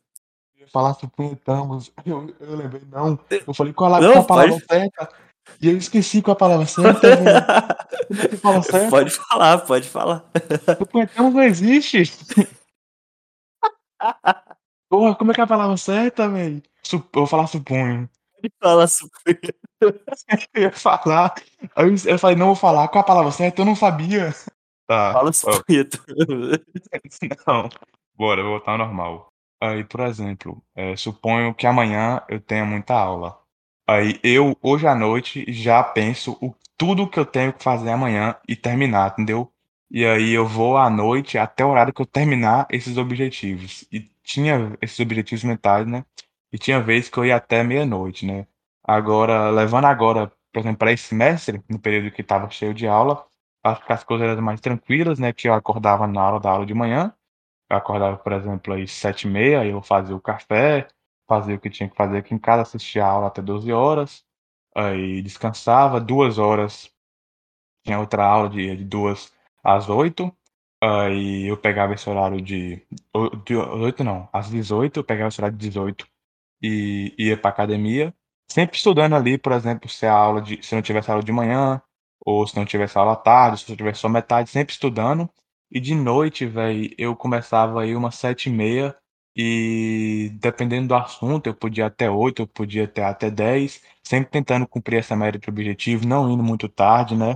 Eu 0.56 0.62
ia 0.62 0.68
falar 0.68 0.96
supunhetamos, 0.96 1.94
eu, 2.04 2.36
eu 2.40 2.56
lembrei, 2.56 2.82
não, 2.88 3.20
eu 3.30 3.54
falei 3.54 3.74
qual 3.74 3.94
a, 3.94 4.02
Não, 4.02 4.14
qual 4.14 4.24
a 4.24 4.28
palavra 4.28 4.60
certa, 4.68 5.10
e 5.62 5.70
eu 5.70 5.78
esqueci 5.78 6.22
qual 6.22 6.34
a 6.34 6.38
palavra 6.38 6.66
certa. 6.66 7.18
Como 8.08 8.22
é 8.22 8.28
que 8.28 8.38
fala 8.38 8.62
certo? 8.64 8.90
Pode 8.90 9.10
falar, 9.12 9.58
pode 9.60 9.88
falar. 9.88 10.26
Supunhetamos 10.78 11.34
não 11.34 11.44
existe. 11.44 12.04
Porra, 14.90 15.16
como 15.16 15.32
é 15.32 15.34
que 15.34 15.42
é 15.42 15.44
a 15.44 15.48
palavra 15.48 15.78
certa, 15.78 16.30
velho? 16.30 16.62
Eu 16.92 17.04
vou 17.14 17.26
falar 17.26 17.48
suponho. 17.48 18.10
Falar 18.62 18.88
super. 18.88 19.40
Eu 20.54 20.62
ia 20.62 20.72
falar. 20.72 21.34
Eu, 21.76 21.96
eu 22.06 22.20
falei, 22.20 22.38
não 22.38 22.48
vou 22.48 22.56
falar. 22.56 22.88
Qual 22.88 23.02
a 23.02 23.06
palavra 23.06 23.32
certa? 23.32 23.62
Eu 23.62 23.66
não 23.66 23.76
sabia. 23.76 24.34
Tá. 24.88 25.14
Fala 25.14 25.34
super. 25.34 25.90
Não. 27.46 27.70
Bora, 28.16 28.42
eu 28.42 28.46
vou 28.46 28.54
voltar 28.54 28.74
ao 28.74 28.78
normal. 28.78 29.28
Aí, 29.62 29.84
por 29.84 30.02
exemplo, 30.02 30.64
é, 30.76 30.96
suponho 30.96 31.54
que 31.54 31.66
amanhã 31.66 32.22
eu 32.30 32.40
tenha 32.40 32.64
muita 32.64 32.94
aula. 32.94 33.43
Aí 33.88 34.20
eu, 34.24 34.58
hoje 34.62 34.88
à 34.88 34.96
noite, 34.96 35.46
já 35.52 35.84
penso 35.84 36.38
o, 36.42 36.56
tudo 36.78 37.10
que 37.10 37.20
eu 37.20 37.26
tenho 37.26 37.54
que 37.54 37.64
fazer 37.64 37.92
amanhã 37.92 38.36
e 38.48 38.56
terminar, 38.56 39.12
entendeu? 39.12 39.52
E 39.92 40.06
aí 40.06 40.32
eu 40.32 40.48
vou 40.48 40.78
à 40.78 40.90
noite 40.90 41.38
até 41.38 41.66
o 41.66 41.70
horário 41.70 41.94
que 41.94 42.02
eu 42.02 42.06
terminar 42.06 42.66
esses 42.72 42.98
objetivos. 42.98 43.86
E 43.92 44.00
tinha 44.24 44.76
esses 44.82 45.00
objetivos 45.00 45.44
mentais, 45.44 45.86
né? 45.86 46.06
E 46.52 46.58
tinha 46.58 46.80
vezes 46.82 47.10
que 47.10 47.18
eu 47.18 47.26
ia 47.26 47.36
até 47.36 47.64
meia-noite, 47.64 48.26
né? 48.26 48.48
Agora, 48.84 49.50
levando 49.50 49.86
agora, 49.86 50.32
por 50.52 50.60
exemplo, 50.60 50.78
para 50.78 50.92
esse 50.92 51.06
semestre, 51.06 51.62
no 51.70 51.80
período 51.80 52.12
que 52.12 52.22
estava 52.22 52.50
cheio 52.50 52.74
de 52.74 52.88
aula, 52.88 53.26
acho 53.64 53.86
que 53.86 53.94
as 53.94 54.04
coisas 54.04 54.28
eram 54.28 54.42
mais 54.42 54.62
tranquilas, 54.62 55.20
né? 55.20 55.34
Que 55.34 55.48
eu 55.50 55.54
acordava 55.54 56.08
na 56.08 56.26
hora 56.26 56.40
da 56.40 56.50
aula 56.50 56.66
de 56.66 56.74
manhã. 56.74 57.14
Eu 57.70 57.78
acordava, 57.78 58.18
por 58.18 58.34
exemplo, 58.34 58.74
às 58.74 58.92
sete 58.92 59.28
e 59.28 59.30
meia, 59.32 59.66
eu 59.66 59.82
fazia 59.82 60.16
o 60.16 60.22
café, 60.22 60.88
fazia 61.28 61.56
o 61.56 61.60
que 61.60 61.70
tinha 61.70 61.90
que 61.90 61.96
fazer 61.96 62.18
aqui 62.18 62.34
em 62.34 62.40
casa, 62.40 62.64
assistia 62.64 63.06
a 63.06 63.10
aula 63.10 63.28
até 63.28 63.42
12 63.42 63.72
horas, 63.72 64.24
aí 64.76 65.22
descansava, 65.22 66.00
duas 66.00 66.38
horas, 66.38 66.92
tinha 67.86 68.00
outra 68.00 68.26
aula 68.26 68.50
de, 68.50 68.76
de 68.78 68.86
duas 68.86 69.34
às 69.64 69.90
oito, 69.90 70.36
aí 70.82 71.48
eu 71.48 71.58
pegava 71.58 71.94
esse 71.94 72.10
horário 72.10 72.42
de, 72.42 72.86
de 73.46 73.56
oito 73.56 74.04
não, 74.04 74.30
às 74.34 74.50
18, 74.50 75.00
eu 75.00 75.04
pegava 75.04 75.30
esse 75.30 75.40
horário 75.40 75.58
de 75.58 75.68
18 75.68 76.08
e 76.62 77.14
ia 77.18 77.38
para 77.38 77.50
academia, 77.52 78.14
sempre 78.50 78.78
estudando 78.78 79.16
ali, 79.16 79.38
por 79.38 79.52
exemplo, 79.52 79.90
se 79.90 80.06
a 80.06 80.14
aula 80.14 80.42
de, 80.42 80.62
se 80.64 80.76
não 80.76 80.82
tivesse 80.82 81.12
aula 81.12 81.24
de 81.24 81.32
manhã, 81.32 81.82
ou 82.26 82.48
se 82.48 82.56
não 82.56 82.66
tivesse 82.66 82.98
aula 82.98 83.14
à 83.14 83.16
tarde, 83.16 83.60
se 83.60 83.72
eu 83.72 83.78
tivesse 83.78 84.00
só 84.00 84.10
metade, 84.10 84.50
sempre 84.50 84.74
estudando. 84.74 85.30
E 85.72 85.80
de 85.80 85.94
noite, 85.96 86.46
velho, 86.46 86.94
eu 86.98 87.16
começava 87.16 87.82
aí 87.82 87.96
umas 87.96 88.16
sete 88.16 88.50
e 88.50 88.52
meia 88.52 88.96
e 89.36 90.32
dependendo 90.40 90.90
do 90.90 90.96
assunto, 90.96 91.48
eu 91.48 91.56
podia 91.56 91.88
até 91.88 92.10
oito, 92.10 92.44
eu 92.44 92.48
podia 92.48 92.86
até 92.86 93.04
até 93.04 93.32
dez, 93.32 93.82
sempre 94.04 94.30
tentando 94.32 94.68
cumprir 94.68 94.98
essa 95.00 95.16
média 95.16 95.40
de 95.40 95.50
objetivo, 95.50 96.08
não 96.08 96.30
indo 96.32 96.44
muito 96.44 96.70
tarde, 96.70 97.16
né? 97.16 97.36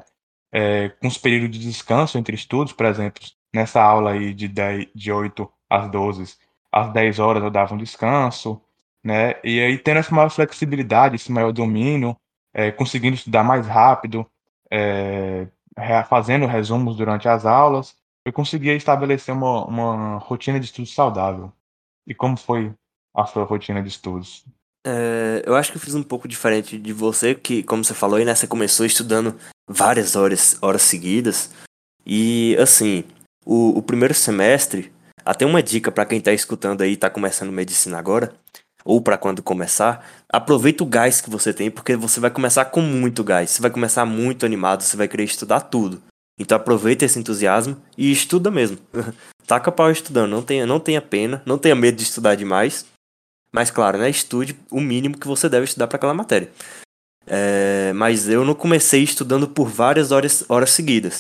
É, 0.51 0.89
com 0.89 1.07
os 1.07 1.17
períodos 1.17 1.57
de 1.57 1.67
descanso 1.67 2.17
entre 2.17 2.35
estudos, 2.35 2.73
por 2.73 2.85
exemplo, 2.85 3.21
nessa 3.53 3.81
aula 3.81 4.11
aí 4.11 4.33
de 4.33 4.47
10, 4.47 4.87
de 4.95 5.11
8 5.11 5.51
às 5.69 5.89
12, 5.91 6.37
às 6.71 6.93
10 6.93 7.19
horas 7.19 7.43
eu 7.43 7.51
dava 7.51 7.73
um 7.73 7.77
descanso, 7.77 8.61
né? 9.03 9.35
E 9.43 9.59
aí 9.61 9.77
tendo 9.77 9.97
essa 9.97 10.13
maior 10.13 10.29
flexibilidade, 10.29 11.15
esse 11.15 11.31
maior 11.31 11.51
domínio, 11.51 12.15
é, 12.53 12.71
conseguindo 12.71 13.15
estudar 13.15 13.43
mais 13.43 13.67
rápido, 13.67 14.25
é, 14.71 15.47
fazendo 16.09 16.45
resumos 16.45 16.97
durante 16.97 17.27
as 17.27 17.45
aulas, 17.45 17.95
eu 18.25 18.33
conseguia 18.33 18.75
estabelecer 18.75 19.33
uma, 19.33 19.65
uma 19.65 20.17
rotina 20.17 20.59
de 20.59 20.65
estudo 20.65 20.87
saudável. 20.87 21.51
E 22.07 22.15
como 22.15 22.37
foi 22.37 22.73
a 23.15 23.25
sua 23.25 23.43
rotina 23.43 23.83
de 23.83 23.89
estudos? 23.89 24.45
É, 24.85 25.43
eu 25.45 25.55
acho 25.55 25.71
que 25.71 25.77
eu 25.77 25.81
fiz 25.81 25.93
um 25.93 26.03
pouco 26.03 26.27
diferente 26.27 26.77
de 26.77 26.93
você, 26.93 27.35
que, 27.35 27.61
como 27.63 27.83
você 27.83 27.93
falou 27.93 28.17
aí, 28.17 28.23
né? 28.23 28.33
Você 28.33 28.47
começou 28.47 28.85
estudando 28.85 29.35
várias 29.67 30.15
horas, 30.15 30.57
horas 30.61 30.83
seguidas. 30.83 31.51
E, 32.05 32.55
assim, 32.57 33.03
o, 33.45 33.77
o 33.77 33.81
primeiro 33.81 34.13
semestre, 34.13 34.93
até 35.25 35.45
uma 35.45 35.61
dica 35.61 35.91
pra 35.91 36.05
quem 36.05 36.21
tá 36.21 36.31
escutando 36.31 36.81
aí 36.81 36.93
e 36.93 36.97
tá 36.97 37.09
começando 37.09 37.51
medicina 37.51 37.99
agora, 37.99 38.33
ou 38.85 39.01
pra 39.01 39.17
quando 39.17 39.43
começar, 39.43 40.07
aproveita 40.31 40.81
o 40.81 40.87
gás 40.87 41.19
que 41.19 41.29
você 41.29 41.53
tem, 41.53 41.69
porque 41.69 41.97
você 41.97 42.21
vai 42.21 42.31
começar 42.31 42.63
com 42.65 42.79
muito 42.79 43.25
gás. 43.25 43.49
Você 43.51 43.61
vai 43.61 43.69
começar 43.69 44.05
muito 44.05 44.45
animado, 44.45 44.83
você 44.83 44.95
vai 44.95 45.09
querer 45.09 45.25
estudar 45.25 45.59
tudo. 45.59 46.01
Então 46.39 46.55
aproveita 46.55 47.03
esse 47.03 47.19
entusiasmo 47.19 47.75
e 47.97 48.09
estuda 48.09 48.49
mesmo. 48.49 48.77
Taca 49.47 49.71
pau 49.71 49.89
estudando, 49.89 50.29
não 50.29 50.43
tenha, 50.43 50.65
não 50.65 50.77
tenha 50.79 51.01
pena, 51.01 51.41
não 51.45 51.57
tenha 51.57 51.73
medo 51.73 51.95
de 51.95 52.03
estudar 52.03 52.35
demais. 52.35 52.85
Mas 53.51 53.71
claro, 53.71 53.97
né? 53.97 54.09
Estude 54.09 54.59
o 54.69 54.81
mínimo 54.81 55.17
que 55.17 55.25
você 55.25 55.47
deve 55.47 55.63
estudar 55.63 55.87
para 55.87 55.95
aquela 55.95 56.13
matéria. 56.13 56.51
É, 57.25 57.93
mas 57.93 58.27
eu 58.27 58.43
não 58.43 58.53
comecei 58.53 59.03
estudando 59.03 59.47
por 59.47 59.69
várias 59.69 60.11
horas, 60.11 60.43
horas 60.49 60.71
seguidas. 60.71 61.19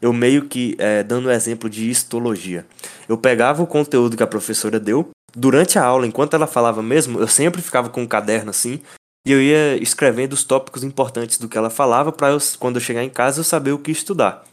Eu 0.00 0.12
meio 0.12 0.46
que, 0.46 0.76
é, 0.78 1.02
dando 1.02 1.28
um 1.28 1.32
exemplo 1.32 1.68
de 1.68 1.90
histologia, 1.90 2.64
eu 3.08 3.18
pegava 3.18 3.62
o 3.62 3.66
conteúdo 3.66 4.16
que 4.16 4.22
a 4.22 4.26
professora 4.26 4.78
deu, 4.78 5.10
durante 5.34 5.78
a 5.78 5.84
aula, 5.84 6.06
enquanto 6.06 6.34
ela 6.34 6.46
falava 6.46 6.82
mesmo, 6.82 7.18
eu 7.18 7.26
sempre 7.26 7.62
ficava 7.62 7.88
com 7.88 8.02
um 8.02 8.06
caderno 8.06 8.50
assim, 8.50 8.80
e 9.26 9.32
eu 9.32 9.40
ia 9.40 9.76
escrevendo 9.82 10.34
os 10.34 10.44
tópicos 10.44 10.84
importantes 10.84 11.38
do 11.38 11.48
que 11.48 11.56
ela 11.56 11.70
falava 11.70 12.12
para 12.12 12.36
quando 12.58 12.76
eu 12.76 12.82
chegar 12.82 13.02
em 13.02 13.08
casa, 13.08 13.40
eu 13.40 13.44
saber 13.44 13.72
o 13.72 13.78
que 13.78 13.90
estudar. 13.90 14.44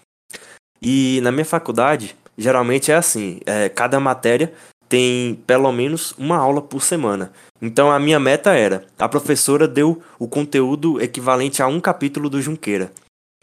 E 0.81 1.19
na 1.21 1.31
minha 1.31 1.45
faculdade, 1.45 2.15
geralmente 2.41 2.91
é 2.91 2.95
assim: 2.95 3.39
é, 3.45 3.69
cada 3.69 3.99
matéria 3.99 4.51
tem 4.89 5.35
pelo 5.47 5.71
menos 5.71 6.13
uma 6.17 6.35
aula 6.35 6.61
por 6.61 6.81
semana. 6.81 7.31
Então 7.61 7.91
a 7.91 7.99
minha 7.99 8.19
meta 8.19 8.53
era: 8.53 8.85
a 8.99 9.07
professora 9.07 9.67
deu 9.67 10.01
o 10.19 10.27
conteúdo 10.27 11.01
equivalente 11.01 11.61
a 11.61 11.67
um 11.67 11.79
capítulo 11.79 12.29
do 12.29 12.41
Junqueira. 12.41 12.91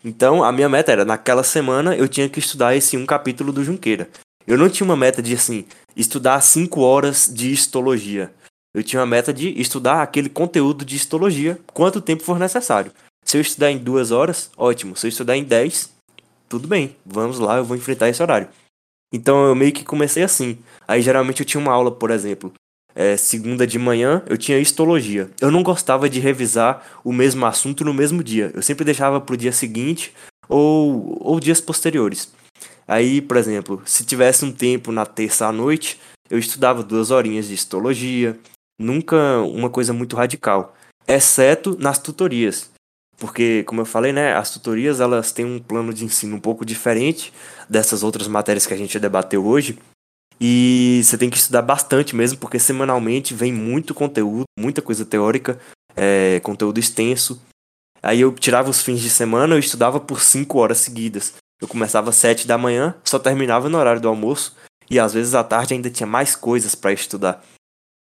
Então 0.04 0.44
a 0.44 0.52
minha 0.52 0.68
meta 0.68 0.92
era: 0.92 1.04
naquela 1.04 1.42
semana 1.42 1.96
eu 1.96 2.06
tinha 2.08 2.28
que 2.28 2.38
estudar 2.38 2.76
esse 2.76 2.96
um 2.96 3.06
capítulo 3.06 3.52
do 3.52 3.64
Junqueira. 3.64 4.08
Eu 4.46 4.58
não 4.58 4.68
tinha 4.68 4.84
uma 4.84 4.96
meta 4.96 5.22
de 5.22 5.34
assim, 5.34 5.64
estudar 5.94 6.40
cinco 6.40 6.80
horas 6.80 7.30
de 7.32 7.52
histologia. 7.52 8.32
Eu 8.74 8.82
tinha 8.82 9.00
uma 9.00 9.06
meta 9.06 9.32
de 9.32 9.58
estudar 9.60 10.02
aquele 10.02 10.28
conteúdo 10.28 10.84
de 10.84 10.96
histologia 10.96 11.58
quanto 11.72 12.00
tempo 12.00 12.22
for 12.22 12.38
necessário. 12.38 12.92
Se 13.24 13.36
eu 13.36 13.40
estudar 13.40 13.70
em 13.70 13.78
duas 13.78 14.10
horas, 14.10 14.50
ótimo. 14.56 14.96
Se 14.96 15.06
eu 15.06 15.08
estudar 15.08 15.36
em 15.36 15.44
dez, 15.44 15.90
tudo 16.48 16.66
bem, 16.68 16.96
vamos 17.04 17.38
lá, 17.38 17.58
eu 17.58 17.64
vou 17.64 17.76
enfrentar 17.76 18.08
esse 18.08 18.22
horário. 18.22 18.48
Então 19.12 19.46
eu 19.46 19.54
meio 19.54 19.72
que 19.72 19.84
comecei 19.84 20.22
assim. 20.22 20.58
Aí 20.86 21.00
geralmente 21.02 21.40
eu 21.40 21.46
tinha 21.46 21.60
uma 21.60 21.72
aula, 21.72 21.90
por 21.90 22.10
exemplo, 22.10 22.52
é, 22.94 23.16
segunda 23.16 23.66
de 23.66 23.78
manhã 23.78 24.22
eu 24.26 24.36
tinha 24.36 24.58
histologia. 24.58 25.30
Eu 25.40 25.50
não 25.50 25.62
gostava 25.62 26.08
de 26.08 26.20
revisar 26.20 26.84
o 27.04 27.12
mesmo 27.12 27.46
assunto 27.46 27.84
no 27.84 27.94
mesmo 27.94 28.22
dia. 28.22 28.50
Eu 28.54 28.62
sempre 28.62 28.84
deixava 28.84 29.20
pro 29.20 29.36
dia 29.36 29.52
seguinte 29.52 30.12
ou, 30.48 31.16
ou 31.20 31.38
dias 31.38 31.60
posteriores. 31.60 32.32
Aí, 32.86 33.20
por 33.20 33.36
exemplo, 33.36 33.82
se 33.84 34.04
tivesse 34.04 34.44
um 34.44 34.52
tempo 34.52 34.90
na 34.90 35.04
terça 35.04 35.46
à 35.46 35.52
noite, 35.52 36.00
eu 36.30 36.38
estudava 36.38 36.82
duas 36.82 37.10
horinhas 37.10 37.46
de 37.46 37.54
histologia. 37.54 38.38
Nunca 38.80 39.40
uma 39.42 39.70
coisa 39.70 39.92
muito 39.92 40.16
radical. 40.16 40.74
Exceto 41.06 41.76
nas 41.78 41.98
tutorias. 41.98 42.70
Porque, 43.18 43.64
como 43.64 43.80
eu 43.80 43.84
falei, 43.84 44.12
né, 44.12 44.32
as 44.34 44.50
tutorias 44.52 45.00
elas 45.00 45.32
têm 45.32 45.44
um 45.44 45.58
plano 45.58 45.92
de 45.92 46.04
ensino 46.04 46.36
um 46.36 46.40
pouco 46.40 46.64
diferente 46.64 47.32
dessas 47.68 48.04
outras 48.04 48.28
matérias 48.28 48.64
que 48.64 48.72
a 48.72 48.76
gente 48.76 48.98
debateu 48.98 49.44
hoje. 49.44 49.76
E 50.40 51.00
você 51.02 51.18
tem 51.18 51.28
que 51.28 51.36
estudar 51.36 51.62
bastante 51.62 52.14
mesmo, 52.14 52.38
porque 52.38 52.60
semanalmente 52.60 53.34
vem 53.34 53.52
muito 53.52 53.92
conteúdo, 53.92 54.44
muita 54.56 54.80
coisa 54.80 55.04
teórica, 55.04 55.58
é, 55.96 56.38
conteúdo 56.40 56.78
extenso. 56.78 57.42
Aí 58.00 58.20
eu 58.20 58.32
tirava 58.32 58.70
os 58.70 58.80
fins 58.80 59.00
de 59.00 59.10
semana, 59.10 59.56
eu 59.56 59.58
estudava 59.58 59.98
por 59.98 60.20
5 60.20 60.56
horas 60.56 60.78
seguidas. 60.78 61.34
Eu 61.60 61.66
começava 61.66 62.10
às 62.10 62.16
7 62.16 62.46
da 62.46 62.56
manhã, 62.56 62.94
só 63.02 63.18
terminava 63.18 63.68
no 63.68 63.78
horário 63.78 64.00
do 64.00 64.08
almoço, 64.08 64.56
e 64.88 65.00
às 65.00 65.12
vezes 65.12 65.34
à 65.34 65.42
tarde 65.42 65.74
ainda 65.74 65.90
tinha 65.90 66.06
mais 66.06 66.36
coisas 66.36 66.76
para 66.76 66.92
estudar. 66.92 67.44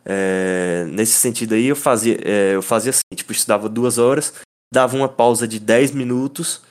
É, 0.03 0.86
nesse 0.89 1.14
sentido 1.14 1.53
aí 1.53 1.68
eu 1.68 1.76
fazia, 1.76 2.20
é, 2.24 2.56
eu 2.56 2.62
fazia 2.64 2.89
assim, 2.89 3.01
tipo, 3.16 3.32
estudava 3.32 3.70
duas 3.70 3.99
horas, 3.99 4.34
dava 4.76 4.97
uma 4.97 5.07
pausa 5.07 5.47
de 5.47 5.57
10 5.57 5.91
minutos 5.91 6.61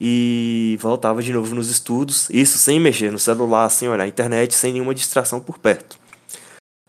e 0.00 0.76
voltava 0.80 1.22
de 1.22 1.32
novo 1.32 1.54
nos 1.54 1.70
estudos, 1.70 2.28
isso 2.30 2.58
sem 2.58 2.80
mexer 2.80 3.12
no 3.12 3.18
celular, 3.18 3.68
sem 3.70 3.88
olhar 3.88 4.02
a 4.02 4.08
internet, 4.08 4.52
sem 4.54 4.72
nenhuma 4.72 4.92
distração 4.92 5.38
por 5.40 5.56
perto. 5.58 5.96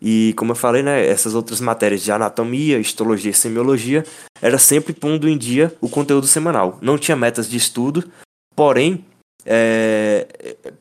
E 0.02 0.34
como 0.36 0.52
eu 0.52 0.56
falei, 0.56 0.82
né, 0.82 1.06
essas 1.06 1.36
outras 1.36 1.62
matérias 1.62 2.02
de 2.02 2.12
anatomia, 2.12 2.80
histologia 2.80 3.30
e 3.30 3.34
semiologia, 3.34 4.04
era 4.42 4.58
sempre 4.58 4.92
pondo 4.92 5.30
em 5.30 5.38
dia 5.38 5.72
o 5.80 5.88
conteúdo 5.88 6.26
semanal. 6.26 6.80
Não 6.82 6.98
tinha 6.98 7.16
metas 7.16 7.48
de 7.48 7.58
estudo, 7.58 8.12
porém, 8.56 9.06
é, 9.46 10.28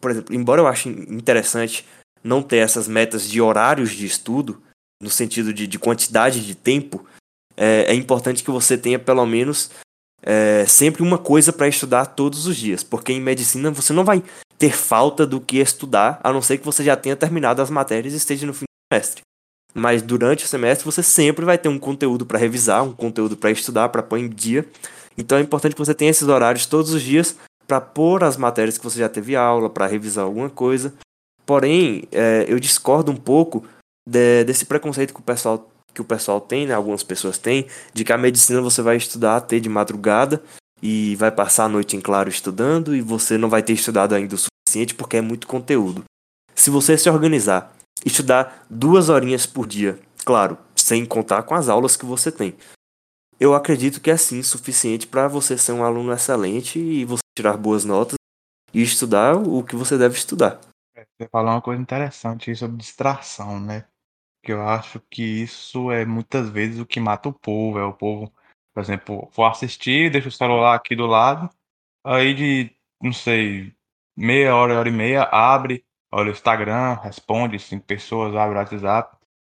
por 0.01 0.11
exemplo, 0.11 0.35
embora 0.35 0.63
eu 0.63 0.67
ache 0.67 0.89
interessante 0.89 1.87
não 2.23 2.43
ter 2.43 2.57
essas 2.57 2.89
metas 2.89 3.29
de 3.29 3.39
horários 3.39 3.93
de 3.93 4.07
estudo, 4.07 4.63
no 5.01 5.11
sentido 5.11 5.53
de, 5.53 5.67
de 5.67 5.79
quantidade 5.79 6.45
de 6.45 6.55
tempo, 6.55 7.05
é, 7.57 7.87
é, 7.89 7.95
importante 7.95 8.43
que 8.43 8.51
você 8.51 8.77
tenha 8.77 8.99
pelo 8.99 9.25
menos 9.27 9.71
é, 10.23 10.65
sempre 10.67 11.03
uma 11.03 11.19
coisa 11.19 11.53
para 11.53 11.69
estudar 11.69 12.07
todos 12.07 12.47
os 12.47 12.57
dias, 12.57 12.83
porque 12.83 13.13
em 13.13 13.21
medicina 13.21 13.71
você 13.71 13.93
não 13.93 14.05
vai 14.05 14.23
ter 14.59 14.71
falta 14.71 15.27
do 15.27 15.41
que 15.41 15.59
estudar, 15.59 16.21
a 16.23 16.33
não 16.33 16.41
ser 16.41 16.59
que 16.59 16.65
você 16.65 16.83
já 16.83 16.97
tenha 16.97 17.17
terminado 17.17 17.61
as 17.61 17.71
matérias 17.71 18.15
e 18.15 18.17
esteja 18.17 18.47
no 18.47 18.55
fim 18.55 18.65
do 18.65 18.95
semestre. 18.95 19.23
Mas 19.75 20.03
durante 20.03 20.45
o 20.45 20.49
semestre 20.49 20.85
você 20.85 21.03
sempre 21.03 21.45
vai 21.45 21.59
ter 21.59 21.69
um 21.69 21.79
conteúdo 21.79 22.25
para 22.25 22.39
revisar, 22.39 22.85
um 22.85 22.93
conteúdo 22.93 23.37
para 23.37 23.51
estudar, 23.51 23.89
para 23.89 24.03
pôr 24.03 24.19
em 24.19 24.29
dia. 24.29 24.65
Então 25.19 25.39
é 25.39 25.41
importante 25.41 25.75
que 25.75 25.81
você 25.81 25.95
tenha 25.95 26.11
esses 26.11 26.29
horários 26.29 26.67
todos 26.67 26.93
os 26.93 27.03
dias 27.03 27.37
para 27.67 27.81
pôr 27.81 28.23
as 28.23 28.37
matérias 28.37 28.79
que 28.79 28.85
você 28.85 28.99
já 28.99 29.09
teve 29.09 29.35
aula, 29.35 29.69
para 29.69 29.87
revisar 29.87 30.25
alguma 30.25 30.49
coisa. 30.49 30.95
Porém, 31.45 32.05
é, 32.13 32.45
eu 32.49 32.59
discordo 32.59 33.11
um 33.11 33.17
pouco 33.17 33.65
de, 34.09 34.45
desse 34.45 34.65
preconceito 34.65 35.13
que 35.13 35.21
o 35.21 35.25
pessoal 35.25 35.69
que 35.95 36.01
o 36.01 36.05
pessoal 36.05 36.41
tem, 36.41 36.67
né, 36.67 36.75
algumas 36.75 37.03
pessoas 37.03 37.39
têm, 37.39 37.67
de 37.93 38.05
que 38.05 38.13
a 38.13 38.19
medicina 38.19 38.61
você 38.61 38.83
vai 38.83 38.97
estudar 38.97 39.37
até 39.37 39.59
de 39.59 39.69
madrugada 39.69 40.43
e 40.83 41.15
vai 41.17 41.31
passar 41.31 41.65
a 41.65 41.69
noite 41.69 41.97
em 41.97 42.01
claro 42.01 42.29
estudando 42.29 42.95
e 42.95 43.01
você 43.01 43.39
não 43.39 43.49
vai 43.49 43.63
ter 43.63 43.73
estudado 43.73 44.15
ainda 44.15 44.35
o 44.35 44.39
suficiente 44.39 44.95
porque 44.95 45.17
é 45.17 45.21
muito 45.21 45.47
conteúdo. 45.47 46.05
Se 46.55 46.69
você 46.69 46.99
se 46.99 47.09
organizar, 47.09 47.73
estudar 48.05 48.67
duas 48.69 49.09
horinhas 49.09 49.47
por 49.47 49.67
dia, 49.67 49.99
claro, 50.25 50.59
sem 50.75 51.07
contar 51.07 51.43
com 51.45 51.55
as 51.55 51.69
aulas 51.69 51.97
que 51.97 52.05
você 52.05 52.31
tem, 52.31 52.55
eu 53.39 53.55
acredito 53.55 54.01
que 54.01 54.11
é 54.11 54.17
sim 54.17 54.43
suficiente 54.43 55.07
para 55.07 55.29
você 55.29 55.57
ser 55.57 55.73
um 55.73 55.85
aluno 55.85 56.13
excelente 56.13 56.79
e 56.79 57.05
você 57.05 57.23
tirar 57.37 57.57
boas 57.57 57.85
notas 57.85 58.15
e 58.73 58.83
estudar 58.83 59.37
o 59.37 59.63
que 59.63 59.77
você 59.77 59.97
deve 59.97 60.17
estudar. 60.17 60.61
É, 60.97 61.05
você 61.05 61.29
falou 61.29 61.51
uma 61.51 61.63
coisa 61.63 61.81
interessante 61.81 62.55
sobre 62.55 62.77
distração, 62.77 63.61
né? 63.61 63.85
Que 64.45 64.53
eu 64.53 64.67
acho 64.69 65.01
que 65.11 65.23
isso 65.23 65.91
é 65.91 66.05
muitas 66.05 66.51
vezes 66.51 66.79
o 66.79 66.87
que 66.87 67.01
mata 67.01 67.29
o 67.29 67.33
povo. 67.33 67.79
É 67.79 67.85
o 67.85 67.93
povo, 67.93 68.33
por 68.75 68.83
exemplo, 68.83 69.31
vou 69.35 69.47
assistir, 69.47 70.11
deixa 70.11 70.29
o 70.29 70.33
celular 70.33 70.75
aqui 70.75 70.95
do 70.95 71.07
lado, 71.07 71.49
aí 72.05 72.35
de, 72.35 72.71
não 73.01 73.13
sei, 73.13 73.73
meia 74.17 74.55
hora, 74.55 74.79
hora 74.79 74.89
e 74.89 74.93
meia, 74.93 75.23
abre, 75.25 75.85
olha 76.13 76.29
o 76.29 76.33
Instagram, 76.33 76.95
responde 77.03 77.59
cinco 77.59 77.87
pessoas, 77.87 78.37
abre 78.37 78.57
o 78.57 78.59
WhatsApp. 78.61 79.17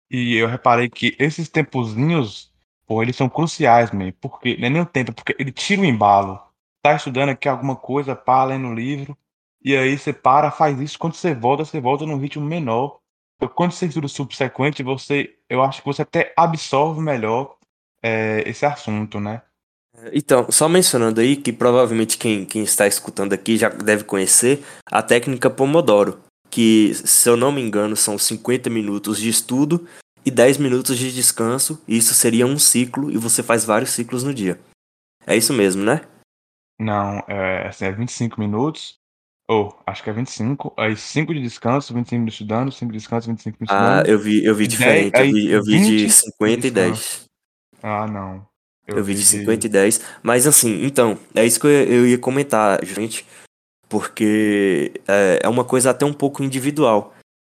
E 0.09 0.36
eu 0.36 0.47
reparei 0.47 0.89
que 0.89 1.15
esses 1.19 1.49
tempozinhos, 1.49 2.53
pô, 2.86 3.01
eles 3.01 3.15
são 3.15 3.27
cruciais, 3.27 3.91
mesmo. 3.91 4.13
Porque, 4.21 4.55
não 4.57 4.67
é 4.67 4.69
nem 4.69 4.81
o 4.81 4.86
tempo, 4.86 5.13
porque 5.13 5.36
ele 5.39 5.51
tira 5.51 5.81
o 5.81 5.86
embalo. 5.86 6.41
Tá 6.81 6.95
estudando 6.95 7.29
aqui 7.29 7.49
alguma 7.49 7.75
coisa, 7.75 8.15
pá, 8.15 8.43
lendo 8.45 8.73
livro. 8.73 9.17
E 9.63 9.75
aí 9.75 9.97
você 9.97 10.13
para, 10.13 10.51
faz 10.51 10.79
isso. 10.79 10.99
Quando 10.99 11.15
você 11.15 11.33
volta, 11.33 11.65
você 11.65 11.81
volta 11.81 12.05
num 12.05 12.17
ritmo 12.17 12.45
menor. 12.45 12.99
Quando 13.53 13.71
você 13.71 13.86
estuda 13.86 14.07
subsequente, 14.07 14.83
você, 14.83 15.36
eu 15.49 15.61
acho 15.61 15.81
que 15.81 15.88
você 15.88 16.01
até 16.01 16.33
absorve 16.38 17.01
melhor 17.01 17.57
é, 18.01 18.47
esse 18.47 18.65
assunto, 18.65 19.19
né? 19.19 19.41
Então, 20.11 20.51
só 20.51 20.67
mencionando 20.67 21.21
aí 21.21 21.36
que 21.36 21.53
provavelmente 21.53 22.17
quem, 22.17 22.45
quem 22.45 22.63
está 22.63 22.86
escutando 22.86 23.33
aqui 23.33 23.57
já 23.57 23.69
deve 23.69 24.03
conhecer 24.03 24.63
a 24.86 25.01
técnica 25.01 25.49
Pomodoro, 25.49 26.19
que, 26.49 26.93
se 26.93 27.29
eu 27.29 27.38
não 27.38 27.51
me 27.51 27.61
engano, 27.61 27.95
são 27.95 28.17
50 28.17 28.69
minutos 28.69 29.19
de 29.19 29.29
estudo 29.29 29.88
e 30.25 30.31
10 30.31 30.57
minutos 30.57 30.97
de 30.97 31.13
descanso, 31.13 31.81
e 31.88 31.97
isso 31.97 32.13
seria 32.13 32.45
um 32.45 32.57
ciclo, 32.57 33.11
e 33.11 33.17
você 33.17 33.43
faz 33.43 33.63
vários 33.63 33.91
ciclos 33.91 34.23
no 34.23 34.33
dia. 34.33 34.59
É 35.25 35.36
isso 35.36 35.53
mesmo, 35.53 35.83
né? 35.83 36.01
Não, 36.79 37.19
é, 37.27 37.67
assim, 37.67 37.86
é 37.86 37.91
25 37.91 38.39
minutos, 38.39 38.97
ou 39.47 39.77
acho 39.85 40.03
que 40.03 40.09
é 40.09 40.13
25, 40.13 40.73
aí 40.77 40.95
5 40.95 41.33
de 41.33 41.41
descanso, 41.41 41.93
25 41.93 42.15
minutos 42.15 42.33
estudando, 42.33 42.71
5 42.71 42.91
de 42.91 42.97
descanso, 42.97 43.27
25 43.27 43.57
minutos 43.59 43.75
ah, 43.75 43.79
estudando. 43.79 44.07
Ah, 44.07 44.09
eu 44.09 44.19
vi, 44.19 44.43
eu 44.43 44.55
vi 44.55 44.67
diferente, 44.67 45.11
10, 45.11 45.27
eu 45.27 45.33
vi, 45.33 45.51
eu 45.51 45.63
vi 45.63 45.97
de 45.97 46.09
50 46.09 46.67
e 46.67 46.71
10. 46.71 47.25
Ah, 47.83 48.07
não. 48.07 48.47
Eu, 48.87 48.97
eu 48.97 49.03
vi 49.03 49.13
de 49.15 49.23
50 49.23 49.65
e 49.65 49.69
10. 49.69 50.01
Mas 50.23 50.47
assim, 50.47 50.83
então, 50.83 51.17
é 51.33 51.45
isso 51.45 51.59
que 51.59 51.67
eu, 51.67 51.71
eu 51.71 52.07
ia 52.07 52.17
comentar, 52.17 52.83
gente. 52.83 53.25
Porque 53.87 54.91
é, 55.07 55.39
é, 55.43 55.49
uma 55.49 55.63
coisa 55.63 55.91
até 55.91 56.05
um 56.05 56.13
pouco 56.13 56.43
individual. 56.43 57.13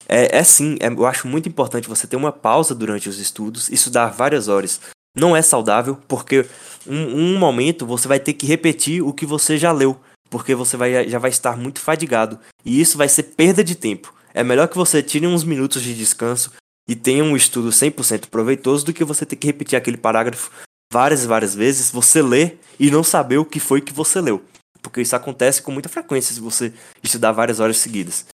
É, 0.06 0.38
é 0.38 0.44
sim, 0.44 0.76
é, 0.80 0.88
eu 0.88 1.06
acho 1.06 1.26
muito 1.26 1.48
importante 1.48 1.88
você 1.88 2.06
ter 2.06 2.16
uma 2.16 2.32
pausa 2.32 2.74
durante 2.74 3.08
os 3.08 3.18
estudos, 3.18 3.68
estudar 3.70 4.08
várias 4.08 4.48
horas. 4.48 4.80
Não 5.16 5.34
é 5.34 5.42
saudável, 5.42 5.98
porque 6.06 6.46
um, 6.86 7.34
um 7.34 7.38
momento 7.38 7.86
você 7.86 8.06
vai 8.06 8.20
ter 8.20 8.34
que 8.34 8.46
repetir 8.46 9.02
o 9.02 9.12
que 9.12 9.26
você 9.26 9.56
já 9.56 9.72
leu, 9.72 9.98
porque 10.30 10.54
você 10.54 10.76
vai, 10.76 11.08
já 11.08 11.18
vai 11.18 11.30
estar 11.30 11.56
muito 11.56 11.80
fadigado. 11.80 12.38
E 12.64 12.80
isso 12.80 12.98
vai 12.98 13.08
ser 13.08 13.24
perda 13.24 13.62
de 13.64 13.74
tempo. 13.74 14.14
É 14.34 14.44
melhor 14.44 14.68
que 14.68 14.76
você 14.76 15.02
tire 15.02 15.26
uns 15.26 15.44
minutos 15.44 15.82
de 15.82 15.94
descanso 15.94 16.52
e 16.88 16.94
tenha 16.94 17.24
um 17.24 17.36
estudo 17.36 17.70
100% 17.70 18.28
proveitoso 18.28 18.86
do 18.86 18.92
que 18.92 19.04
você 19.04 19.26
ter 19.26 19.36
que 19.36 19.46
repetir 19.46 19.76
aquele 19.76 19.96
parágrafo 19.96 20.50
várias 20.92 21.24
várias 21.26 21.54
vezes, 21.54 21.90
você 21.90 22.22
lê 22.22 22.52
e 22.78 22.90
não 22.90 23.04
saber 23.04 23.38
o 23.38 23.44
que 23.44 23.60
foi 23.60 23.80
que 23.80 23.92
você 23.92 24.20
leu. 24.20 24.42
Porque 24.80 25.02
isso 25.02 25.14
acontece 25.14 25.60
com 25.60 25.70
muita 25.70 25.88
frequência 25.88 26.34
se 26.34 26.40
você 26.40 26.72
estudar 27.02 27.32
várias 27.32 27.60
horas 27.60 27.76
seguidas. 27.76 28.26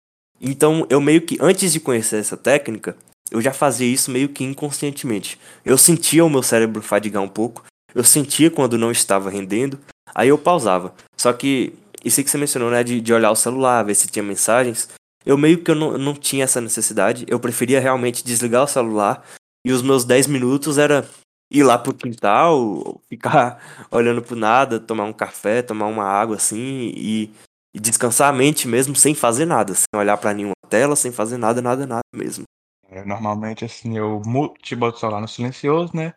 Então, 0.41 0.87
eu 0.91 1.01
meio 1.01 1.23
que, 1.23 1.39
antes 1.41 1.73
de 1.73 1.81
conhecer 1.81 2.17
essa 2.17 2.37
técnica, 2.37 2.97
eu 3.31 3.41
já 3.41 3.53
fazia 3.53 3.87
isso 3.87 4.11
meio 4.11 4.29
que 4.29 4.45
inconscientemente. 4.45 5.39
Eu 5.65 5.79
sentia 5.79 6.25
o 6.25 6.31
meu 6.31 6.43
cérebro 6.43 6.83
fadigar 6.83 7.23
um 7.23 7.29
pouco, 7.29 7.65
eu 7.95 8.05
sentia 8.05 8.51
quando 8.51 8.77
não 8.77 8.91
estava 8.91 9.31
rendendo, 9.31 9.79
aí 10.15 10.29
eu 10.29 10.39
pausava. 10.39 10.95
Só 11.17 11.33
que, 11.33 11.75
isso 12.05 12.23
que 12.23 12.31
você 12.31 12.39
mencionou, 12.39 12.71
né, 12.71 12.83
de, 12.83 13.01
de 13.01 13.13
olhar 13.13 13.31
o 13.31 13.37
celular, 13.37 13.85
ver 13.85 13.95
se 13.95 14.09
tinha 14.09 14.23
mensagens, 14.23 14.89
eu 15.25 15.39
meio 15.39 15.63
que 15.63 15.71
eu 15.71 15.75
não, 15.75 15.97
não 15.99 16.15
tinha 16.15 16.45
essa 16.45 16.61
necessidade, 16.61 17.25
eu 17.29 17.39
preferia 17.39 17.81
realmente 17.81 18.25
desligar 18.25 18.65
o 18.65 18.69
celular, 18.69 19.25
e 19.65 19.73
os 19.73 19.83
meus 19.83 20.05
10 20.05 20.27
minutos 20.27 20.79
era 20.79 21.09
ir 21.51 21.63
lá 21.63 21.79
pro 21.79 21.95
quintal, 21.95 23.01
ficar 23.09 23.63
olhando 23.91 24.23
pro 24.23 24.35
nada, 24.35 24.81
tomar 24.81 25.05
um 25.05 25.13
café, 25.13 25.63
tomar 25.63 25.87
uma 25.87 26.05
água 26.05 26.37
assim 26.37 26.93
e, 26.97 27.31
e 27.75 27.81
descansar 27.81 28.31
a 28.31 28.33
mente 28.33 28.67
mesmo 28.67 28.97
sem 28.97 29.15
fazer 29.15 29.45
nada, 29.45 29.75
sem 29.75 29.87
olhar 29.95 30.17
para 30.17 30.35
nenhuma 30.35 30.55
tela, 30.69 30.97
sem 30.97 31.13
fazer 31.13 31.37
nada, 31.37 31.61
nada, 31.61 31.87
nada 31.87 32.03
mesmo. 32.15 32.45
É, 32.89 33.05
normalmente 33.05 33.65
assim, 33.65 33.97
eu 33.97 34.21
te 34.61 34.75
boto 34.75 34.97
o 34.97 35.01
celular 35.01 35.21
no 35.21 35.29
silencioso, 35.29 35.95
né? 35.95 36.15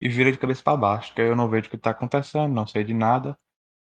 E 0.00 0.08
vira 0.08 0.30
de 0.32 0.38
cabeça 0.38 0.62
para 0.62 0.76
baixo, 0.76 1.14
que 1.14 1.20
eu 1.20 1.36
não 1.36 1.48
vejo 1.48 1.66
o 1.68 1.70
que 1.70 1.78
tá 1.78 1.90
acontecendo, 1.90 2.52
não 2.54 2.66
sei 2.66 2.84
de 2.84 2.94
nada. 2.94 3.38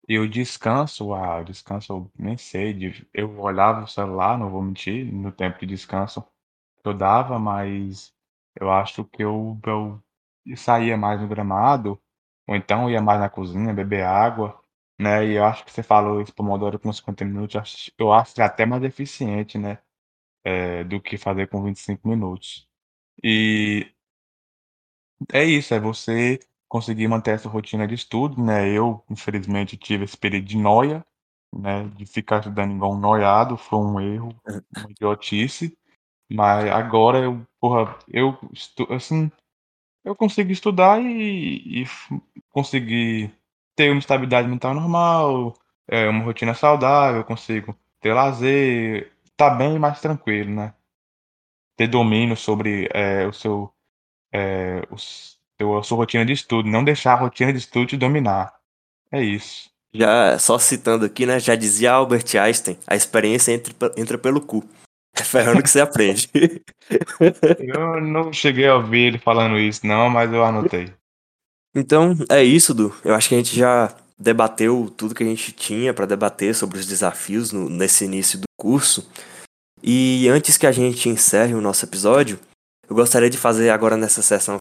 Eu 0.08 0.28
descanso, 0.28 1.14
ah, 1.14 1.38
eu 1.40 1.44
descanso, 1.44 1.92
eu 1.92 2.12
nem 2.18 2.36
sei, 2.38 2.76
eu 3.14 3.40
olhava 3.40 3.84
o 3.84 3.88
celular, 3.88 4.38
não 4.38 4.50
vou 4.50 4.62
mentir, 4.62 5.12
no 5.12 5.32
tempo 5.32 5.60
de 5.60 5.66
descanso 5.66 6.22
que 6.22 6.88
eu 6.88 6.94
dava, 6.94 7.38
mas 7.38 8.14
eu 8.60 8.70
acho 8.72 9.04
que 9.06 9.22
eu, 9.24 9.58
eu 9.66 10.02
saía 10.56 10.96
mais 10.96 11.20
no 11.20 11.28
gramado, 11.28 12.00
ou 12.48 12.56
então 12.56 12.90
ia 12.90 13.00
mais 13.02 13.20
na 13.20 13.30
cozinha, 13.30 13.72
beber 13.74 14.04
água, 14.04 14.60
né? 15.00 15.26
E 15.26 15.34
eu 15.34 15.44
acho 15.44 15.64
que 15.64 15.72
você 15.72 15.82
falou 15.82 16.20
esse 16.20 16.32
Pomodoro 16.32 16.78
com 16.78 16.92
50 16.92 17.24
minutos, 17.24 17.90
eu 17.98 18.12
acho 18.12 18.34
que 18.34 18.42
é 18.42 18.44
até 18.44 18.66
mais 18.66 18.82
eficiente, 18.84 19.58
né? 19.58 19.78
É, 20.44 20.84
do 20.84 21.00
que 21.00 21.16
fazer 21.18 21.48
com 21.48 21.62
25 21.62 22.06
minutos. 22.08 22.68
E 23.22 23.92
é 25.32 25.44
isso, 25.44 25.74
é 25.74 25.80
você 25.80 26.38
conseguir 26.68 27.08
manter 27.08 27.32
essa 27.32 27.48
rotina 27.48 27.86
de 27.86 27.94
estudo, 27.94 28.42
né? 28.42 28.68
Eu, 28.70 29.04
infelizmente, 29.10 29.76
tive 29.76 30.04
esse 30.04 30.16
período 30.16 30.46
de 30.46 30.56
noia, 30.56 31.04
né? 31.54 31.84
De 31.96 32.06
ficar 32.06 32.40
estudando 32.40 32.72
igual 32.74 32.92
um 32.94 32.98
noiado, 32.98 33.56
foi 33.56 33.78
um 33.78 34.00
erro, 34.00 34.34
uma 34.76 34.90
idiotice. 34.90 35.76
Mas 36.30 36.70
agora 36.70 37.18
eu, 37.18 37.46
porra, 37.60 37.98
eu, 38.08 38.38
assim, 38.90 39.30
eu 40.04 40.16
consigo 40.16 40.50
estudar 40.52 41.00
e, 41.02 41.82
e 41.82 41.86
conseguir 42.50 43.32
ter 43.76 43.90
uma 43.90 43.98
estabilidade 43.98 44.48
mental 44.48 44.74
normal, 44.74 45.54
é, 45.88 46.08
uma 46.08 46.24
rotina 46.24 46.54
saudável, 46.54 47.24
consigo 47.24 47.76
ter 48.00 48.12
lazer, 48.14 49.12
tá 49.36 49.50
bem 49.50 49.78
mais 49.78 50.00
tranquilo, 50.00 50.50
né? 50.50 50.74
Ter 51.76 51.88
domínio 51.88 52.36
sobre 52.36 52.88
é, 52.92 53.26
o 53.26 53.32
seu, 53.32 53.71
é, 54.32 54.82
o 54.90 54.96
a 55.78 55.82
sua 55.82 55.98
rotina 55.98 56.24
de 56.24 56.32
estudo, 56.32 56.68
não 56.68 56.82
deixar 56.82 57.12
a 57.12 57.16
rotina 57.16 57.52
de 57.52 57.58
estudo 57.58 57.86
te 57.86 57.96
dominar. 57.96 58.52
É 59.12 59.22
isso. 59.22 59.70
Já 59.94 60.38
só 60.38 60.58
citando 60.58 61.04
aqui, 61.04 61.26
né? 61.26 61.38
Já 61.38 61.54
dizia 61.54 61.92
Albert 61.92 62.24
Einstein, 62.34 62.78
a 62.86 62.96
experiência 62.96 63.52
entra, 63.52 63.92
entra 63.96 64.18
pelo 64.18 64.40
cu. 64.40 64.64
É 65.14 65.22
ferrando 65.22 65.62
que 65.62 65.68
você 65.68 65.78
aprende. 65.78 66.30
eu 67.60 68.00
não 68.00 68.32
cheguei 68.32 68.66
a 68.66 68.76
ouvir 68.76 69.08
ele 69.08 69.18
falando 69.18 69.58
isso, 69.58 69.86
não, 69.86 70.08
mas 70.08 70.32
eu 70.32 70.42
anotei. 70.42 70.90
Então, 71.74 72.16
é 72.30 72.42
isso, 72.42 72.72
Du. 72.72 72.94
Eu 73.04 73.14
acho 73.14 73.28
que 73.28 73.34
a 73.34 73.38
gente 73.38 73.54
já 73.54 73.94
debateu 74.18 74.90
tudo 74.96 75.14
que 75.14 75.22
a 75.22 75.26
gente 75.26 75.52
tinha 75.52 75.92
para 75.92 76.06
debater 76.06 76.54
sobre 76.54 76.78
os 76.78 76.86
desafios 76.86 77.52
no, 77.52 77.68
nesse 77.68 78.06
início 78.06 78.38
do 78.38 78.46
curso. 78.58 79.06
E 79.82 80.26
antes 80.30 80.56
que 80.56 80.66
a 80.66 80.72
gente 80.72 81.10
encerre 81.10 81.52
o 81.52 81.60
nosso 81.60 81.84
episódio, 81.84 82.40
eu 82.92 82.96
gostaria 82.96 83.30
de 83.30 83.38
fazer 83.38 83.70
agora 83.70 83.96
nessa 83.96 84.20
sessão 84.20 84.58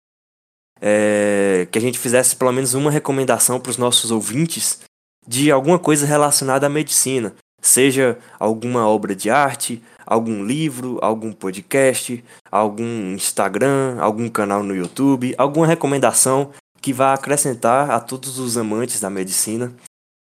é, 0.79 1.67
que 1.69 1.77
a 1.77 1.81
gente 1.81 1.99
fizesse 1.99 2.33
pelo 2.33 2.53
menos 2.53 2.73
uma 2.73 2.89
recomendação 2.89 3.59
para 3.59 3.69
os 3.69 3.77
nossos 3.77 4.09
ouvintes 4.09 4.79
de 5.27 5.51
alguma 5.51 5.77
coisa 5.77 6.05
relacionada 6.05 6.65
à 6.65 6.69
medicina, 6.69 7.35
Seja 7.61 8.17
alguma 8.39 8.87
obra 8.87 9.15
de 9.15 9.29
arte, 9.29 9.83
algum 10.03 10.43
livro, 10.43 10.97
algum 10.99 11.31
podcast, 11.31 12.23
algum 12.51 13.13
Instagram, 13.13 13.97
algum 13.99 14.27
canal 14.29 14.63
no 14.63 14.75
YouTube, 14.75 15.35
alguma 15.37 15.67
recomendação 15.67 16.49
que 16.81 16.91
vá 16.91 17.13
acrescentar 17.13 17.91
a 17.91 17.99
todos 17.99 18.39
os 18.39 18.57
amantes 18.57 18.99
da 18.99 19.11
medicina. 19.11 19.71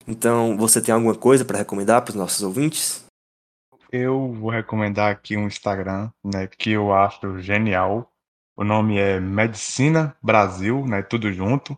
Então, 0.06 0.58
você 0.58 0.82
tem 0.82 0.93
alguma 0.93 1.16
coisa 1.16 1.45
para 1.45 1.60
recomendar 1.60 2.02
para 2.02 2.10
os 2.10 2.18
nossos 2.18 2.43
ouvintes? 2.43 3.06
Eu 3.92 4.32
vou 4.34 4.50
recomendar 4.50 5.12
aqui 5.12 5.36
um 5.36 5.48
Instagram, 5.48 6.10
né, 6.24 6.48
que 6.48 6.72
eu 6.72 6.94
acho 6.94 7.39
genial. 7.39 8.10
O 8.56 8.64
nome 8.64 8.98
é 8.98 9.20
Medicina 9.20 10.16
Brasil, 10.24 10.86
né, 10.88 11.02
tudo 11.02 11.32
junto. 11.34 11.78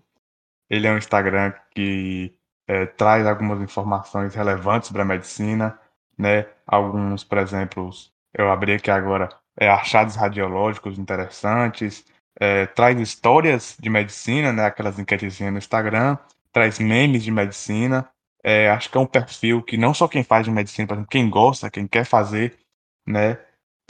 Ele 0.70 0.86
é 0.86 0.92
um 0.92 0.98
Instagram 0.98 1.54
que 1.72 2.36
é, 2.68 2.86
traz 2.86 3.26
algumas 3.26 3.62
informações 3.62 4.36
relevantes 4.36 4.92
para 4.92 5.02
a 5.02 5.06
medicina, 5.06 5.80
né? 6.18 6.48
Alguns, 6.68 7.24
por 7.24 7.40
exemplo, 7.40 7.90
eu 8.34 8.52
abri 8.52 8.74
aqui 8.74 8.92
agora, 8.92 9.30
é, 9.58 9.68
achados 9.70 10.16
radiológicos 10.16 11.00
interessantes, 11.00 12.06
é, 12.40 12.66
traz 12.68 13.00
histórias 13.00 13.76
de 13.80 13.90
medicina, 13.90 14.54
né? 14.54 14.66
Aquelas 14.66 15.00
enquetezinhas 15.00 15.52
no 15.52 15.58
Instagram, 15.60 16.18
traz 16.52 16.80
memes 16.80 17.24
de 17.24 17.32
medicina. 17.32 18.08
É, 18.44 18.70
acho 18.70 18.90
que 18.90 18.98
é 18.98 19.00
um 19.00 19.06
perfil 19.06 19.62
que 19.62 19.78
não 19.78 19.94
só 19.94 20.08
quem 20.08 20.24
faz 20.24 20.46
de 20.46 20.52
medicina, 20.52 20.88
por 20.88 20.96
exemplo, 20.96 21.10
quem 21.10 21.30
gosta, 21.30 21.72
quem 21.72 21.88
quer 21.88 22.06
fazer, 22.06 22.58
né? 23.08 23.38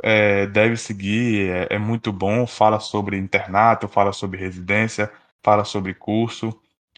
É, 0.02 0.48
deve 0.48 0.78
seguir, 0.78 1.50
é, 1.50 1.68
é 1.72 1.80
muito 1.80 2.12
bom, 2.12 2.46
fala 2.46 2.80
sobre 2.80 3.18
internato, 3.18 3.88
fala 3.88 4.12
sobre 4.12 4.40
residência, 4.40 5.12
fala 5.44 5.66
sobre 5.66 5.94
curso, 5.94 6.58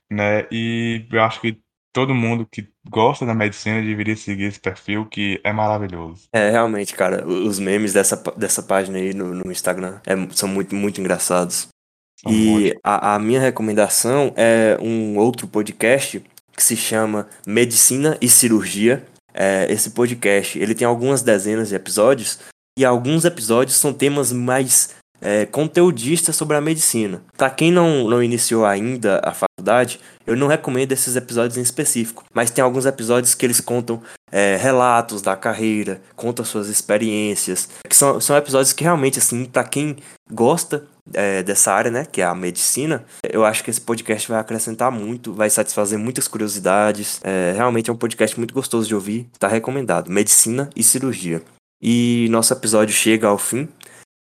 né? 0.09 0.45
E 0.51 1.05
eu 1.11 1.23
acho 1.23 1.39
que 1.39 1.59
todo 1.93 2.13
mundo 2.13 2.45
que 2.45 2.67
gosta 2.89 3.25
da 3.25 3.33
medicina 3.33 3.81
deveria 3.81 4.17
seguir 4.17 4.45
esse 4.45 4.59
perfil, 4.59 5.05
que 5.05 5.39
é 5.45 5.53
maravilhoso. 5.53 6.27
É, 6.33 6.51
realmente, 6.51 6.93
cara, 6.93 7.25
os 7.25 7.57
memes 7.57 7.93
dessa, 7.93 8.21
dessa 8.35 8.61
página 8.61 8.97
aí 8.97 9.13
no, 9.13 9.33
no 9.33 9.49
Instagram 9.49 10.01
é, 10.05 10.13
são 10.31 10.49
muito, 10.49 10.75
muito 10.75 10.99
engraçados. 10.99 11.69
São 12.17 12.31
e 12.31 12.77
a, 12.83 13.15
a 13.15 13.19
minha 13.19 13.39
recomendação 13.39 14.33
é 14.35 14.77
um 14.81 15.17
outro 15.17 15.47
podcast 15.47 16.21
que 16.55 16.63
se 16.63 16.75
chama 16.75 17.27
Medicina 17.45 18.17
e 18.21 18.29
Cirurgia. 18.29 19.05
É, 19.33 19.67
esse 19.69 19.89
podcast 19.89 20.57
ele 20.57 20.73
tem 20.73 20.87
algumas 20.87 21.21
dezenas 21.21 21.69
de 21.69 21.75
episódios 21.75 22.39
e 22.77 22.85
alguns 22.85 23.25
episódios 23.25 23.75
são 23.75 23.93
temas 23.93 24.31
mais 24.31 24.95
é, 25.21 25.45
conteudistas 25.45 26.35
sobre 26.35 26.55
a 26.55 26.61
medicina. 26.61 27.21
Para 27.37 27.49
quem 27.49 27.71
não, 27.71 28.07
não 28.07 28.21
iniciou 28.21 28.65
ainda 28.65 29.21
a 29.23 29.33
faculdade, 29.33 29.99
eu 30.25 30.35
não 30.35 30.47
recomendo 30.47 30.91
esses 30.91 31.15
episódios 31.15 31.57
em 31.57 31.61
específico, 31.61 32.23
mas 32.33 32.51
tem 32.51 32.63
alguns 32.63 32.85
episódios 32.85 33.33
que 33.33 33.45
eles 33.45 33.59
contam 33.59 34.01
é, 34.31 34.57
relatos 34.57 35.21
da 35.21 35.35
carreira, 35.35 36.01
contam 36.15 36.45
suas 36.45 36.67
experiências, 36.67 37.69
que 37.89 37.95
são, 37.95 38.19
são 38.19 38.35
episódios 38.37 38.73
que 38.73 38.83
realmente, 38.83 39.19
assim, 39.19 39.45
para 39.45 39.63
quem 39.63 39.97
gosta 40.31 40.85
é, 41.13 41.43
dessa 41.43 41.71
área, 41.71 41.91
né, 41.91 42.05
que 42.05 42.21
é 42.21 42.25
a 42.25 42.35
medicina, 42.35 43.05
eu 43.23 43.45
acho 43.45 43.63
que 43.63 43.69
esse 43.69 43.81
podcast 43.81 44.27
vai 44.27 44.39
acrescentar 44.39 44.91
muito, 44.91 45.33
vai 45.33 45.49
satisfazer 45.49 45.97
muitas 45.99 46.27
curiosidades. 46.27 47.19
É, 47.23 47.53
realmente 47.55 47.89
é 47.89 47.93
um 47.93 47.97
podcast 47.97 48.37
muito 48.37 48.53
gostoso 48.53 48.87
de 48.87 48.95
ouvir, 48.95 49.29
está 49.33 49.47
recomendado. 49.47 50.09
Medicina 50.09 50.69
e 50.75 50.83
cirurgia. 50.83 51.41
E 51.81 52.27
nosso 52.29 52.53
episódio 52.53 52.93
chega 52.93 53.27
ao 53.27 53.37
fim. 53.37 53.67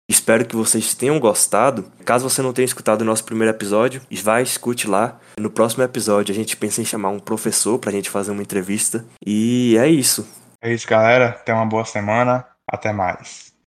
Espero 0.09 0.45
que 0.45 0.55
vocês 0.55 0.93
tenham 0.93 1.19
gostado. 1.19 1.85
Caso 2.03 2.29
você 2.29 2.41
não 2.41 2.51
tenha 2.51 2.65
escutado 2.65 3.01
o 3.01 3.05
nosso 3.05 3.23
primeiro 3.23 3.53
episódio, 3.53 4.01
vai, 4.21 4.43
escute 4.43 4.87
lá. 4.87 5.19
No 5.39 5.49
próximo 5.49 5.83
episódio 5.83 6.33
a 6.33 6.35
gente 6.35 6.57
pensa 6.57 6.81
em 6.81 6.85
chamar 6.85 7.09
um 7.09 7.19
professor 7.19 7.79
pra 7.79 7.91
gente 7.91 8.09
fazer 8.09 8.31
uma 8.31 8.41
entrevista. 8.41 9.05
E 9.25 9.77
é 9.79 9.87
isso. 9.87 10.27
É 10.61 10.73
isso, 10.73 10.87
galera. 10.87 11.31
Tenha 11.31 11.57
uma 11.57 11.65
boa 11.65 11.85
semana. 11.85 12.45
Até 12.69 12.91
mais. 12.91 13.52